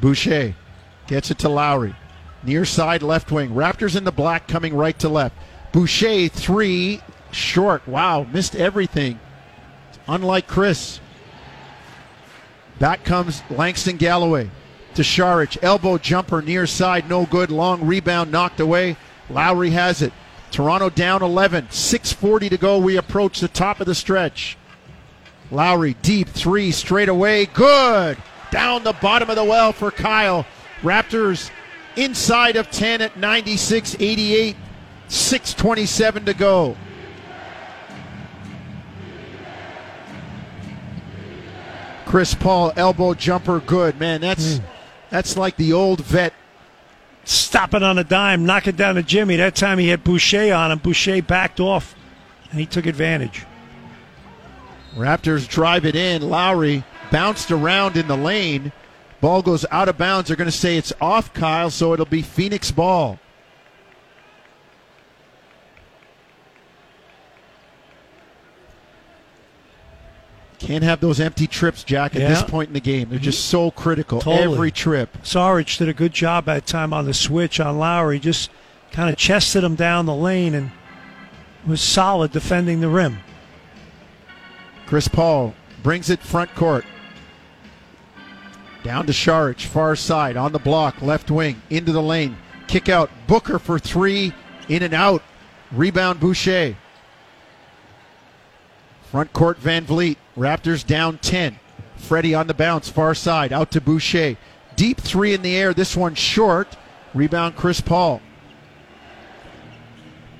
Boucher 0.00 0.54
gets 1.06 1.30
it 1.30 1.38
to 1.38 1.48
Lowry. 1.48 1.94
Near 2.42 2.64
side 2.64 3.02
left 3.02 3.32
wing. 3.32 3.50
Raptors 3.50 3.96
in 3.96 4.04
the 4.04 4.12
black 4.12 4.48
coming 4.48 4.74
right 4.74 4.98
to 4.98 5.08
left. 5.08 5.36
Boucher, 5.72 6.28
three, 6.28 7.00
short. 7.30 7.86
Wow, 7.88 8.24
missed 8.24 8.54
everything. 8.54 9.18
Unlike 10.06 10.46
Chris. 10.46 11.00
Back 12.78 13.04
comes 13.04 13.42
Langston 13.50 13.96
Galloway 13.96 14.50
to 14.94 15.02
Saric. 15.02 15.56
Elbow 15.62 15.98
jumper 15.98 16.42
near 16.42 16.66
side, 16.66 17.08
no 17.08 17.26
good. 17.26 17.50
Long 17.50 17.86
rebound 17.86 18.30
knocked 18.30 18.60
away. 18.60 18.96
Lowry 19.30 19.70
has 19.70 20.02
it. 20.02 20.12
Toronto 20.50 20.90
down 20.90 21.22
11. 21.22 21.66
6.40 21.66 22.50
to 22.50 22.56
go. 22.56 22.78
We 22.78 22.96
approach 22.96 23.40
the 23.40 23.48
top 23.48 23.80
of 23.80 23.86
the 23.86 23.94
stretch. 23.94 24.56
Lowry 25.50 25.94
deep 26.02 26.28
three 26.28 26.70
straight 26.70 27.08
away. 27.08 27.46
Good. 27.46 28.18
Down 28.54 28.84
the 28.84 28.92
bottom 28.92 29.28
of 29.30 29.36
the 29.36 29.44
well 29.44 29.72
for 29.72 29.90
Kyle. 29.90 30.46
Raptors 30.82 31.50
inside 31.96 32.56
of 32.56 32.70
10 32.70 33.02
at 33.02 33.16
96 33.16 33.96
88. 33.98 34.56
6.27 35.08 36.26
to 36.26 36.34
go. 36.34 36.76
Chris 42.06 42.34
Paul 42.34 42.72
elbow 42.76 43.12
jumper 43.14 43.60
good. 43.60 43.98
Man, 43.98 44.20
that's. 44.20 44.58
Mm 44.58 44.64
that's 45.14 45.36
like 45.36 45.56
the 45.56 45.72
old 45.72 46.00
vet 46.00 46.34
stopping 47.22 47.84
on 47.84 47.98
a 47.98 48.02
dime, 48.04 48.44
knocking 48.44 48.74
down 48.74 48.98
a 48.98 49.02
Jimmy. 49.02 49.36
That 49.36 49.54
time 49.54 49.78
he 49.78 49.86
had 49.86 50.02
Boucher 50.02 50.52
on 50.52 50.72
him. 50.72 50.78
Boucher 50.78 51.22
backed 51.22 51.60
off, 51.60 51.94
and 52.50 52.58
he 52.58 52.66
took 52.66 52.84
advantage. 52.84 53.46
Raptors 54.96 55.48
drive 55.48 55.86
it 55.86 55.94
in. 55.94 56.28
Lowry 56.28 56.82
bounced 57.14 57.52
around 57.52 57.96
in 57.96 58.08
the 58.08 58.16
lane. 58.16 58.72
Ball 59.20 59.40
goes 59.40 59.64
out 59.70 59.88
of 59.88 59.96
bounds. 59.96 60.26
They're 60.26 60.36
going 60.36 60.50
to 60.50 60.56
say 60.56 60.76
it's 60.76 60.92
off, 61.00 61.32
Kyle, 61.32 61.70
so 61.70 61.92
it'll 61.94 62.06
be 62.06 62.22
Phoenix 62.22 62.72
ball. 62.72 63.20
Can't 70.58 70.82
have 70.82 71.00
those 71.00 71.20
empty 71.20 71.46
trips, 71.46 71.84
Jack, 71.84 72.16
at 72.16 72.22
yeah. 72.22 72.28
this 72.30 72.42
point 72.42 72.70
in 72.70 72.74
the 72.74 72.80
game. 72.80 73.10
They're 73.10 73.20
just 73.20 73.46
so 73.46 73.70
critical. 73.70 74.20
Totally. 74.20 74.52
Every 74.52 74.70
trip. 74.72 75.16
Saric 75.22 75.78
did 75.78 75.88
a 75.88 75.94
good 75.94 76.12
job 76.12 76.46
that 76.46 76.66
time 76.66 76.92
on 76.92 77.04
the 77.04 77.14
switch 77.14 77.60
on 77.60 77.78
Lowry. 77.78 78.18
Just 78.18 78.50
kind 78.90 79.08
of 79.08 79.16
chested 79.16 79.62
him 79.62 79.76
down 79.76 80.06
the 80.06 80.14
lane 80.16 80.52
and 80.52 80.72
was 81.64 81.80
solid 81.80 82.32
defending 82.32 82.80
the 82.80 82.88
rim. 82.88 83.20
Chris 84.86 85.06
Paul 85.06 85.54
brings 85.84 86.10
it 86.10 86.18
front 86.18 86.52
court. 86.56 86.84
Down 88.84 89.06
to 89.06 89.12
Saric, 89.12 89.62
far 89.62 89.96
side, 89.96 90.36
on 90.36 90.52
the 90.52 90.58
block, 90.58 91.00
left 91.00 91.30
wing, 91.30 91.62
into 91.70 91.90
the 91.90 92.02
lane. 92.02 92.36
Kick 92.68 92.90
out. 92.90 93.10
Booker 93.26 93.58
for 93.58 93.78
three, 93.78 94.34
in 94.68 94.82
and 94.82 94.92
out. 94.92 95.22
Rebound 95.72 96.20
Boucher. 96.20 96.76
Front 99.10 99.32
court 99.32 99.58
VanVleet. 99.58 100.18
Raptors 100.36 100.86
down 100.86 101.16
10. 101.18 101.58
Freddie 101.96 102.34
on 102.34 102.46
the 102.46 102.52
bounce, 102.52 102.90
far 102.90 103.14
side, 103.14 103.54
out 103.54 103.70
to 103.70 103.80
Boucher. 103.80 104.36
Deep 104.76 105.00
three 105.00 105.32
in 105.32 105.40
the 105.40 105.56
air, 105.56 105.72
this 105.72 105.96
one 105.96 106.14
short. 106.14 106.76
Rebound 107.14 107.56
Chris 107.56 107.80
Paul. 107.80 108.20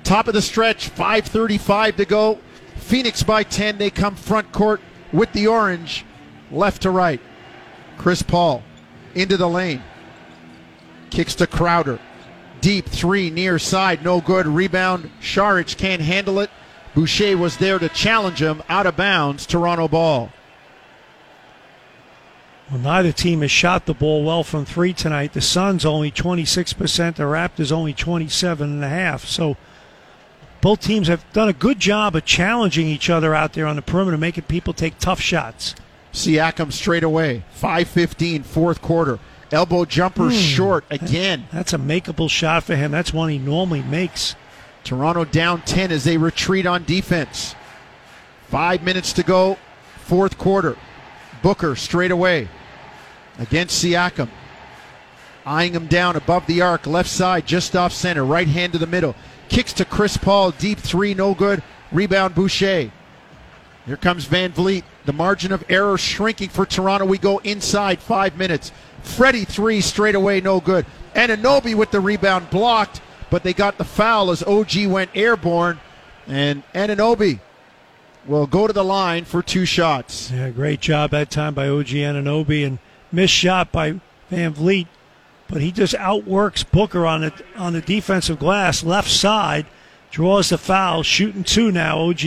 Top 0.03 0.27
of 0.27 0.35
the 0.35 0.41
stretch, 0.41 0.91
5.35 0.91 1.95
to 1.95 2.05
go. 2.05 2.39
Phoenix 2.75 3.23
by 3.23 3.41
10. 3.41 3.79
They 3.79 3.89
come 3.89 4.15
front 4.15 4.51
court 4.51 4.81
with 5.11 5.33
the 5.33 5.47
orange, 5.47 6.05
left 6.51 6.83
to 6.83 6.91
right. 6.91 7.19
Chris 7.97 8.21
Paul 8.21 8.63
into 9.13 9.37
the 9.37 9.49
lane. 9.49 9.81
Kicks 11.09 11.35
to 11.35 11.47
Crowder. 11.47 11.99
Deep 12.61 12.85
three 12.85 13.29
near 13.29 13.59
side, 13.59 14.03
no 14.03 14.21
good. 14.21 14.47
Rebound. 14.47 15.11
Saric 15.21 15.77
can't 15.77 16.01
handle 16.01 16.39
it. 16.39 16.49
Boucher 16.93 17.37
was 17.37 17.57
there 17.57 17.77
to 17.77 17.89
challenge 17.89 18.41
him 18.41 18.63
out 18.69 18.85
of 18.85 18.95
bounds. 18.95 19.45
Toronto 19.45 19.87
ball. 19.87 20.31
Well, 22.71 22.79
neither 22.79 23.11
team 23.11 23.41
has 23.41 23.51
shot 23.51 23.85
the 23.85 23.93
ball 23.93 24.23
well 24.23 24.43
from 24.43 24.65
three 24.65 24.93
tonight. 24.93 25.33
The 25.33 25.41
Suns 25.41 25.85
only 25.85 26.11
26%, 26.11 27.15
the 27.15 27.23
Raptors 27.23 27.71
only 27.71 27.93
27.5. 27.93 29.19
So 29.19 29.55
both 30.61 30.79
teams 30.79 31.07
have 31.07 31.31
done 31.31 31.47
a 31.47 31.53
good 31.53 31.79
job 31.79 32.15
of 32.15 32.25
challenging 32.25 32.87
each 32.87 33.09
other 33.09 33.35
out 33.35 33.53
there 33.53 33.67
on 33.67 33.75
the 33.75 33.83
perimeter, 33.83 34.17
making 34.17 34.45
people 34.45 34.73
take 34.73 34.97
tough 34.97 35.21
shots. 35.21 35.75
Siakam 36.15 36.71
straight 36.71 37.03
away. 37.03 37.43
5.15, 37.59 38.45
fourth 38.45 38.81
quarter. 38.81 39.19
Elbow 39.51 39.85
jumper 39.85 40.29
hmm. 40.29 40.35
short 40.35 40.85
again. 40.89 41.47
That's 41.51 41.73
a 41.73 41.77
makeable 41.77 42.29
shot 42.29 42.63
for 42.63 42.75
him. 42.75 42.91
That's 42.91 43.13
one 43.13 43.29
he 43.29 43.37
normally 43.37 43.83
makes. 43.83 44.35
Toronto 44.83 45.25
down 45.25 45.61
10 45.61 45.91
as 45.91 46.03
they 46.03 46.17
retreat 46.17 46.65
on 46.65 46.83
defense. 46.83 47.55
Five 48.47 48.83
minutes 48.83 49.13
to 49.13 49.23
go, 49.23 49.57
fourth 49.97 50.37
quarter. 50.37 50.77
Booker 51.41 51.75
straight 51.75 52.11
away 52.11 52.47
against 53.37 53.83
Siakam. 53.83 54.29
eyeing 55.45 55.73
him 55.73 55.87
down 55.87 56.15
above 56.15 56.47
the 56.47 56.61
arc, 56.61 56.87
left 56.87 57.09
side, 57.09 57.45
just 57.45 57.75
off 57.75 57.91
center, 57.91 58.23
right 58.23 58.47
hand 58.47 58.73
to 58.73 58.79
the 58.79 58.87
middle. 58.87 59.15
Kicks 59.49 59.73
to 59.73 59.85
Chris 59.85 60.17
Paul, 60.17 60.51
deep 60.51 60.79
three, 60.79 61.13
no 61.13 61.33
good. 61.33 61.61
Rebound 61.91 62.33
Boucher. 62.33 62.91
Here 63.85 63.97
comes 63.97 64.25
VanVleet. 64.25 64.83
The 65.05 65.13
margin 65.13 65.51
of 65.51 65.63
error 65.69 65.97
shrinking 65.97 66.49
for 66.49 66.65
Toronto. 66.65 67.05
We 67.05 67.17
go 67.17 67.37
inside 67.39 67.99
five 67.99 68.37
minutes. 68.37 68.71
Freddie 69.03 69.45
three 69.45 69.81
straight 69.81 70.15
away, 70.15 70.41
no 70.41 70.59
good. 70.59 70.85
Anunoby 71.13 71.75
with 71.75 71.91
the 71.91 71.99
rebound 71.99 72.49
blocked, 72.49 73.01
but 73.29 73.43
they 73.43 73.53
got 73.53 73.77
the 73.77 73.83
foul 73.83 74.31
as 74.31 74.41
OG 74.43 74.87
went 74.87 75.11
airborne. 75.13 75.79
And 76.27 76.63
Anunoby 76.73 77.39
will 78.25 78.47
go 78.47 78.65
to 78.65 78.73
the 78.73 78.83
line 78.83 79.25
for 79.25 79.43
two 79.43 79.65
shots. 79.65 80.31
Yeah, 80.31 80.49
great 80.49 80.81
job 80.81 81.11
that 81.11 81.29
time 81.29 81.53
by 81.53 81.67
OG 81.67 81.87
Anunoby 81.87 82.65
and 82.65 82.79
missed 83.11 83.33
shot 83.33 83.71
by 83.71 83.99
VanVleet, 84.31 84.87
but 85.47 85.61
he 85.61 85.71
just 85.71 85.93
outworks 85.95 86.63
Booker 86.63 87.05
on 87.05 87.23
it 87.23 87.33
on 87.55 87.73
the 87.73 87.81
defensive 87.81 88.39
glass, 88.39 88.83
left 88.83 89.09
side, 89.09 89.67
draws 90.09 90.49
the 90.49 90.57
foul, 90.57 91.03
shooting 91.03 91.43
two 91.43 91.71
now. 91.71 91.99
OG 91.99 92.19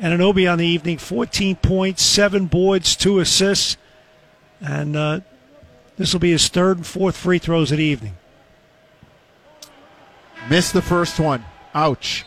Anunoby, 0.00 0.16
Anunoby 0.16 0.52
on 0.52 0.58
the 0.58 0.66
evening, 0.66 0.98
14 0.98 1.56
points, 1.56 2.02
seven 2.02 2.46
boards, 2.46 2.96
two 2.96 3.18
assists, 3.18 3.76
and 4.60 4.96
uh, 4.96 5.20
this 5.96 6.12
will 6.12 6.20
be 6.20 6.30
his 6.30 6.48
third 6.48 6.78
and 6.78 6.86
fourth 6.86 7.16
free 7.16 7.38
throws 7.38 7.70
of 7.70 7.78
the 7.78 7.84
evening. 7.84 8.16
Missed 10.48 10.72
the 10.72 10.82
first 10.82 11.20
one. 11.20 11.44
Ouch. 11.74 12.24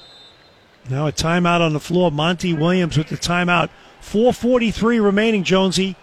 Now 0.89 1.07
a 1.07 1.11
timeout 1.11 1.61
on 1.61 1.73
the 1.73 1.79
floor. 1.79 2.11
Monty 2.11 2.53
Williams 2.53 2.97
with 2.97 3.07
the 3.07 3.17
timeout. 3.17 3.69
4:43 4.01 5.03
remaining, 5.03 5.43
Jonesy. 5.43 5.95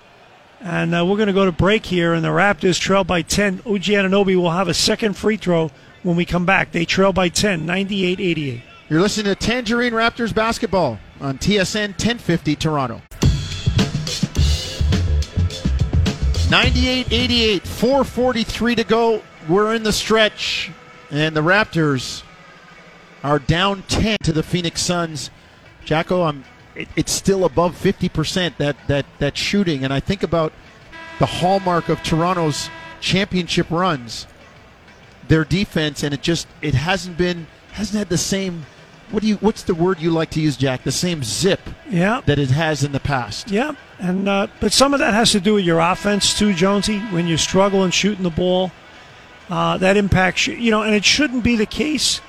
And 0.61 0.95
uh, 0.95 1.07
we're 1.07 1.17
going 1.17 1.29
to 1.29 1.33
go 1.33 1.47
to 1.47 1.53
break 1.53 1.87
here, 1.87 2.13
and 2.13 2.23
the 2.23 2.29
Raptors 2.29 2.79
trail 2.79 3.03
by 3.03 3.23
10. 3.23 3.63
OG 3.65 3.83
Anunoby 3.83 4.37
will 4.37 4.51
have 4.51 4.69
a 4.69 4.75
second 4.75 5.17
free 5.17 5.39
throw 5.39 5.71
when 6.03 6.17
we 6.17 6.27
come 6.27 6.45
back. 6.45 6.73
They 6.73 6.85
trail 6.85 7.15
by 7.15 7.31
10, 7.31 7.65
98 7.65 8.21
88. 8.21 8.63
You're 8.91 9.01
listening 9.01 9.33
to 9.33 9.35
Tangerine 9.35 9.93
Raptors 9.93 10.35
basketball 10.35 10.99
on 11.21 11.39
TSN 11.39 11.91
1050 11.91 12.57
Toronto. 12.57 13.03
98 16.51 17.13
88, 17.13 17.63
443 17.67 18.75
to 18.75 18.85
go. 18.85 19.23
We're 19.49 19.75
in 19.75 19.83
the 19.83 19.93
stretch, 19.93 20.71
and 21.11 21.37
the 21.37 21.43
Raptors 21.43 22.23
are 23.23 23.39
down 23.39 23.83
10 23.89 24.19
to 24.25 24.33
the 24.33 24.43
Phoenix 24.43 24.83
Suns. 24.83 25.31
Jacko, 25.85 26.23
I'm 26.23 26.45
it, 26.75 26.89
it's 26.97 27.13
still 27.13 27.45
above 27.45 27.75
50% 27.81 28.57
that, 28.57 28.77
that, 28.89 29.07
that 29.19 29.37
shooting. 29.37 29.85
And 29.85 29.93
I 29.93 30.01
think 30.01 30.23
about 30.23 30.53
the 31.19 31.27
hallmark 31.27 31.89
of 31.89 32.03
Toronto's 32.03 32.71
championship 33.01 33.71
runs, 33.71 34.27
their 35.29 35.45
defense, 35.45 36.03
and 36.03 36.15
it 36.15 36.23
just 36.23 36.49
it 36.63 36.75
hasn't 36.75 37.17
been 37.17 37.47
hasn't 37.73 37.99
had 37.99 38.09
the 38.09 38.19
same 38.19 38.67
what 39.11 39.23
do 39.23 39.29
you 39.29 39.37
what's 39.37 39.63
the 39.63 39.75
word 39.75 40.01
you 40.01 40.11
like 40.11 40.31
to 40.31 40.41
use, 40.41 40.57
Jack? 40.57 40.83
The 40.85 40.93
same 40.93 41.23
zip 41.23 41.61
Yeah. 41.89 42.21
that 42.27 42.39
it 42.39 42.51
has 42.51 42.85
in 42.85 42.93
the 42.93 43.01
past. 43.01 43.51
Yeah, 43.51 43.73
and 43.99 44.29
uh, 44.29 44.47
but 44.61 44.73
some 44.73 44.93
of 44.95 45.01
that 45.01 45.15
has 45.15 45.33
to 45.33 45.41
do 45.41 45.55
with 45.55 45.65
your 45.65 45.79
offense 45.81 46.39
too, 46.39 46.53
Jonesy. 46.55 46.99
When 47.11 47.27
you 47.27 47.37
struggle 47.37 47.85
in 47.85 47.91
shooting 47.91 48.23
the 48.25 48.31
ball, 48.31 48.73
uh, 49.49 49.77
that 49.79 49.97
impacts 49.97 50.47
you. 50.47 50.55
You 50.55 50.71
know, 50.71 50.83
and 50.83 50.95
it 50.95 51.05
shouldn't 51.05 51.45
be 51.45 51.57
the 51.57 51.67
case. 51.67 52.21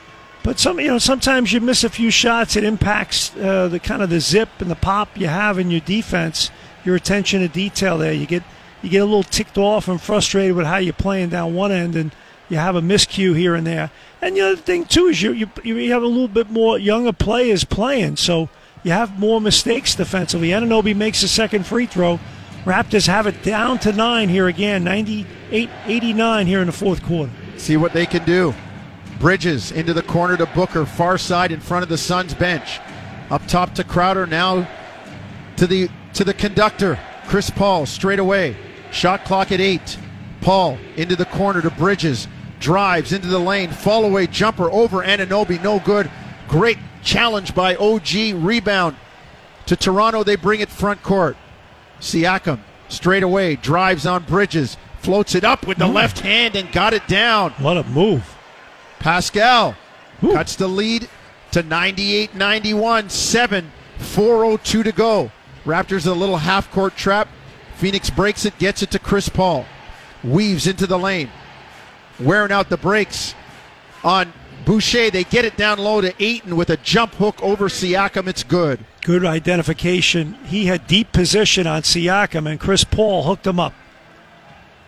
But 0.43 0.57
some, 0.57 0.79
you 0.79 0.87
know, 0.87 0.97
sometimes 0.97 1.53
you 1.53 1.61
miss 1.61 1.83
a 1.83 1.89
few 1.89 2.09
shots. 2.09 2.55
It 2.55 2.63
impacts 2.63 3.35
uh, 3.37 3.67
the 3.67 3.79
kind 3.79 4.01
of 4.01 4.09
the 4.09 4.19
zip 4.19 4.49
and 4.57 4.71
the 4.71 4.75
pop 4.75 5.15
you 5.15 5.27
have 5.27 5.59
in 5.59 5.69
your 5.69 5.81
defense. 5.81 6.49
Your 6.83 6.95
attention 6.95 7.41
to 7.41 7.47
detail 7.47 7.99
there. 7.99 8.11
You 8.11 8.25
get 8.25 8.41
you 8.81 8.89
get 8.89 9.03
a 9.03 9.05
little 9.05 9.21
ticked 9.21 9.59
off 9.59 9.87
and 9.87 10.01
frustrated 10.01 10.55
with 10.55 10.65
how 10.65 10.77
you're 10.77 10.93
playing 10.93 11.29
down 11.29 11.53
one 11.53 11.71
end, 11.71 11.95
and 11.95 12.11
you 12.51 12.57
have 12.57 12.75
a 12.75 12.81
miscue 12.81 13.35
here 13.35 13.55
and 13.55 13.65
there. 13.65 13.89
And 14.21 14.35
the 14.35 14.41
other 14.41 14.55
thing 14.57 14.83
too 14.83 15.05
is 15.05 15.21
you 15.21 15.31
you, 15.31 15.49
you 15.63 15.91
have 15.93 16.03
a 16.03 16.07
little 16.07 16.27
bit 16.27 16.51
more 16.51 16.77
younger 16.77 17.13
players 17.13 17.63
playing, 17.63 18.17
so 18.17 18.49
you 18.83 18.91
have 18.91 19.17
more 19.17 19.39
mistakes 19.39 19.95
defensively. 19.95 20.49
Anunoby 20.49 20.93
makes 20.93 21.23
a 21.23 21.29
second 21.29 21.65
free 21.65 21.85
throw. 21.85 22.19
Raptors 22.65 23.07
have 23.07 23.25
it 23.25 23.41
down 23.41 23.79
to 23.79 23.93
nine 23.93 24.27
here 24.29 24.47
again, 24.47 24.83
98-89 24.83 26.45
here 26.45 26.59
in 26.59 26.67
the 26.67 26.73
fourth 26.73 27.01
quarter. 27.01 27.31
See 27.57 27.77
what 27.77 27.93
they 27.93 28.05
can 28.05 28.23
do. 28.25 28.53
Bridges 29.19 29.71
into 29.71 29.93
the 29.93 30.03
corner 30.03 30.35
to 30.37 30.45
Booker, 30.47 30.85
far 30.85 31.17
side 31.17 31.51
in 31.51 31.59
front 31.59 31.83
of 31.83 31.89
the 31.89 31.97
Suns 31.97 32.33
bench. 32.33 32.79
Up 33.31 33.47
top 33.47 33.73
to 33.75 33.83
Crowder, 33.83 34.27
now 34.27 34.67
to 35.55 35.65
the 35.65 35.89
to 36.15 36.25
the 36.25 36.33
conductor, 36.33 36.99
Chris 37.27 37.49
Paul, 37.49 37.85
straight 37.85 38.19
away. 38.19 38.57
Shot 38.91 39.23
clock 39.23 39.53
at 39.53 39.61
eight. 39.61 39.97
Paul 40.41 40.77
into 40.97 41.15
the 41.15 41.25
corner 41.25 41.61
to 41.61 41.69
Bridges, 41.69 42.27
drives 42.61 43.11
into 43.11 43.27
the 43.27 43.39
lane, 43.39 43.71
fall 43.71 44.05
away 44.05 44.27
jumper 44.27 44.71
over 44.71 45.03
Anunoby, 45.03 45.61
no 45.61 45.79
good. 45.79 46.09
Great 46.47 46.77
challenge 47.03 47.53
by 47.53 47.75
OG, 47.75 48.35
rebound 48.35 48.95
to 49.65 49.75
Toronto. 49.75 50.23
They 50.23 50.37
bring 50.37 50.61
it 50.61 50.69
front 50.69 51.03
court. 51.03 51.35
Siakam 51.99 52.59
straight 52.87 53.23
away 53.23 53.55
drives 53.55 54.05
on 54.05 54.23
Bridges, 54.23 54.77
floats 54.99 55.35
it 55.35 55.43
up 55.43 55.67
with 55.67 55.77
the 55.77 55.87
left 55.87 56.19
hand 56.19 56.55
and 56.55 56.71
got 56.71 56.93
it 56.93 57.07
down. 57.07 57.51
What 57.53 57.77
a 57.77 57.83
move. 57.83 58.37
Pascal 58.99 59.75
cuts 60.21 60.55
the 60.55 60.67
lead 60.67 61.09
to 61.51 61.63
98 61.63 62.35
91, 62.35 63.09
7, 63.09 63.71
402 63.97 64.83
to 64.83 64.91
go. 64.91 65.31
Raptors 65.65 66.07
a 66.07 66.13
little 66.13 66.37
half 66.37 66.71
court 66.71 66.95
trap. 66.95 67.27
Phoenix 67.75 68.09
breaks 68.09 68.45
it, 68.45 68.57
gets 68.59 68.83
it 68.83 68.91
to 68.91 68.99
Chris 68.99 69.29
Paul. 69.29 69.65
Weaves 70.23 70.67
into 70.67 70.85
the 70.85 70.99
lane. 70.99 71.31
Wearing 72.23 72.51
out 72.51 72.69
the 72.69 72.77
brakes 72.77 73.35
on 74.03 74.31
Boucher. 74.65 75.09
They 75.09 75.23
get 75.23 75.45
it 75.45 75.57
down 75.57 75.79
low 75.79 76.01
to 76.01 76.13
Ayton 76.23 76.55
with 76.55 76.69
a 76.69 76.77
jump 76.77 77.15
hook 77.15 77.41
over 77.41 77.67
Siakam. 77.67 78.27
It's 78.27 78.43
good. 78.43 78.79
Good 79.01 79.25
identification. 79.25 80.35
He 80.45 80.65
had 80.65 80.85
deep 80.87 81.11
position 81.11 81.65
on 81.65 81.81
Siakam, 81.81 82.49
and 82.49 82.59
Chris 82.59 82.83
Paul 82.83 83.23
hooked 83.23 83.47
him 83.47 83.59
up. 83.59 83.73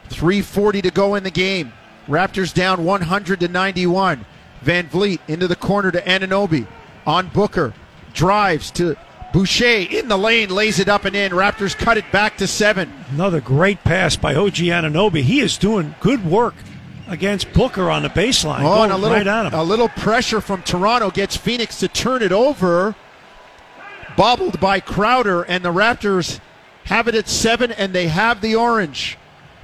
340 0.10 0.84
to 0.84 0.92
go 0.92 1.16
in 1.16 1.24
the 1.24 1.32
game. 1.32 1.74
Raptors 2.08 2.54
down 2.54 2.84
100 2.84 3.40
to 3.40 3.48
91. 3.48 4.26
VanVleet 4.64 5.20
into 5.28 5.48
the 5.48 5.56
corner 5.56 5.92
to 5.92 6.02
Anunoby. 6.02 6.68
On 7.06 7.28
Booker. 7.30 7.74
Drives 8.14 8.70
to 8.72 8.96
Boucher 9.34 9.88
in 9.90 10.08
the 10.08 10.18
lane, 10.18 10.50
lays 10.50 10.78
it 10.78 10.88
up 10.88 11.06
and 11.06 11.16
in. 11.16 11.32
Raptors 11.32 11.76
cut 11.76 11.98
it 11.98 12.10
back 12.12 12.38
to 12.38 12.46
seven. 12.46 12.94
Another 13.12 13.42
great 13.42 13.84
pass 13.84 14.16
by 14.16 14.36
OG 14.36 14.58
Anunoby. 14.58 15.24
He 15.24 15.40
is 15.40 15.58
doing 15.58 15.96
good 16.00 16.24
work 16.24 16.54
against 17.08 17.52
Booker 17.54 17.90
on 17.90 18.04
the 18.04 18.10
baseline. 18.10 18.60
Oh, 18.62 18.76
Going 18.76 18.84
and 18.86 18.94
a 18.94 18.98
little, 18.98 19.18
right 19.18 19.28
at 19.28 19.46
him. 19.48 19.54
a 19.54 19.64
little 19.64 19.90
pressure 19.90 20.42
from 20.42 20.62
Toronto 20.64 21.12
gets 21.12 21.36
Phoenix 21.36 21.80
to 21.80 21.88
turn 21.88 22.22
it 22.22 22.32
over. 22.32 22.96
Bobbled 24.16 24.60
by 24.60 24.80
Crowder, 24.80 25.42
and 25.44 25.66
the 25.66 25.74
Raptors 25.74 26.40
have 26.86 27.08
it 27.08 27.16
at 27.16 27.28
seven, 27.28 27.72
and 27.72 27.94
they 27.94 28.08
have 28.08 28.42
the 28.42 28.56
orange. 28.56 29.18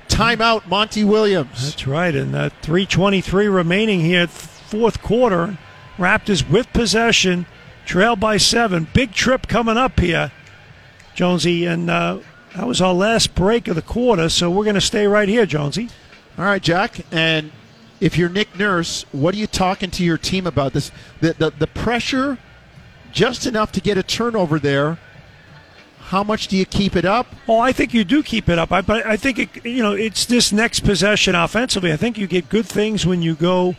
Timeout, 0.07 0.67
Monty 0.67 1.03
Williams. 1.03 1.63
That's 1.71 1.85
right. 1.85 2.15
And 2.15 2.33
that 2.33 2.51
323 2.63 3.47
remaining 3.47 3.99
here, 4.01 4.25
fourth 4.27 5.01
quarter. 5.03 5.57
Raptors 5.97 6.49
with 6.49 6.71
possession, 6.73 7.45
trail 7.85 8.15
by 8.15 8.37
seven. 8.37 8.87
Big 8.93 9.11
trip 9.13 9.47
coming 9.47 9.77
up 9.77 9.99
here, 9.99 10.31
Jonesy. 11.13 11.65
And 11.65 11.89
uh, 11.89 12.19
that 12.55 12.65
was 12.65 12.81
our 12.81 12.93
last 12.93 13.35
break 13.35 13.67
of 13.67 13.75
the 13.75 13.81
quarter, 13.81 14.29
so 14.29 14.49
we're 14.49 14.63
going 14.63 14.75
to 14.75 14.81
stay 14.81 15.05
right 15.07 15.29
here, 15.29 15.45
Jonesy. 15.45 15.89
All 16.39 16.45
right, 16.45 16.61
Jack. 16.61 17.01
And 17.11 17.51
if 17.99 18.17
you're 18.17 18.29
Nick 18.29 18.57
Nurse, 18.57 19.03
what 19.11 19.35
are 19.35 19.37
you 19.37 19.45
talking 19.45 19.91
to 19.91 20.05
your 20.05 20.17
team 20.17 20.47
about 20.47 20.71
this? 20.71 20.89
The, 21.19 21.33
the, 21.33 21.49
the 21.49 21.67
pressure, 21.67 22.37
just 23.11 23.45
enough 23.45 23.73
to 23.73 23.81
get 23.81 23.97
a 23.97 24.03
turnover 24.03 24.57
there. 24.57 24.99
How 25.99 26.23
much 26.23 26.47
do 26.47 26.55
you 26.55 26.65
keep 26.65 26.95
it 26.95 27.03
up? 27.03 27.27
Oh, 27.45 27.59
I 27.59 27.73
think 27.73 27.93
you 27.93 28.05
do 28.05 28.23
keep 28.23 28.47
it 28.47 28.57
up. 28.57 28.71
I, 28.71 28.79
but 28.79 29.05
I 29.05 29.17
think 29.17 29.37
it, 29.37 29.65
you 29.65 29.83
know 29.83 29.91
it's 29.91 30.25
this 30.25 30.53
next 30.53 30.79
possession 30.79 31.35
offensively. 31.35 31.91
I 31.91 31.97
think 31.97 32.17
you 32.17 32.25
get 32.25 32.47
good 32.47 32.65
things 32.65 33.05
when 33.05 33.21
you 33.21 33.35
go 33.35 33.75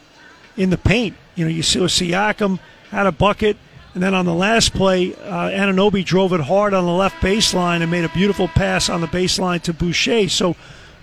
in 0.54 0.68
the 0.68 0.78
paint. 0.78 1.16
You 1.36 1.46
know, 1.46 1.50
you 1.50 1.62
see 1.62 1.80
Siakam 1.80 2.60
had 2.90 3.06
a 3.06 3.12
bucket, 3.12 3.56
and 3.94 4.02
then 4.02 4.12
on 4.12 4.26
the 4.26 4.34
last 4.34 4.74
play, 4.74 5.14
uh, 5.14 5.48
Anunoby 5.48 6.04
drove 6.04 6.34
it 6.34 6.40
hard 6.40 6.74
on 6.74 6.84
the 6.84 6.92
left 6.92 7.16
baseline 7.22 7.80
and 7.80 7.90
made 7.90 8.04
a 8.04 8.10
beautiful 8.10 8.48
pass 8.48 8.90
on 8.90 9.00
the 9.00 9.06
baseline 9.06 9.62
to 9.62 9.72
Boucher. 9.72 10.28
So 10.28 10.56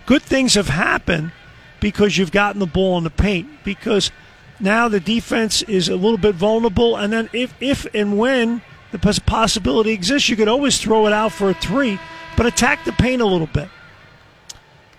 good 0.05 0.21
things 0.21 0.53
have 0.53 0.69
happened 0.69 1.31
because 1.79 2.17
you've 2.17 2.31
gotten 2.31 2.59
the 2.59 2.65
ball 2.65 2.97
in 2.97 3.03
the 3.03 3.09
paint. 3.09 3.47
Because 3.63 4.11
now 4.59 4.87
the 4.87 4.99
defense 4.99 5.61
is 5.63 5.89
a 5.89 5.95
little 5.95 6.17
bit 6.17 6.35
vulnerable, 6.35 6.95
and 6.95 7.11
then 7.13 7.29
if 7.33 7.53
if 7.59 7.85
and 7.93 8.17
when 8.17 8.61
the 8.91 8.99
possibility 9.25 9.91
exists, 9.91 10.29
you 10.29 10.35
could 10.35 10.47
always 10.47 10.79
throw 10.79 11.07
it 11.07 11.13
out 11.13 11.31
for 11.31 11.49
a 11.49 11.53
three, 11.53 11.99
but 12.35 12.45
attack 12.45 12.85
the 12.85 12.91
paint 12.93 13.21
a 13.21 13.25
little 13.25 13.47
bit. 13.47 13.69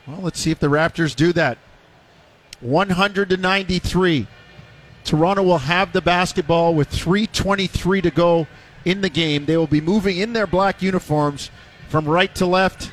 Well, 0.07 0.21
let's 0.21 0.41
see 0.41 0.51
if 0.51 0.59
the 0.59 0.69
Raptors 0.69 1.15
do 1.15 1.33
that. 1.35 1.59
100 2.61 3.31
to 3.31 3.37
93. 3.37 4.27
Toronto 5.05 5.43
will 5.43 5.59
have 5.59 5.93
the 5.93 6.01
basketball 6.01 6.75
with 6.75 6.91
3.23 6.91 8.03
to 8.03 8.11
go 8.11 8.47
in 8.85 9.01
the 9.01 9.09
game. 9.09 9.45
They 9.45 9.57
will 9.57 9.67
be 9.67 9.81
moving 9.81 10.19
in 10.19 10.33
their 10.33 10.47
black 10.47 10.83
uniforms 10.83 11.51
from 11.89 12.07
right 12.07 12.35
to 12.37 12.47
left 12.47 12.93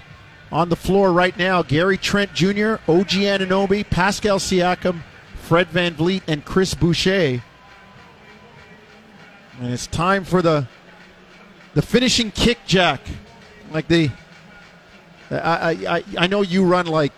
On 0.55 0.69
the 0.69 0.77
floor 0.77 1.11
right 1.11 1.37
now, 1.37 1.63
Gary 1.63 1.97
Trent 1.97 2.33
Jr., 2.33 2.75
OG 2.87 3.11
Anunoby, 3.27 3.83
Pascal 3.89 4.39
Siakam, 4.39 5.01
Fred 5.35 5.67
VanVleet, 5.67 6.21
and 6.29 6.45
Chris 6.45 6.73
Boucher. 6.73 7.43
And 9.59 9.73
it's 9.73 9.85
time 9.85 10.23
for 10.23 10.41
the 10.41 10.65
the 11.73 11.81
finishing 11.81 12.31
kick, 12.31 12.59
Jack. 12.65 13.01
Like 13.69 13.89
the, 13.89 14.11
I, 15.29 15.71
I, 15.89 16.03
I 16.17 16.27
know 16.27 16.41
you 16.41 16.63
run 16.63 16.85
like 16.85 17.11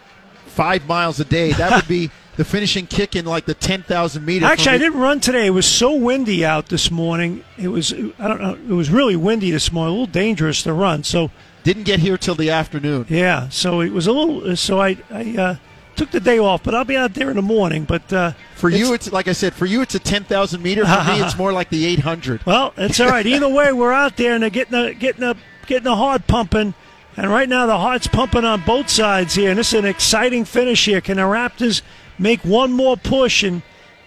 five 0.47 0.88
miles 0.88 1.19
a 1.19 1.25
day. 1.25 1.51
That 1.51 1.75
would 1.75 1.88
be 1.88 2.09
the 2.38 2.43
finishing 2.43 2.88
kick 2.88 3.15
in 3.15 3.25
like 3.25 3.45
the 3.45 3.53
ten 3.53 3.83
thousand 3.83 4.25
meters. 4.25 4.49
Actually, 4.49 4.77
I 4.77 4.77
didn't 4.79 4.99
run 4.99 5.19
today. 5.19 5.45
It 5.45 5.51
was 5.51 5.67
so 5.67 5.93
windy 5.93 6.43
out 6.43 6.69
this 6.69 6.89
morning. 6.89 7.43
It 7.55 7.67
was 7.67 7.93
I 7.93 8.27
don't 8.27 8.41
know. 8.41 8.55
It 8.55 8.75
was 8.75 8.89
really 8.89 9.15
windy 9.15 9.51
this 9.51 9.71
morning. 9.71 9.89
A 9.89 9.99
little 9.99 10.11
dangerous 10.11 10.63
to 10.63 10.73
run. 10.73 11.03
So 11.03 11.29
didn't 11.68 11.84
get 11.84 11.99
here 11.99 12.18
till 12.18 12.36
the 12.36 12.49
afternoon. 12.49 13.05
Yeah, 13.09 13.49
so 13.49 13.82
it 13.82 13.91
was 13.91 14.07
a 14.07 14.13
little. 14.13 14.55
So 14.55 14.80
I 14.80 14.97
I 15.11 15.36
uh, 15.38 15.55
took 15.97 16.11
the 16.11 16.22
day 16.22 16.39
off, 16.39 16.63
but 16.63 16.74
I'll 16.74 16.86
be 16.86 16.95
out 16.95 17.13
there 17.13 17.30
in 17.30 17.36
the 17.36 17.41
morning. 17.41 17.84
But 17.84 18.11
uh, 18.13 18.32
for 18.55 18.70
you, 18.70 18.93
it's 18.93 19.11
like 19.11 19.28
I 19.28 19.34
said, 19.34 19.53
for 19.53 19.65
you, 19.65 19.82
it's 19.82 19.93
a 19.93 19.99
ten 19.99 20.24
thousand 20.24 20.63
meter. 20.63 20.86
For 20.86 21.03
me, 21.03 21.22
it's 21.22 21.38
more 21.43 21.51
like 21.51 21.70
the 21.70 21.86
eight 21.86 21.99
hundred. 21.99 22.45
Well, 22.45 22.74
it's 22.78 23.01
all 23.01 23.09
right. 23.09 23.26
Either 23.34 23.49
way, 23.49 23.74
we're 23.74 23.91
out 23.91 24.15
there 24.15 24.34
and 24.34 24.43
they're 24.43 24.49
getting 24.49 24.82
the 24.82 24.93
getting 24.93 25.20
the 25.22 25.36
getting 25.65 25.84
the 25.84 25.95
heart 25.95 26.26
pumping. 26.26 26.74
And 27.18 27.30
right 27.30 27.49
now, 27.49 27.65
the 27.65 27.78
heart's 27.78 28.07
pumping 28.07 28.45
on 28.45 28.61
both 28.61 28.89
sides 28.89 29.36
here, 29.36 29.49
and 29.49 29.59
this 29.59 29.74
is 29.74 29.80
an 29.80 29.86
exciting 29.86 30.45
finish 30.45 30.86
here. 30.86 31.01
Can 31.01 31.18
the 31.18 31.24
Raptors 31.24 31.82
make 32.18 32.41
one 32.41 32.72
more 32.72 32.95
push 32.95 33.43
and 33.43 33.61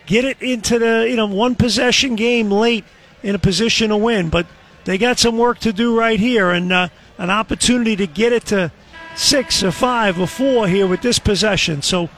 get 0.06 0.24
it 0.24 0.40
into 0.40 0.78
the 0.78 1.06
you 1.11 1.16
know 1.16 1.26
one 1.26 1.56
possession 1.56 2.16
game 2.16 2.50
late 2.50 2.86
in 3.22 3.34
a 3.34 3.38
position 3.38 3.90
to 3.90 3.98
win? 3.98 4.30
But 4.30 4.46
they 4.84 4.96
got 4.96 5.18
some 5.18 5.36
work 5.36 5.58
to 5.61 5.74
do 5.74 5.98
right 5.98 6.18
here, 6.18 6.50
and 6.50 6.72
uh, 6.72 6.88
an 7.20 7.30
opportunity 7.30 7.94
to 7.96 8.06
get 8.06 8.32
it 8.32 8.46
to 8.46 8.72
six 9.14 9.62
or 9.62 9.70
five 9.70 10.18
or 10.18 10.26
four 10.26 10.66
here 10.66 10.86
with 10.86 11.02
this 11.02 11.18
possession. 11.18 11.82
So 11.82 12.08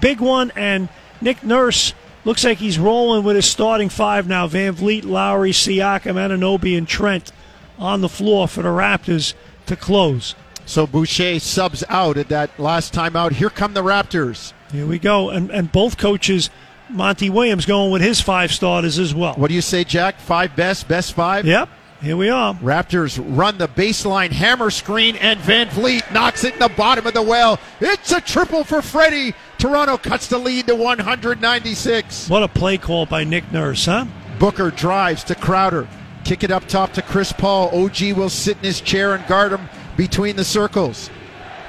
big 0.00 0.20
one, 0.20 0.52
and 0.54 0.88
Nick 1.20 1.42
Nurse 1.42 1.94
looks 2.24 2.44
like 2.44 2.58
he's 2.58 2.78
rolling 2.78 3.24
with 3.24 3.34
his 3.34 3.46
starting 3.46 3.88
five 3.88 4.28
now. 4.28 4.46
VanVleet, 4.46 5.04
Lowry, 5.04 5.50
Siakam, 5.50 6.14
Anunoby, 6.14 6.78
and 6.78 6.86
Trent 6.86 7.32
on 7.76 8.02
the 8.02 8.08
floor 8.08 8.46
for 8.46 8.62
the 8.62 8.68
Raptors 8.68 9.34
to 9.66 9.74
close. 9.74 10.36
So 10.64 10.86
Boucher 10.86 11.40
subs 11.40 11.82
out 11.88 12.16
at 12.16 12.28
that 12.28 12.56
last 12.56 12.94
time 12.94 13.16
out. 13.16 13.32
Here 13.32 13.50
come 13.50 13.74
the 13.74 13.82
Raptors. 13.82 14.52
Here 14.70 14.86
we 14.86 15.00
go. 15.00 15.30
And, 15.30 15.50
and 15.50 15.72
both 15.72 15.98
coaches, 15.98 16.50
Monty 16.88 17.30
Williams 17.30 17.66
going 17.66 17.90
with 17.90 18.00
his 18.00 18.20
five 18.20 18.52
starters 18.52 19.00
as 19.00 19.12
well. 19.12 19.34
What 19.34 19.48
do 19.48 19.54
you 19.54 19.60
say, 19.60 19.82
Jack? 19.82 20.20
Five 20.20 20.54
best, 20.54 20.86
best 20.86 21.14
five? 21.14 21.46
Yep. 21.46 21.68
Here 22.02 22.16
we 22.16 22.30
are. 22.30 22.54
Raptors 22.54 23.22
run 23.24 23.58
the 23.58 23.68
baseline 23.68 24.32
hammer 24.32 24.70
screen, 24.70 25.14
and 25.14 25.38
VanVleet 25.38 26.12
knocks 26.12 26.42
it 26.42 26.54
in 26.54 26.58
the 26.58 26.68
bottom 26.70 27.06
of 27.06 27.14
the 27.14 27.22
well. 27.22 27.60
It's 27.80 28.10
a 28.10 28.20
triple 28.20 28.64
for 28.64 28.82
Freddie. 28.82 29.34
Toronto 29.56 29.96
cuts 29.98 30.26
the 30.26 30.38
lead 30.38 30.66
to 30.66 30.74
196. 30.74 32.28
What 32.28 32.42
a 32.42 32.48
play 32.48 32.76
call 32.76 33.06
by 33.06 33.22
Nick 33.22 33.52
Nurse, 33.52 33.86
huh? 33.86 34.06
Booker 34.40 34.72
drives 34.72 35.22
to 35.24 35.36
Crowder. 35.36 35.86
Kick 36.24 36.42
it 36.42 36.50
up 36.50 36.66
top 36.66 36.92
to 36.94 37.02
Chris 37.02 37.32
Paul. 37.32 37.68
OG 37.68 38.16
will 38.16 38.28
sit 38.28 38.56
in 38.56 38.64
his 38.64 38.80
chair 38.80 39.14
and 39.14 39.24
guard 39.28 39.52
him 39.52 39.68
between 39.96 40.34
the 40.34 40.44
circles. 40.44 41.08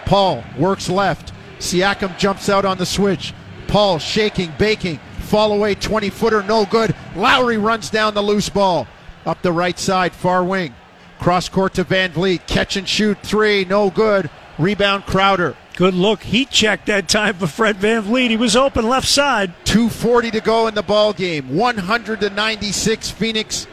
Paul 0.05 0.43
works 0.57 0.89
left. 0.89 1.31
Siakam 1.59 2.17
jumps 2.17 2.49
out 2.49 2.65
on 2.65 2.79
the 2.79 2.87
switch. 2.87 3.35
Paul 3.67 3.99
shaking, 3.99 4.51
baking. 4.57 4.99
Fall 5.19 5.53
away 5.53 5.75
20 5.75 6.09
footer, 6.09 6.41
no 6.41 6.65
good. 6.65 6.95
Lowry 7.15 7.59
runs 7.59 7.91
down 7.91 8.15
the 8.15 8.23
loose 8.23 8.49
ball. 8.49 8.87
Up 9.25 9.41
the 9.41 9.51
right 9.51 9.77
side, 9.77 10.13
far 10.13 10.43
wing. 10.43 10.73
Cross 11.19 11.49
court 11.49 11.73
to 11.75 11.85
VanVleet. 11.85 12.47
Catch 12.47 12.75
and 12.75 12.87
shoot 12.87 13.17
three, 13.23 13.65
no 13.65 13.89
good. 13.89 14.29
Rebound 14.57 15.05
Crowder. 15.05 15.55
Good 15.75 15.95
look. 15.95 16.21
Heat 16.21 16.51
check 16.51 16.85
that 16.85 17.07
time 17.07 17.35
for 17.35 17.47
Fred 17.47 17.77
VanVleet. 17.77 18.29
He 18.29 18.37
was 18.37 18.55
open 18.55 18.87
left 18.87 19.07
side. 19.07 19.53
240 19.65 20.31
to 20.31 20.41
go 20.41 20.67
in 20.67 20.75
the 20.75 20.83
ball 20.83 21.13
game. 21.13 21.55
100 21.55 22.19
to 22.19 22.29
96 22.29 23.09
Phoenix. 23.09 23.65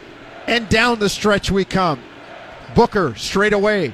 And 0.47 0.69
down 0.69 0.99
the 0.99 1.09
stretch 1.09 1.51
we 1.51 1.65
come. 1.65 2.01
Booker 2.75 3.15
straight 3.17 3.53
away. 3.53 3.93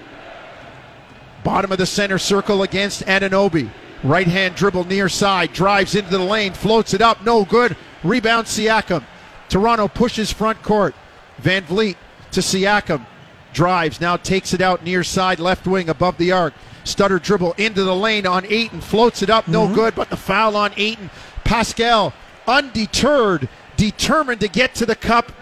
Bottom 1.42 1.72
of 1.72 1.78
the 1.78 1.86
center 1.86 2.18
circle 2.18 2.62
against 2.62 3.04
Anunoby. 3.06 3.70
Right 4.04 4.28
hand 4.28 4.54
dribble 4.54 4.84
near 4.84 5.08
side. 5.08 5.52
Drives 5.52 5.96
into 5.96 6.10
the 6.10 6.18
lane. 6.18 6.52
Floats 6.52 6.94
it 6.94 7.00
up. 7.00 7.24
No 7.24 7.44
good. 7.44 7.76
Rebound 8.04 8.46
Siakam. 8.46 9.02
Toronto 9.48 9.88
pushes 9.88 10.30
front 10.30 10.62
court. 10.62 10.94
Van 11.38 11.64
Vliet 11.64 11.96
to 12.32 12.40
Siakam. 12.40 13.06
Drives. 13.52 14.02
Now 14.02 14.18
takes 14.18 14.52
it 14.52 14.60
out 14.60 14.84
near 14.84 15.02
side 15.02 15.40
left 15.40 15.66
wing 15.66 15.88
above 15.88 16.18
the 16.18 16.32
arc. 16.32 16.52
Stutter 16.84 17.18
dribble 17.18 17.54
into 17.54 17.84
the 17.84 17.96
lane 17.96 18.26
on 18.26 18.44
Ayton. 18.46 18.82
Floats 18.82 19.22
it 19.22 19.30
up. 19.30 19.48
No 19.48 19.64
mm-hmm. 19.64 19.74
good. 19.74 19.94
But 19.94 20.10
the 20.10 20.16
foul 20.16 20.56
on 20.56 20.72
Ayton. 20.76 21.08
Pascal 21.42 22.12
undeterred. 22.46 23.48
Determined 23.78 24.40
to 24.42 24.48
get 24.48 24.74
to 24.74 24.84
the 24.84 24.94
cup. 24.94 25.32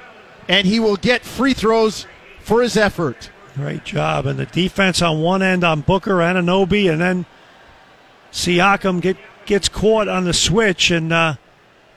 And 0.49 0.67
he 0.67 0.79
will 0.79 0.97
get 0.97 1.23
free 1.23 1.55
throws 1.55 2.07
for 2.41 2.63
his 2.63 2.77
effort. 2.77 3.31
Great 3.55 3.85
job. 3.85 4.27
And 4.27 4.39
the 4.39 4.47
defense 4.47 5.03
on 5.03 5.21
one 5.21 5.43
end 5.43 5.65
on 5.65 5.81
Booker, 5.81 6.17
Anunoby, 6.17 6.91
and 6.91 7.01
then 7.01 7.27
Siakam 8.33 9.01
get, 9.01 9.17
gets 9.47 9.69
caught 9.69 10.07
on 10.07 10.25
the 10.25 10.33
switch. 10.33 10.91
And 10.91 11.13
uh, 11.13 11.35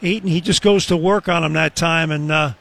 Ayton, 0.01 0.29
he 0.29 0.41
just 0.41 0.61
goes 0.61 0.85
to 0.87 0.97
work 0.97 1.27
on 1.27 1.43
him 1.43 1.53
that 1.53 1.75
time. 1.75 2.11
And 2.11 2.31
uh, 2.31 2.53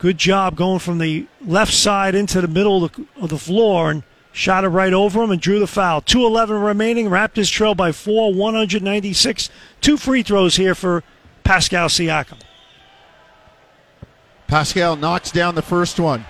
good 0.00 0.18
job 0.18 0.56
going 0.56 0.78
from 0.78 0.98
the 0.98 1.26
left 1.44 1.72
side 1.72 2.14
into 2.14 2.40
the 2.40 2.48
middle 2.48 2.84
of 2.84 2.92
the, 2.92 3.06
of 3.20 3.28
the 3.28 3.38
floor 3.38 3.90
and 3.90 4.02
shot 4.32 4.64
it 4.64 4.68
right 4.68 4.94
over 4.94 5.22
him 5.22 5.30
and 5.30 5.40
drew 5.40 5.58
the 5.58 5.66
foul. 5.66 6.00
2.11 6.00 6.64
remaining. 6.64 7.08
Raptors 7.08 7.50
trail 7.50 7.74
by 7.74 7.92
four, 7.92 8.32
196. 8.32 9.50
Two 9.80 9.96
free 9.96 10.22
throws 10.22 10.56
here 10.56 10.74
for 10.74 11.04
Pascal 11.44 11.88
Siakam. 11.88 12.40
Pascal 14.46 14.96
knocks 14.96 15.30
down 15.30 15.54
the 15.54 15.62
first 15.62 16.00
one. 16.00 16.24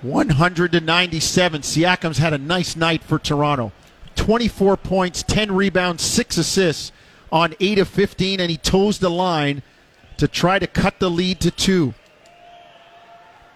100 0.00 0.72
to 0.72 0.80
97. 0.80 1.62
Siakam's 1.62 2.18
had 2.18 2.32
a 2.32 2.38
nice 2.38 2.76
night 2.76 3.02
for 3.02 3.18
Toronto. 3.18 3.72
24 4.14 4.76
points, 4.76 5.24
10 5.24 5.52
rebounds, 5.52 6.04
6 6.04 6.38
assists 6.38 6.92
on 7.32 7.54
8 7.60 7.78
of 7.78 7.88
15, 7.88 8.40
and 8.40 8.50
he 8.50 8.56
toes 8.56 8.98
the 8.98 9.10
line 9.10 9.62
to 10.16 10.28
try 10.28 10.58
to 10.58 10.66
cut 10.66 10.98
the 10.98 11.10
lead 11.10 11.40
to 11.40 11.50
2. 11.50 11.94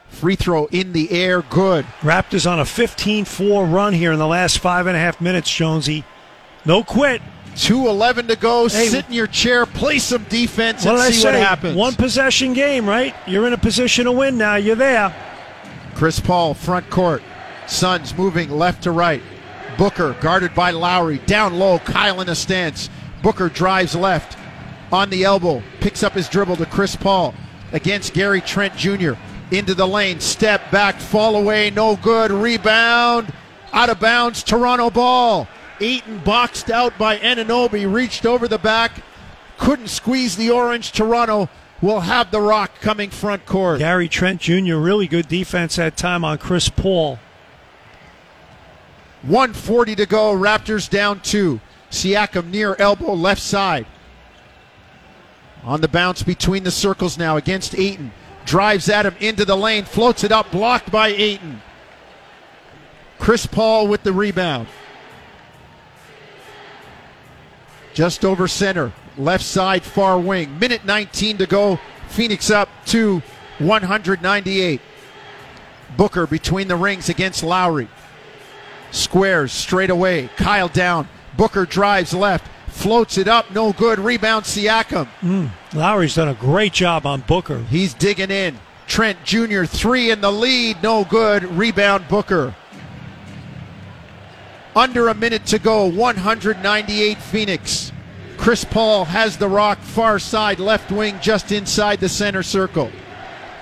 Free 0.09 0.37
throw 0.37 0.67
in 0.67 0.93
the 0.93 1.11
air, 1.13 1.43
good. 1.43 1.87
Raptors 2.01 2.51
on 2.51 2.59
a 2.59 2.65
15 2.65 3.25
4 3.25 3.65
run 3.67 3.93
here 3.93 4.13
in 4.13 4.19
the 4.19 4.27
last 4.27 4.59
five 4.59 4.87
and 4.87 4.97
a 4.97 5.01
half 5.01 5.21
minutes, 5.21 5.49
Jonesy. 5.51 6.05
No 6.65 6.83
quit. 6.83 7.23
2.11 7.55 8.29
to 8.29 8.37
go. 8.37 8.69
Hey, 8.69 8.89
Sit 8.89 9.07
in 9.07 9.13
your 9.13 9.27
chair, 9.27 9.67
play 9.67 9.99
some 9.99 10.25
defense, 10.25 10.87
and 10.87 11.15
see 11.15 11.25
what 11.25 11.35
happens. 11.35 11.77
One 11.77 11.95
possession 11.95 12.53
game, 12.53 12.89
right? 12.89 13.15
You're 13.27 13.47
in 13.47 13.53
a 13.53 13.59
position 13.59 14.05
to 14.05 14.13
win 14.13 14.39
now. 14.39 14.55
You're 14.57 14.77
there. 14.77 15.15
Chris 15.95 16.21
Paul, 16.21 16.55
front 16.55 16.89
court. 16.91 17.23
Suns 17.67 18.17
moving 18.17 18.51
left 18.51 18.85
to 18.85 18.91
right. 18.91 19.23
Booker 19.79 20.17
guarded 20.21 20.55
by 20.55 20.71
Lowry. 20.71 21.19
Down 21.19 21.59
low, 21.59 21.79
Kyle 21.79 22.21
in 22.21 22.29
a 22.29 22.35
stance. 22.35 22.89
Booker 23.23 23.49
drives 23.49 23.95
left 23.95 24.39
on 24.93 25.11
the 25.11 25.25
elbow, 25.25 25.63
picks 25.81 26.03
up 26.03 26.15
his 26.15 26.29
dribble 26.29 26.57
to 26.57 26.67
Chris 26.67 26.97
Paul 26.97 27.35
against 27.73 28.15
Gary 28.15 28.41
Trent 28.41 28.77
Jr. 28.77 29.13
Into 29.51 29.75
the 29.75 29.87
lane, 29.87 30.21
step 30.21 30.71
back, 30.71 30.97
fall 30.97 31.37
away, 31.37 31.71
no 31.71 31.97
good. 31.97 32.31
Rebound, 32.31 33.33
out 33.73 33.91
of 33.91 34.01
bounds, 34.01 34.43
Toronto 34.43 34.91
ball. 34.91 35.49
Ayton 35.81 36.19
boxed 36.19 36.71
out 36.71 36.97
by 36.99 37.19
Anunoby, 37.19 37.91
reached 37.93 38.27
over 38.27 38.47
the 38.47 38.59
back, 38.59 39.03
couldn't 39.59 39.89
squeeze 39.89 40.37
the 40.37 40.51
orange. 40.51 40.93
Toronto 40.93 41.49
will 41.81 42.01
have 42.01 42.31
the 42.31 42.41
rock 42.41 42.71
coming 42.81 43.11
front 43.11 43.47
court. 43.47 43.79
Gary 43.79 44.09
Trent 44.09 44.41
Jr., 44.41 44.77
really 44.77 45.07
good 45.07 45.29
defense 45.29 45.77
that 45.77 45.97
time 45.97 46.25
on 46.25 46.39
Chris 46.39 46.69
Paul. 46.69 47.19
140 49.23 49.97
to 49.97 50.07
go. 50.07 50.35
Raptors 50.35 50.89
down 50.89 51.21
two. 51.21 51.61
Siakam 51.91 52.51
near 52.51 52.77
elbow, 52.79 53.13
left 53.13 53.43
side. 53.43 53.87
On 55.65 55.81
the 55.81 55.89
bounce 55.89 56.23
between 56.23 56.65
the 56.65 56.71
circles 56.71 57.19
now 57.19 57.37
against 57.37 57.79
Ayton. 57.79 58.13
Drives 58.47 58.89
at 58.89 59.07
him 59.07 59.15
into 59.21 59.45
the 59.45 59.57
lane, 59.57 59.85
floats 59.85 60.25
it 60.25 60.33
up, 60.33 60.51
blocked 60.51 60.91
by 60.91 61.09
Ayton. 61.09 61.61
Chris 63.19 63.45
Paul 63.47 63.87
with 63.87 64.03
the 64.03 64.13
rebound. 64.13 64.67
Just 67.93 68.25
over 68.25 68.49
center 68.49 68.93
left 69.21 69.45
side, 69.45 69.83
far 69.83 70.19
wing. 70.19 70.59
Minute 70.59 70.85
19 70.85 71.39
to 71.39 71.47
go. 71.47 71.79
Phoenix 72.09 72.51
up 72.51 72.69
to 72.87 73.23
198. 73.59 74.81
Booker 75.97 76.27
between 76.27 76.69
the 76.69 76.77
rings 76.77 77.09
against 77.09 77.43
Lowry. 77.43 77.89
Squares 78.91 79.53
straight 79.53 79.91
away. 79.91 80.29
Kyle 80.37 80.69
down. 80.69 81.09
Booker 81.41 81.65
drives 81.65 82.13
left. 82.13 82.47
Floats 82.69 83.17
it 83.17 83.27
up. 83.27 83.51
No 83.51 83.73
good. 83.73 83.99
Rebound 83.99 84.45
Siakam. 84.45 85.09
Mm, 85.23 85.51
Lowry's 85.73 86.15
done 86.15 86.29
a 86.29 86.35
great 86.35 86.75
job 86.75 87.07
on 87.07 87.23
Booker. 87.23 87.61
He's 87.71 87.95
digging 87.95 88.31
in. 88.31 88.59
Trent 88.87 89.25
Jr. 89.25 89.65
three 89.65 90.11
in 90.11 90.21
the 90.21 90.31
lead, 90.31 90.83
no 90.83 91.03
good. 91.03 91.45
Rebound 91.45 92.07
Booker. 92.09 92.55
Under 94.77 95.09
a 95.09 95.15
minute 95.15 95.47
to 95.47 95.59
go, 95.59 95.87
198 95.87 97.17
Phoenix. 97.17 97.91
Chris 98.37 98.63
Paul 98.63 99.07
has 99.07 99.39
the 99.39 99.49
rock 99.49 99.79
far 99.79 100.19
side 100.19 100.61
left 100.61 100.93
wing 100.93 101.19
just 101.23 101.53
inside 101.53 102.01
the 102.01 102.09
center 102.11 102.43
circle. 102.43 102.93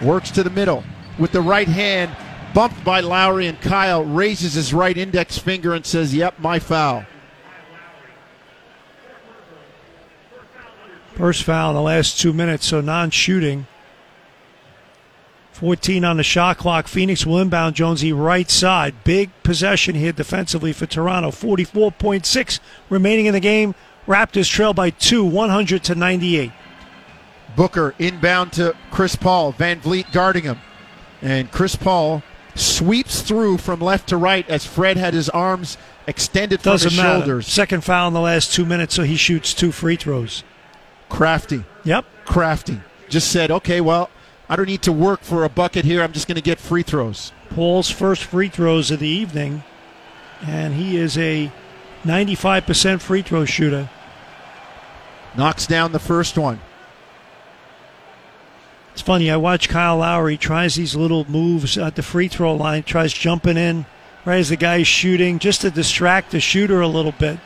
Works 0.03 0.33
to 0.33 0.43
the 0.43 0.51
middle 0.51 0.83
with 1.17 1.31
the 1.31 1.43
right 1.43 1.69
hand, 1.69 2.11
bumped 2.55 2.83
by 2.83 2.99
Lowry, 2.99 3.47
and 3.47 3.61
Kyle 3.61 4.05
raises 4.05 4.55
his 4.55 4.75
right 4.75 4.97
index 4.97 5.39
finger 5.39 5.75
and 5.75 5.87
says, 5.87 6.13
Yep, 6.13 6.41
my 6.41 6.59
foul. 6.59 7.05
First 11.19 11.43
foul 11.43 11.71
in 11.71 11.75
the 11.75 11.83
last 11.83 12.21
two 12.21 12.33
minutes, 12.33 12.67
so 12.67 12.81
non 12.81 13.11
shooting. 13.11 13.67
14 15.51 16.05
on 16.05 16.17
the 16.17 16.23
shot 16.23 16.59
clock. 16.59 16.87
Phoenix 16.87 17.27
will 17.27 17.41
inbound 17.41 17.75
Jonesy 17.75 18.13
right 18.13 18.49
side. 18.49 18.95
Big 19.03 19.31
possession 19.43 19.97
here 19.97 20.13
defensively 20.13 20.73
for 20.73 20.87
Toronto. 20.87 21.33
44.6 21.33 22.61
remaining 22.89 23.27
in 23.27 23.33
the 23.33 23.41
game. 23.41 23.75
Raptors 24.07 24.49
trail 24.49 24.73
by 24.73 24.91
two, 24.91 25.25
100 25.25 25.83
to 25.83 25.97
98. 25.97 26.53
Booker 27.57 27.97
inbound 27.99 28.53
to 28.53 28.77
Chris 28.93 29.17
Paul. 29.17 29.53
VanVleet 29.53 30.13
guarding 30.13 30.45
him. 30.45 30.59
And 31.21 31.51
Chris 31.51 31.75
Paul 31.75 32.23
sweeps 32.55 33.23
through 33.23 33.59
from 33.59 33.81
left 33.81 34.11
to 34.11 34.17
right 34.17 34.49
as 34.49 34.65
Fred 34.65 34.97
had 34.97 35.15
his 35.15 35.29
arms 35.31 35.79
extended 36.07 36.63
from 36.63 36.75
Doesn't 36.75 36.91
his 36.91 36.97
matter. 36.97 37.19
shoulders. 37.19 37.49
Second 37.49 37.83
foul 37.83 38.07
in 38.07 38.15
the 38.15 38.21
last 38.21 38.55
two 38.55 38.65
minutes, 38.65 38.95
so 38.95 39.03
he 39.03 39.17
shoots 39.17 39.53
two 39.53 39.73
free 39.73 39.97
throws. 39.97 40.45
Crafty. 41.09 41.65
Yep. 41.85 42.05
Crafty. 42.25 42.81
Just 43.09 43.31
said, 43.31 43.51
okay, 43.51 43.81
well, 43.81 44.11
I 44.49 44.57
don't 44.57 44.67
need 44.67 44.83
to 44.83 44.93
work 44.93 45.21
for 45.21 45.45
a 45.45 45.49
bucket 45.49 45.85
here. 45.85 46.03
I'm 46.03 46.13
just 46.13 46.27
going 46.27 46.37
to 46.37 46.43
get 46.43 46.59
free 46.59 46.83
throws. 46.83 47.33
Paul's 47.51 47.91
first 47.91 48.25
free 48.25 48.49
throws 48.49 48.91
of 48.91 49.01
the 49.01 49.09
evening, 49.09 49.63
and 50.43 50.75
he 50.75 50.97
is 50.97 51.17
a 51.19 51.51
95% 52.05 53.01
free 53.01 53.23
throw 53.23 53.45
shooter. 53.45 53.89
Knocks 55.37 55.67
down 55.67 55.93
the 55.93 55.99
first 55.99 56.39
one. 56.39 56.61
It's 58.93 59.03
funny. 59.03 59.31
I 59.31 59.37
watch 59.37 59.69
Kyle 59.69 59.99
Lowry 59.99 60.37
tries 60.37 60.75
these 60.75 60.97
little 60.97 61.25
moves 61.31 61.79
at 61.79 61.95
the 61.95 62.03
free 62.03 62.29
throw 62.29 62.55
line, 62.55 62.83
tries 62.83 63.13
jumping 63.13 63.57
in 63.57 63.87
right 64.25 64.39
as 64.39 64.49
the 64.49 64.57
guy's 64.57 64.87
shooting, 64.87 65.39
just 65.39 65.61
to 65.63 65.71
distract 65.71 66.33
the 66.33 66.41
shooter 66.41 66.81
a 66.81 66.89
little 66.89 67.13
bit. 67.13 67.39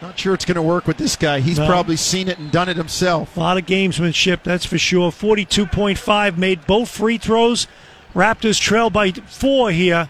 Not 0.00 0.18
sure 0.18 0.32
it's 0.32 0.44
going 0.44 0.54
to 0.56 0.62
work 0.62 0.86
with 0.86 0.96
this 0.96 1.16
guy. 1.16 1.40
He's 1.40 1.58
No. 1.58 1.66
probably 1.66 1.96
seen 1.96 2.28
it 2.28 2.38
and 2.38 2.50
done 2.52 2.68
it 2.68 2.76
himself. 2.76 3.36
A 3.36 3.40
lot 3.40 3.58
of 3.58 3.66
gamesmanship, 3.66 4.42
that's 4.44 4.64
for 4.64 4.78
sure. 4.78 5.10
42.5 5.10 6.36
made 6.38 6.66
both 6.66 6.88
free 6.88 7.18
throws. 7.18 7.66
Raptors 8.14 8.60
trail 8.60 8.90
by 8.90 9.10
four 9.12 9.70
here, 9.72 10.08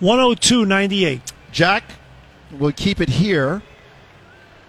102 0.00 0.64
98. 0.66 1.32
Jack, 1.52 1.84
we'll 2.50 2.72
keep 2.72 3.00
it 3.00 3.08
here. 3.08 3.62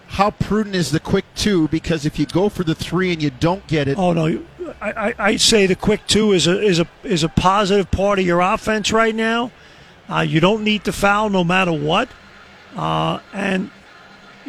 How 0.09 0.31
prudent 0.31 0.75
is 0.75 0.91
the 0.91 0.99
quick 0.99 1.25
two? 1.35 1.67
Because 1.67 2.05
if 2.05 2.17
you 2.17 2.25
go 2.25 2.47
for 2.49 2.63
the 2.63 2.73
three 2.73 3.11
and 3.11 3.21
you 3.21 3.29
don't 3.29 3.65
get 3.67 3.87
it, 3.87 3.97
Oh 3.97 4.13
no, 4.13 4.41
I, 4.81 4.91
I, 4.91 5.13
I 5.19 5.35
say 5.35 5.67
the 5.67 5.75
quick 5.75 6.07
two 6.07 6.31
is 6.31 6.47
a 6.47 6.59
is 6.59 6.79
a 6.79 6.87
is 7.03 7.23
a 7.23 7.29
positive 7.29 7.91
part 7.91 8.17
of 8.17 8.25
your 8.25 8.39
offense 8.39 8.91
right 8.91 9.13
now. 9.13 9.51
Uh, 10.09 10.21
you 10.21 10.39
don't 10.39 10.63
need 10.63 10.83
to 10.85 10.91
foul 10.91 11.29
no 11.29 11.43
matter 11.43 11.71
what, 11.73 12.09
uh, 12.75 13.19
and 13.33 13.69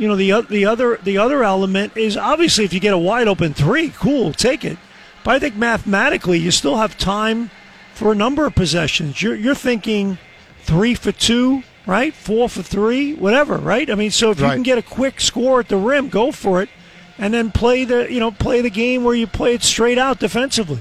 you 0.01 0.09
know 0.09 0.17
the 0.17 0.41
the 0.49 0.65
other 0.65 0.97
the 1.03 1.19
other 1.19 1.45
element 1.45 1.97
is 1.97 2.17
obviously 2.17 2.65
if 2.65 2.73
you 2.73 2.81
get 2.81 2.95
a 2.95 2.99
wide 2.99 3.29
open 3.29 3.55
three, 3.55 3.91
cool, 3.91 4.33
take 4.33 4.65
it. 4.65 4.79
But 5.23 5.35
I 5.35 5.39
think 5.39 5.55
mathematically 5.57 6.39
you 6.39 6.51
still 6.51 6.77
have 6.79 6.97
time 6.97 7.51
for 7.95 8.11
a 8.11 8.15
number 8.15 8.47
of 8.47 8.55
possessions. 8.55 9.21
You're 9.23 9.35
you're 9.37 9.55
thinking 9.55 10.19
three 10.63 10.95
for 10.95 11.13
two, 11.13 11.63
right? 11.87 12.15
Four 12.15 12.49
for 12.49 12.63
three, 12.63 13.13
whatever, 13.15 13.59
right? 13.59 13.91
I 13.91 13.95
mean, 13.95 14.11
so 14.11 14.31
if 14.31 14.41
you 14.41 14.47
can 14.47 14.63
get 14.63 14.79
a 14.79 14.83
quick 14.83 15.21
score 15.21 15.61
at 15.61 15.69
the 15.69 15.77
rim, 15.77 16.09
go 16.09 16.33
for 16.33 16.63
it, 16.63 16.71
and 17.19 17.35
then 17.35 17.53
play 17.53 17.85
the 17.85 18.11
you 18.11 18.19
know 18.21 18.31
play 18.31 18.63
the 18.63 18.71
game 18.71 19.05
where 19.05 19.15
you 19.15 19.27
play 19.27 19.53
it 19.55 19.63
straight 19.63 19.99
out 19.99 20.19
defensively. 20.19 20.81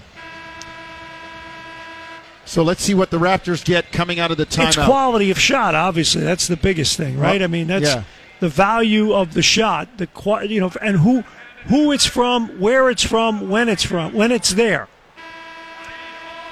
so 2.46 2.64
let's 2.64 2.82
see 2.82 2.94
what 2.94 3.12
the 3.12 3.20
Raptors 3.20 3.64
get 3.64 3.92
coming 3.92 4.20
out 4.20 4.32
of 4.32 4.38
the 4.38 4.46
timeout. 4.46 4.68
It's 4.70 4.78
quality 4.78 5.30
of 5.30 5.40
shot, 5.40 5.76
obviously. 5.76 6.22
That's 6.24 6.48
the 6.48 6.58
biggest 6.58 6.98
thing, 6.98 7.20
right? 7.20 7.42
Well, 7.42 7.44
I 7.44 7.48
mean, 7.48 7.68
that's 7.68 7.86
yeah. 7.86 8.04
The 8.40 8.50
value 8.50 9.14
of 9.14 9.34
the 9.34 9.42
shot, 9.42 9.98
the 9.98 10.08
you 10.48 10.60
know, 10.60 10.72
and 10.82 10.98
who 10.98 11.24
who 11.68 11.92
it's 11.92 12.06
from, 12.06 12.60
where 12.60 12.90
it's 12.90 13.04
from, 13.04 13.50
when 13.50 13.70
it's 13.70 13.84
from, 13.84 14.14
when 14.14 14.32
it's 14.32 14.52
there. 14.52 14.88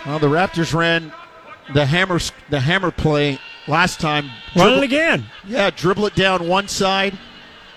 Well, 0.05 0.19
the 0.19 0.27
Raptors 0.27 0.73
ran 0.73 1.11
the 1.73 1.85
hammer 1.85 2.19
the 2.49 2.59
hammer 2.59 2.91
play 2.91 3.39
last 3.67 3.99
time. 3.99 4.25
Run 4.55 4.67
Dribble- 4.67 4.77
it 4.77 4.85
again. 4.85 5.25
Yeah, 5.45 5.69
dribble 5.69 6.07
it 6.07 6.15
down 6.15 6.47
one 6.47 6.67
side, 6.67 7.17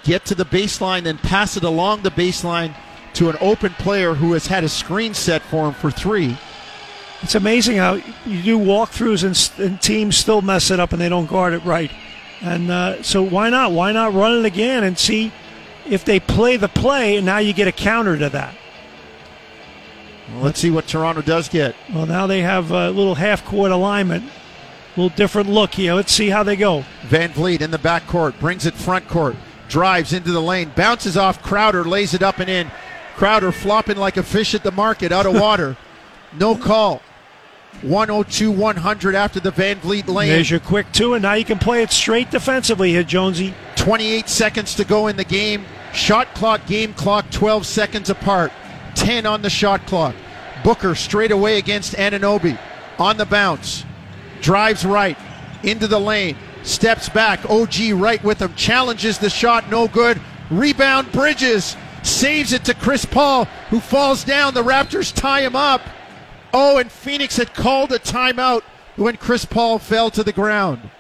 get 0.05 0.25
to 0.27 0.35
the 0.35 0.45
baseline, 0.45 1.05
then 1.05 1.19
pass 1.19 1.57
it 1.57 1.65
along 1.65 2.03
the 2.03 2.11
baseline 2.11 2.75
to 3.15 3.29
an 3.29 3.37
open 3.41 3.73
player 3.75 4.15
who 4.15 4.33
has 4.35 4.47
had 4.47 4.63
a 4.63 4.69
screen 4.69 5.15
set 5.15 5.43
for 5.43 5.67
him 5.67 5.75
for 5.75 5.91
three. 5.91 6.37
It's 7.23 7.35
amazing 7.35 7.77
how 7.77 7.95
you 8.25 8.43
do 8.43 8.59
walkthroughs 8.59 9.25
and, 9.25 9.65
and 9.69 9.81
teams 9.83 10.17
still 10.17 10.41
mess 10.41 10.71
it 10.71 10.81
up 10.81 10.93
and 10.93 11.01
they 11.01 11.09
don't 11.09 11.29
guard 11.29 11.53
it 11.53 11.65
right. 11.65 11.91
And 12.41 12.71
uh, 12.71 13.03
so 13.03 13.23
why 13.23 13.51
not? 13.51 13.73
Why 13.73 13.93
not 13.93 14.15
run 14.15 14.39
it 14.39 14.45
again 14.45 14.85
and 14.85 14.99
see 14.99 15.33
if 15.91 16.05
they 16.05 16.21
play 16.21 16.57
the 16.57 16.69
play 16.69 17.17
and 17.17 17.27
now 17.27 17.39
you 17.39 17.53
get 17.53 17.69
a 17.69 17.73
counter 17.73 18.17
to 18.17 18.29
that. 18.31 18.55
Well, 20.33 20.45
let's 20.45 20.61
see 20.61 20.71
what 20.71 20.87
Toronto 20.87 21.23
does 21.23 21.49
get. 21.49 21.75
Well, 21.93 22.07
now 22.07 22.27
they 22.27 22.43
have 22.43 22.71
a 22.71 22.91
little 22.91 23.17
half 23.17 23.45
court 23.45 23.73
alignment, 23.73 24.25
a 24.25 25.01
little 25.01 25.17
different 25.17 25.49
look 25.49 25.75
here. 25.75 25.95
Let's 25.95 26.13
see 26.13 26.29
how 26.29 26.45
they 26.45 26.57
go. 26.57 26.85
VanVleet 27.09 27.61
in 27.61 27.73
the 27.73 27.79
backcourt, 27.79 28.39
brings 28.39 28.67
it 28.67 28.75
front 28.75 29.09
court, 29.09 29.35
drives 29.69 30.13
into 30.13 30.31
the 30.31 30.41
lane, 30.41 30.71
bounces 30.77 31.17
off 31.17 31.43
Crowder, 31.43 31.85
lays 31.85 32.15
it 32.15 32.23
up 32.23 32.39
and 32.39 32.49
in. 32.49 32.71
Crowder 33.17 33.51
flopping 33.51 33.97
like 33.97 34.17
a 34.17 34.23
fish 34.23 34.55
at 34.55 34.63
the 34.63 34.71
market 34.71 35.11
out 35.11 35.27
of 35.27 35.35
water. 35.35 35.77
no 36.39 36.57
call. 36.57 37.03
102 37.83 38.51
100 38.51 39.15
after 39.15 39.41
the 39.41 39.53
VanVleet 39.53 40.07
lane. 40.09 40.29
There's 40.29 40.51
your 40.51 40.61
quick 40.61 40.91
two, 40.93 41.15
and 41.15 41.23
now 41.23 41.35
you 41.35 41.45
can 41.45 41.59
play 41.59 41.83
it 41.83 41.91
straight 41.91 42.31
defensively 42.31 42.91
here, 42.91 43.03
Jonesy. 43.03 43.55
28 43.77 44.29
seconds 44.29 44.75
to 44.75 44.85
go 44.85 45.07
in 45.07 45.17
the 45.17 45.25
game. 45.25 45.65
Shot 45.95 46.33
clock, 46.35 46.67
game 46.67 46.93
clock, 46.93 47.31
12 47.31 47.67
seconds 47.67 48.11
apart. 48.11 48.53
10 48.95 49.25
on 49.25 49.43
the 49.43 49.51
shot 49.51 49.87
clock. 49.87 50.15
Booker 50.63 50.95
straight 50.95 51.31
away 51.31 51.59
against 51.59 51.95
Anunoby. 51.95 52.59
On 52.99 53.17
the 53.17 53.25
bounce. 53.25 53.85
Drives 54.43 54.85
right. 54.85 55.17
Into 55.63 55.87
the 55.87 55.99
lane. 55.99 56.37
Steps 56.63 57.09
back. 57.09 57.49
OG 57.49 57.93
right 57.95 58.23
with 58.23 58.41
him. 58.41 58.55
Challenges 58.55 59.19
the 59.19 59.31
shot. 59.31 59.71
No 59.71 59.89
good. 59.89 60.21
Rebound 60.51 61.11
Bridges. 61.13 61.77
Saves 62.03 62.53
it 62.53 62.65
to 62.65 62.75
Chris 62.75 63.05
Paul, 63.05 63.45
who 63.69 63.81
falls 63.81 64.25
down. 64.25 64.55
The 64.55 64.63
Raptors 64.63 65.15
tie 65.15 65.43
him 65.43 65.57
up. 65.57 65.83
Oh, 66.53 66.79
and 66.79 66.91
Phoenix 66.91 67.37
had 67.37 67.55
called 67.55 67.93
a 67.93 67.99
timeout 67.99 68.63
when 68.97 69.17
Chris 69.17 69.45
Paul 69.45 69.79
fell 69.79 70.11
to 70.11 70.23
the 70.23 70.33
ground. 70.33 70.91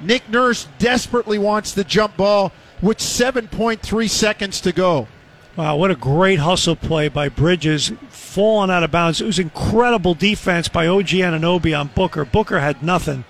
Nick 0.00 0.28
Nurse 0.28 0.68
desperately 0.78 1.38
wants 1.38 1.72
the 1.72 1.84
jump 1.84 2.16
ball 2.16 2.52
with 2.80 2.98
7.3 2.98 4.08
seconds 4.08 4.60
to 4.60 4.72
go. 4.72 5.08
Wow, 5.56 5.76
what 5.76 5.90
a 5.90 5.96
great 5.96 6.38
hustle 6.38 6.76
play 6.76 7.08
by 7.08 7.28
Bridges, 7.28 7.90
falling 8.10 8.70
out 8.70 8.84
of 8.84 8.92
bounds. 8.92 9.20
It 9.20 9.26
was 9.26 9.40
incredible 9.40 10.14
defense 10.14 10.68
by 10.68 10.86
OG 10.86 11.08
Anunoby 11.08 11.78
on 11.78 11.88
Booker. 11.88 12.24
Booker 12.24 12.60
had 12.60 12.80
nothing, 12.80 13.24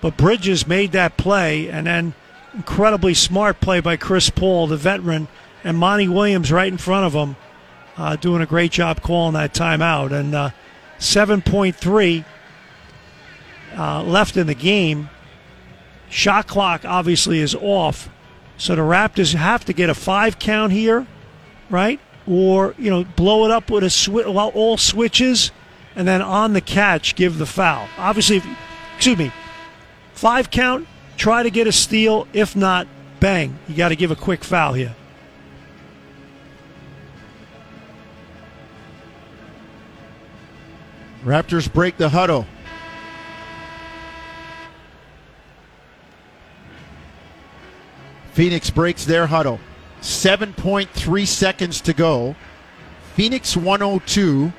but 0.00 0.16
Bridges 0.16 0.66
made 0.66 0.90
that 0.92 1.16
play, 1.16 1.70
and 1.70 1.86
then 1.86 2.14
incredibly 2.52 3.14
smart 3.14 3.60
play 3.60 3.78
by 3.78 3.96
Chris 3.96 4.28
Paul, 4.28 4.66
the 4.66 4.76
veteran, 4.76 5.28
and 5.62 5.78
Monty 5.78 6.08
Williams 6.08 6.50
right 6.50 6.72
in 6.72 6.78
front 6.78 7.06
of 7.06 7.12
him, 7.12 7.36
uh, 7.98 8.16
doing 8.16 8.40
a 8.40 8.46
great 8.46 8.72
job 8.72 9.02
calling 9.02 9.34
that 9.34 9.52
timeout. 9.52 10.12
And 10.12 10.34
uh, 10.34 10.50
7.3 10.98 12.24
uh, 13.76 14.02
left 14.02 14.38
in 14.38 14.46
the 14.46 14.54
game. 14.54 15.10
Shot 16.08 16.46
clock 16.46 16.86
obviously 16.86 17.40
is 17.40 17.54
off, 17.54 18.08
so 18.56 18.74
the 18.74 18.80
Raptors 18.80 19.34
have 19.34 19.66
to 19.66 19.74
get 19.74 19.90
a 19.90 19.94
five 19.94 20.38
count 20.38 20.72
here 20.72 21.06
right? 21.70 22.00
Or 22.26 22.74
you 22.78 22.90
know, 22.90 23.04
blow 23.04 23.44
it 23.44 23.50
up 23.50 23.70
with 23.70 23.84
a 23.84 23.88
swi- 23.88 24.32
well, 24.32 24.48
all 24.48 24.76
switches, 24.76 25.50
and 25.96 26.06
then 26.06 26.22
on 26.22 26.52
the 26.52 26.60
catch 26.60 27.14
give 27.14 27.38
the 27.38 27.46
foul. 27.46 27.88
Obviously, 27.96 28.38
if, 28.38 28.46
excuse 28.96 29.18
me, 29.18 29.32
five 30.12 30.50
count. 30.50 30.86
Try 31.16 31.42
to 31.42 31.50
get 31.50 31.66
a 31.66 31.72
steal. 31.72 32.28
If 32.32 32.54
not, 32.54 32.86
bang, 33.18 33.58
you 33.66 33.74
got 33.74 33.88
to 33.88 33.96
give 33.96 34.12
a 34.12 34.16
quick 34.16 34.44
foul 34.44 34.74
here. 34.74 34.94
Raptors 41.24 41.72
break 41.72 41.96
the 41.96 42.08
huddle. 42.08 42.46
Phoenix 48.32 48.70
breaks 48.70 49.04
their 49.04 49.26
huddle. 49.26 49.58
7.3 50.00 51.26
seconds 51.26 51.80
to 51.80 51.92
go. 51.92 52.36
Phoenix 53.14 53.56
102, 53.56 54.52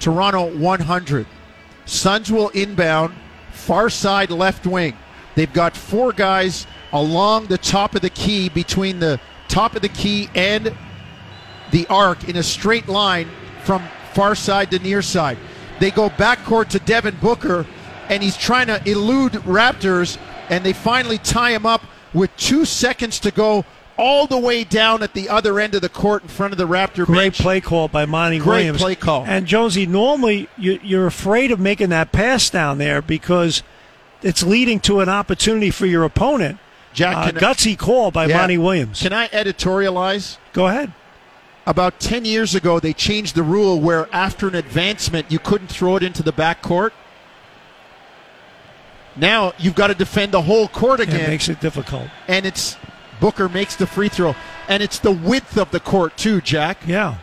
Toronto 0.00 0.56
100. 0.56 1.26
Suns 1.84 2.32
will 2.32 2.48
inbound, 2.50 3.14
far 3.50 3.90
side 3.90 4.30
left 4.30 4.66
wing. 4.66 4.96
They've 5.34 5.52
got 5.52 5.76
four 5.76 6.12
guys 6.12 6.66
along 6.92 7.46
the 7.46 7.58
top 7.58 7.94
of 7.94 8.00
the 8.00 8.10
key 8.10 8.48
between 8.48 8.98
the 8.98 9.20
top 9.48 9.76
of 9.76 9.82
the 9.82 9.90
key 9.90 10.30
and 10.34 10.74
the 11.70 11.86
arc 11.88 12.28
in 12.28 12.36
a 12.36 12.42
straight 12.42 12.88
line 12.88 13.28
from 13.64 13.82
far 14.14 14.34
side 14.34 14.70
to 14.70 14.78
near 14.78 15.02
side. 15.02 15.36
They 15.82 15.90
go 15.90 16.10
backcourt 16.10 16.68
to 16.68 16.78
Devin 16.78 17.16
Booker, 17.20 17.66
and 18.08 18.22
he's 18.22 18.36
trying 18.36 18.68
to 18.68 18.80
elude 18.88 19.32
Raptors, 19.32 20.16
and 20.48 20.62
they 20.62 20.72
finally 20.72 21.18
tie 21.18 21.50
him 21.50 21.66
up 21.66 21.82
with 22.14 22.30
two 22.36 22.64
seconds 22.64 23.18
to 23.18 23.32
go 23.32 23.64
all 23.96 24.28
the 24.28 24.38
way 24.38 24.62
down 24.62 25.02
at 25.02 25.12
the 25.12 25.28
other 25.28 25.58
end 25.58 25.74
of 25.74 25.80
the 25.82 25.88
court 25.88 26.22
in 26.22 26.28
front 26.28 26.52
of 26.52 26.56
the 26.58 26.68
Raptor 26.68 27.04
Great 27.04 27.16
bench. 27.16 27.40
play 27.40 27.60
call 27.60 27.88
by 27.88 28.04
Monty 28.06 28.38
Great 28.38 28.46
Williams. 28.58 28.78
play 28.80 28.94
call. 28.94 29.24
And 29.26 29.44
Jonesy, 29.44 29.84
normally 29.84 30.48
you, 30.56 30.78
you're 30.84 31.08
afraid 31.08 31.50
of 31.50 31.58
making 31.58 31.88
that 31.88 32.12
pass 32.12 32.48
down 32.48 32.78
there 32.78 33.02
because 33.02 33.64
it's 34.22 34.44
leading 34.44 34.78
to 34.82 35.00
an 35.00 35.08
opportunity 35.08 35.72
for 35.72 35.86
your 35.86 36.04
opponent. 36.04 36.60
Jack, 36.94 37.16
Uh, 37.16 37.30
gutsy 37.40 37.76
call 37.76 38.12
by 38.12 38.26
Yeah. 38.26 38.36
Monty 38.38 38.56
Williams. 38.56 39.02
Can 39.02 39.12
I 39.12 39.26
editorialize? 39.30 40.36
Go 40.52 40.68
ahead. 40.68 40.92
About 41.64 42.00
10 42.00 42.24
years 42.24 42.54
ago, 42.56 42.80
they 42.80 42.92
changed 42.92 43.34
the 43.36 43.42
rule 43.44 43.78
where 43.80 44.08
after 44.12 44.48
an 44.48 44.54
advancement, 44.56 45.30
you 45.30 45.38
couldn't 45.38 45.68
throw 45.68 45.94
it 45.96 46.02
into 46.02 46.22
the 46.22 46.32
backcourt. 46.32 46.90
Now 49.14 49.52
you've 49.58 49.74
got 49.74 49.88
to 49.88 49.94
defend 49.94 50.32
the 50.32 50.42
whole 50.42 50.68
court 50.68 50.98
Yeah, 51.00 51.04
again. 51.06 51.20
It 51.20 51.28
makes 51.28 51.48
it 51.48 51.60
difficult. 51.60 52.08
and 52.28 52.46
it's 52.46 52.76
Booker 53.20 53.48
makes 53.48 53.76
the 53.76 53.86
free 53.86 54.08
throw, 54.08 54.34
and 54.68 54.82
it's 54.82 54.98
the 54.98 55.12
width 55.12 55.56
of 55.56 55.70
the 55.70 55.78
court 55.78 56.16
too, 56.16 56.40
Jack. 56.40 56.78
Yeah. 56.86 57.18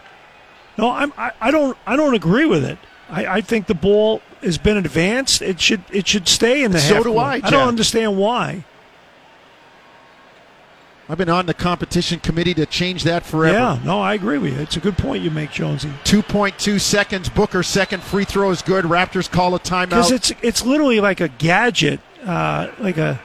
No, 0.78 0.92
I'm, 0.92 1.12
I, 1.18 1.32
I 1.42 1.52
don't. 1.52 1.78
I 1.86 1.98
don't 1.98 2.14
agree 2.14 2.46
with 2.46 2.64
it. 2.64 2.78
I, 3.10 3.26
I 3.26 3.42
think 3.42 3.66
the 3.68 3.74
ball 3.74 4.22
has 4.42 4.58
been 4.58 4.78
advanced. 4.78 5.42
It 5.42 5.60
should. 5.60 5.84
It 5.92 6.08
should 6.08 6.30
stay 6.30 6.64
in 6.64 6.72
the 6.72 6.80
So 6.80 6.94
half 6.96 7.04
do 7.04 7.10
court. 7.12 7.26
I, 7.26 7.34
I 7.34 7.40
Jack. 7.42 7.50
don't 7.52 7.68
understand 7.68 8.18
why. 8.18 8.64
I've 11.10 11.18
been 11.18 11.30
on 11.30 11.47
the 11.47 11.55
competition 11.55 12.20
committee 12.20 12.53
to 12.53 12.68
change 12.68 13.03
that 13.03 13.26
forever. 13.26 13.57
Yeah. 13.57 13.80
No, 13.84 13.99
I 13.99 14.14
agree 14.14 14.38
with 14.38 14.53
you. 14.53 14.60
It's 14.60 14.78
a 14.78 14.80
good 14.80 14.95
point 14.97 15.24
you 15.24 15.32
make, 15.32 15.49
Jonesy. 15.49 15.89
2.2 16.03 16.80
seconds. 16.80 17.30
Booker 17.30 17.64
second 17.64 18.03
free 18.03 18.26
throw 18.26 18.51
is 18.51 18.62
good. 18.62 18.86
Raptors 18.86 19.30
call 19.30 19.55
a 19.55 19.60
timeout. 19.60 19.89
Because 19.89 20.12
it's 20.12 20.32
it's 20.43 20.64
literally 20.66 20.99
like 20.99 21.20
a 21.20 21.28
gadget, 21.28 21.99
uh, 22.24 22.70
like 22.80 22.97
a. 22.97 23.20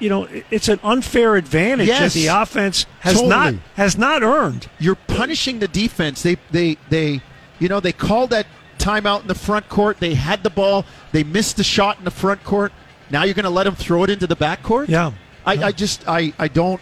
You 0.00 0.08
know, 0.10 0.28
it's 0.50 0.68
an 0.68 0.80
unfair 0.82 1.36
advantage 1.36 1.86
Yes. 1.86 2.12
that 2.14 2.20
the 2.20 2.26
offense 2.26 2.84
has 3.00 3.14
Totally. 3.14 3.30
not 3.30 3.54
has 3.74 3.96
not 3.96 4.22
earned. 4.22 4.68
You're 4.78 4.96
punishing 4.96 5.60
the 5.60 5.68
defense. 5.68 6.22
They 6.22 6.36
they 6.50 6.76
they 6.90 7.22
you 7.58 7.68
know 7.68 7.80
they 7.80 7.92
called 7.92 8.30
that 8.30 8.46
timeout 8.78 9.22
in 9.22 9.28
the 9.28 9.34
front 9.36 9.68
court. 9.68 9.98
They 10.00 10.14
had 10.14 10.42
the 10.42 10.50
ball. 10.50 10.84
They 11.12 11.22
missed 11.24 11.56
the 11.56 11.64
shot 11.64 11.98
in 11.98 12.04
the 12.04 12.10
front 12.10 12.44
court. 12.44 12.72
Now 13.10 13.22
you're 13.22 13.34
going 13.34 13.44
to 13.44 13.50
let 13.50 13.64
them 13.64 13.74
throw 13.76 14.02
it 14.02 14.10
into 14.10 14.26
the 14.26 14.36
back 14.36 14.62
court? 14.62 14.88
Yeah. 14.88 15.12
I, 15.46 15.64
I 15.64 15.72
just 15.72 16.06
I, 16.08 16.32
I 16.38 16.48
don't 16.48 16.80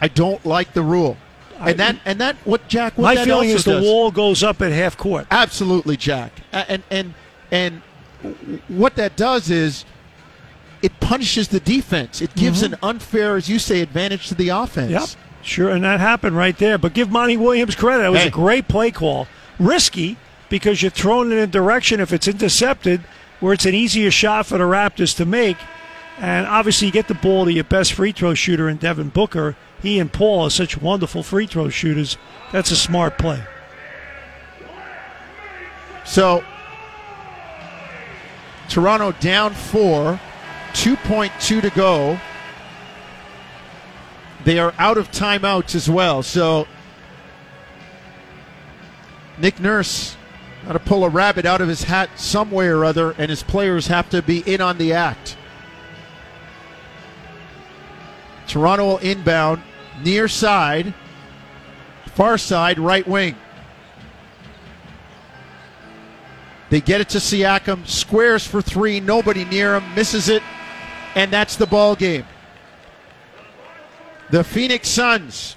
I 0.00 0.08
don't 0.08 0.44
like 0.44 0.72
the 0.74 0.82
rule. 0.82 1.16
And 1.60 1.78
that 1.78 1.96
and 2.04 2.20
that 2.20 2.36
what 2.44 2.66
Jack 2.68 2.98
what 2.98 3.14
My 3.14 3.24
feeling 3.24 3.50
is 3.50 3.64
the 3.64 3.74
does- 3.74 3.84
wall 3.84 4.10
goes 4.10 4.42
up 4.42 4.60
at 4.62 4.72
half 4.72 4.96
court. 4.96 5.26
Absolutely, 5.30 5.96
Jack. 5.96 6.32
And 6.52 6.82
and 6.90 7.14
and 7.50 7.82
what 8.68 8.96
that 8.96 9.16
does 9.16 9.50
is 9.50 9.84
it 10.82 10.98
punishes 11.00 11.48
the 11.48 11.60
defense. 11.60 12.20
It 12.20 12.34
gives 12.34 12.62
an 12.62 12.74
unfair, 12.82 13.36
as 13.36 13.48
you 13.48 13.58
say, 13.60 13.80
advantage 13.80 14.28
to 14.28 14.34
the 14.34 14.48
offense. 14.48 14.90
Mm-hmm. 14.92 15.00
Yep. 15.00 15.44
Sure, 15.44 15.70
and 15.70 15.84
that 15.84 16.00
happened 16.00 16.36
right 16.36 16.56
there. 16.58 16.78
But 16.78 16.92
give 16.94 17.10
Monty 17.10 17.36
Williams 17.36 17.74
credit. 17.74 18.02
That 18.02 18.10
was 18.12 18.20
Hey. 18.22 18.28
a 18.28 18.30
great 18.30 18.68
play 18.68 18.90
call. 18.90 19.26
Risky 19.58 20.16
because 20.48 20.82
you're 20.82 20.90
throwing 20.90 21.30
it 21.30 21.34
in 21.34 21.40
a 21.40 21.46
direction 21.46 22.00
if 22.00 22.12
it's 22.12 22.26
intercepted 22.28 23.00
where 23.40 23.52
it's 23.52 23.64
an 23.66 23.74
easier 23.74 24.10
shot 24.10 24.46
for 24.46 24.58
the 24.58 24.64
Raptors 24.64 25.16
to 25.16 25.24
make. 25.24 25.56
And 26.22 26.46
obviously, 26.46 26.86
you 26.86 26.92
get 26.92 27.08
the 27.08 27.14
ball 27.14 27.46
to 27.46 27.52
your 27.52 27.64
best 27.64 27.94
free 27.94 28.12
throw 28.12 28.32
shooter 28.34 28.68
in 28.68 28.76
Devin 28.76 29.08
Booker. 29.08 29.56
He 29.82 29.98
and 29.98 30.12
Paul 30.12 30.44
are 30.44 30.50
such 30.50 30.80
wonderful 30.80 31.24
free 31.24 31.48
throw 31.48 31.68
shooters. 31.68 32.16
That's 32.52 32.70
a 32.70 32.76
smart 32.76 33.18
play. 33.18 33.42
So 36.04 36.44
Toronto 38.68 39.10
down 39.18 39.52
four, 39.54 40.20
2.2 40.74 41.60
to 41.60 41.70
go. 41.70 42.20
They 44.44 44.60
are 44.60 44.74
out 44.78 44.98
of 44.98 45.10
timeouts 45.10 45.74
as 45.74 45.90
well. 45.90 46.22
So 46.22 46.68
Nick 49.38 49.58
Nurse 49.58 50.16
got 50.66 50.74
to 50.74 50.78
pull 50.78 51.04
a 51.04 51.08
rabbit 51.08 51.46
out 51.46 51.60
of 51.60 51.66
his 51.66 51.82
hat 51.82 52.10
some 52.14 52.52
way 52.52 52.68
or 52.68 52.84
other, 52.84 53.10
and 53.18 53.28
his 53.28 53.42
players 53.42 53.88
have 53.88 54.08
to 54.10 54.22
be 54.22 54.38
in 54.40 54.60
on 54.60 54.78
the 54.78 54.92
act. 54.92 55.36
Toronto 58.52 58.84
will 58.86 58.98
inbound 58.98 59.62
near 60.04 60.28
side, 60.28 60.92
far 62.14 62.36
side, 62.36 62.78
right 62.78 63.08
wing. 63.08 63.34
They 66.68 66.82
get 66.82 67.00
it 67.00 67.08
to 67.10 67.18
Siakam, 67.18 67.86
squares 67.86 68.46
for 68.46 68.60
three, 68.60 69.00
nobody 69.00 69.46
near 69.46 69.76
him, 69.76 69.94
misses 69.94 70.28
it, 70.28 70.42
and 71.14 71.32
that's 71.32 71.56
the 71.56 71.64
ball 71.64 71.96
game. 71.96 72.26
The 74.28 74.44
Phoenix 74.44 74.90
Suns 74.90 75.56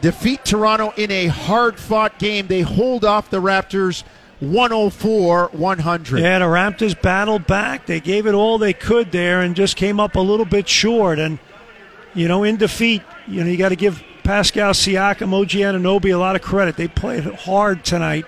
defeat 0.00 0.44
Toronto 0.44 0.92
in 0.96 1.12
a 1.12 1.28
hard 1.28 1.78
fought 1.78 2.18
game. 2.18 2.48
They 2.48 2.62
hold 2.62 3.04
off 3.04 3.30
the 3.30 3.40
Raptors 3.40 4.02
104 4.40 5.50
100. 5.52 6.20
Yeah, 6.20 6.40
the 6.40 6.46
Raptors 6.46 7.00
battled 7.00 7.46
back. 7.46 7.86
They 7.86 8.00
gave 8.00 8.26
it 8.26 8.34
all 8.34 8.58
they 8.58 8.72
could 8.72 9.12
there 9.12 9.42
and 9.42 9.54
just 9.54 9.76
came 9.76 10.00
up 10.00 10.16
a 10.16 10.20
little 10.20 10.44
bit 10.44 10.68
short. 10.68 11.20
And, 11.20 11.38
you 12.14 12.28
know, 12.28 12.44
in 12.44 12.56
defeat, 12.56 13.02
you 13.26 13.42
know, 13.42 13.50
you 13.50 13.56
got 13.56 13.70
to 13.70 13.76
give 13.76 14.02
Pascal 14.22 14.72
Siakam, 14.72 15.32
OG 15.32 15.50
Anunoby 15.50 16.14
a 16.14 16.16
lot 16.16 16.36
of 16.36 16.42
credit. 16.42 16.76
They 16.76 16.88
played 16.88 17.24
hard 17.24 17.84
tonight. 17.84 18.24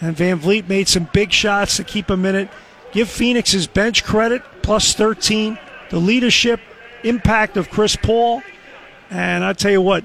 And 0.00 0.16
VanVleet 0.16 0.68
made 0.68 0.88
some 0.88 1.08
big 1.12 1.32
shots 1.32 1.76
to 1.76 1.84
keep 1.84 2.10
him 2.10 2.24
in 2.24 2.34
it. 2.34 2.48
Give 2.92 3.08
Phoenix's 3.08 3.66
bench 3.66 4.04
credit, 4.04 4.42
plus 4.62 4.94
13. 4.94 5.58
The 5.90 5.98
leadership, 5.98 6.60
impact 7.02 7.56
of 7.56 7.70
Chris 7.70 7.96
Paul. 7.96 8.42
And 9.10 9.44
I 9.44 9.52
tell 9.52 9.70
you 9.70 9.82
what, 9.82 10.04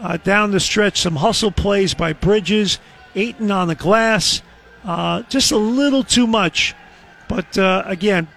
uh, 0.00 0.16
down 0.18 0.50
the 0.50 0.60
stretch, 0.60 1.00
some 1.00 1.16
hustle 1.16 1.50
plays 1.50 1.94
by 1.94 2.12
Bridges, 2.12 2.78
Ayton 3.14 3.50
on 3.50 3.68
the 3.68 3.74
glass. 3.74 4.42
Uh, 4.84 5.22
just 5.22 5.50
a 5.52 5.56
little 5.56 6.04
too 6.04 6.26
much. 6.26 6.74
But 7.28 7.56
uh, 7.56 7.82
again, 7.86 8.28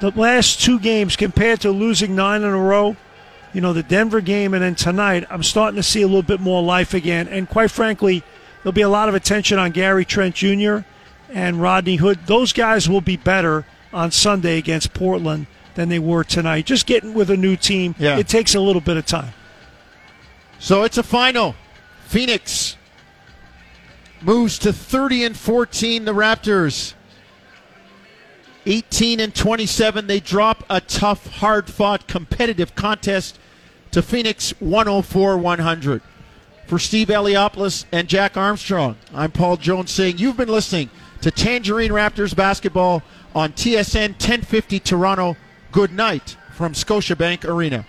the 0.00 0.10
last 0.10 0.60
two 0.60 0.78
games 0.78 1.16
compared 1.16 1.60
to 1.62 1.70
losing 1.70 2.14
nine 2.14 2.42
in 2.42 2.48
a 2.48 2.56
row, 2.56 2.96
you 3.56 3.62
know, 3.62 3.72
the 3.72 3.82
Denver 3.82 4.20
game 4.20 4.52
and 4.52 4.62
then 4.62 4.74
tonight, 4.74 5.24
I'm 5.30 5.42
starting 5.42 5.76
to 5.76 5.82
see 5.82 6.02
a 6.02 6.06
little 6.06 6.20
bit 6.20 6.40
more 6.40 6.62
life 6.62 6.92
again. 6.92 7.26
And 7.26 7.48
quite 7.48 7.70
frankly, 7.70 8.22
there'll 8.62 8.74
be 8.74 8.82
a 8.82 8.88
lot 8.90 9.08
of 9.08 9.14
attention 9.14 9.58
on 9.58 9.70
Gary 9.70 10.04
Trent 10.04 10.34
Jr. 10.34 10.80
and 11.32 11.62
Rodney 11.62 11.96
Hood. 11.96 12.18
Those 12.26 12.52
guys 12.52 12.86
will 12.86 13.00
be 13.00 13.16
better 13.16 13.64
on 13.94 14.10
Sunday 14.10 14.58
against 14.58 14.92
Portland 14.92 15.46
than 15.74 15.88
they 15.88 15.98
were 15.98 16.22
tonight. 16.22 16.66
Just 16.66 16.84
getting 16.84 17.14
with 17.14 17.30
a 17.30 17.36
new 17.38 17.56
team, 17.56 17.94
Yeah. 17.98 18.18
it 18.18 18.28
takes 18.28 18.54
a 18.54 18.60
little 18.60 18.82
bit 18.82 18.98
of 18.98 19.06
time. 19.06 19.32
So 20.58 20.82
it's 20.82 20.98
a 20.98 21.02
final. 21.02 21.54
Phoenix 22.04 22.76
moves 24.20 24.58
to 24.58 24.70
30 24.70 25.24
and 25.24 25.34
14. 25.34 26.04
The 26.04 26.12
Raptors 26.12 26.92
18 28.66 29.18
and 29.18 29.34
27. 29.34 30.08
They 30.08 30.20
drop 30.20 30.62
a 30.68 30.82
tough, 30.82 31.26
hard-fought, 31.36 32.06
competitive 32.06 32.74
contest 32.74 33.38
to 33.96 34.02
Phoenix 34.02 34.50
104 34.60 35.38
100. 35.38 36.02
For 36.66 36.78
Steve 36.78 37.08
Eliopoulos 37.08 37.86
and 37.90 38.06
Jack 38.06 38.36
Armstrong, 38.36 38.98
I'm 39.14 39.32
Paul 39.32 39.56
Jones 39.56 39.90
saying 39.90 40.18
you've 40.18 40.36
been 40.36 40.50
listening 40.50 40.90
to 41.22 41.30
Tangerine 41.30 41.92
Raptors 41.92 42.36
basketball 42.36 43.02
on 43.34 43.54
TSN 43.54 44.10
1050 44.10 44.80
Toronto. 44.80 45.34
Good 45.72 45.92
night 45.94 46.36
from 46.52 46.74
Scotiabank 46.74 47.46
Arena. 47.46 47.86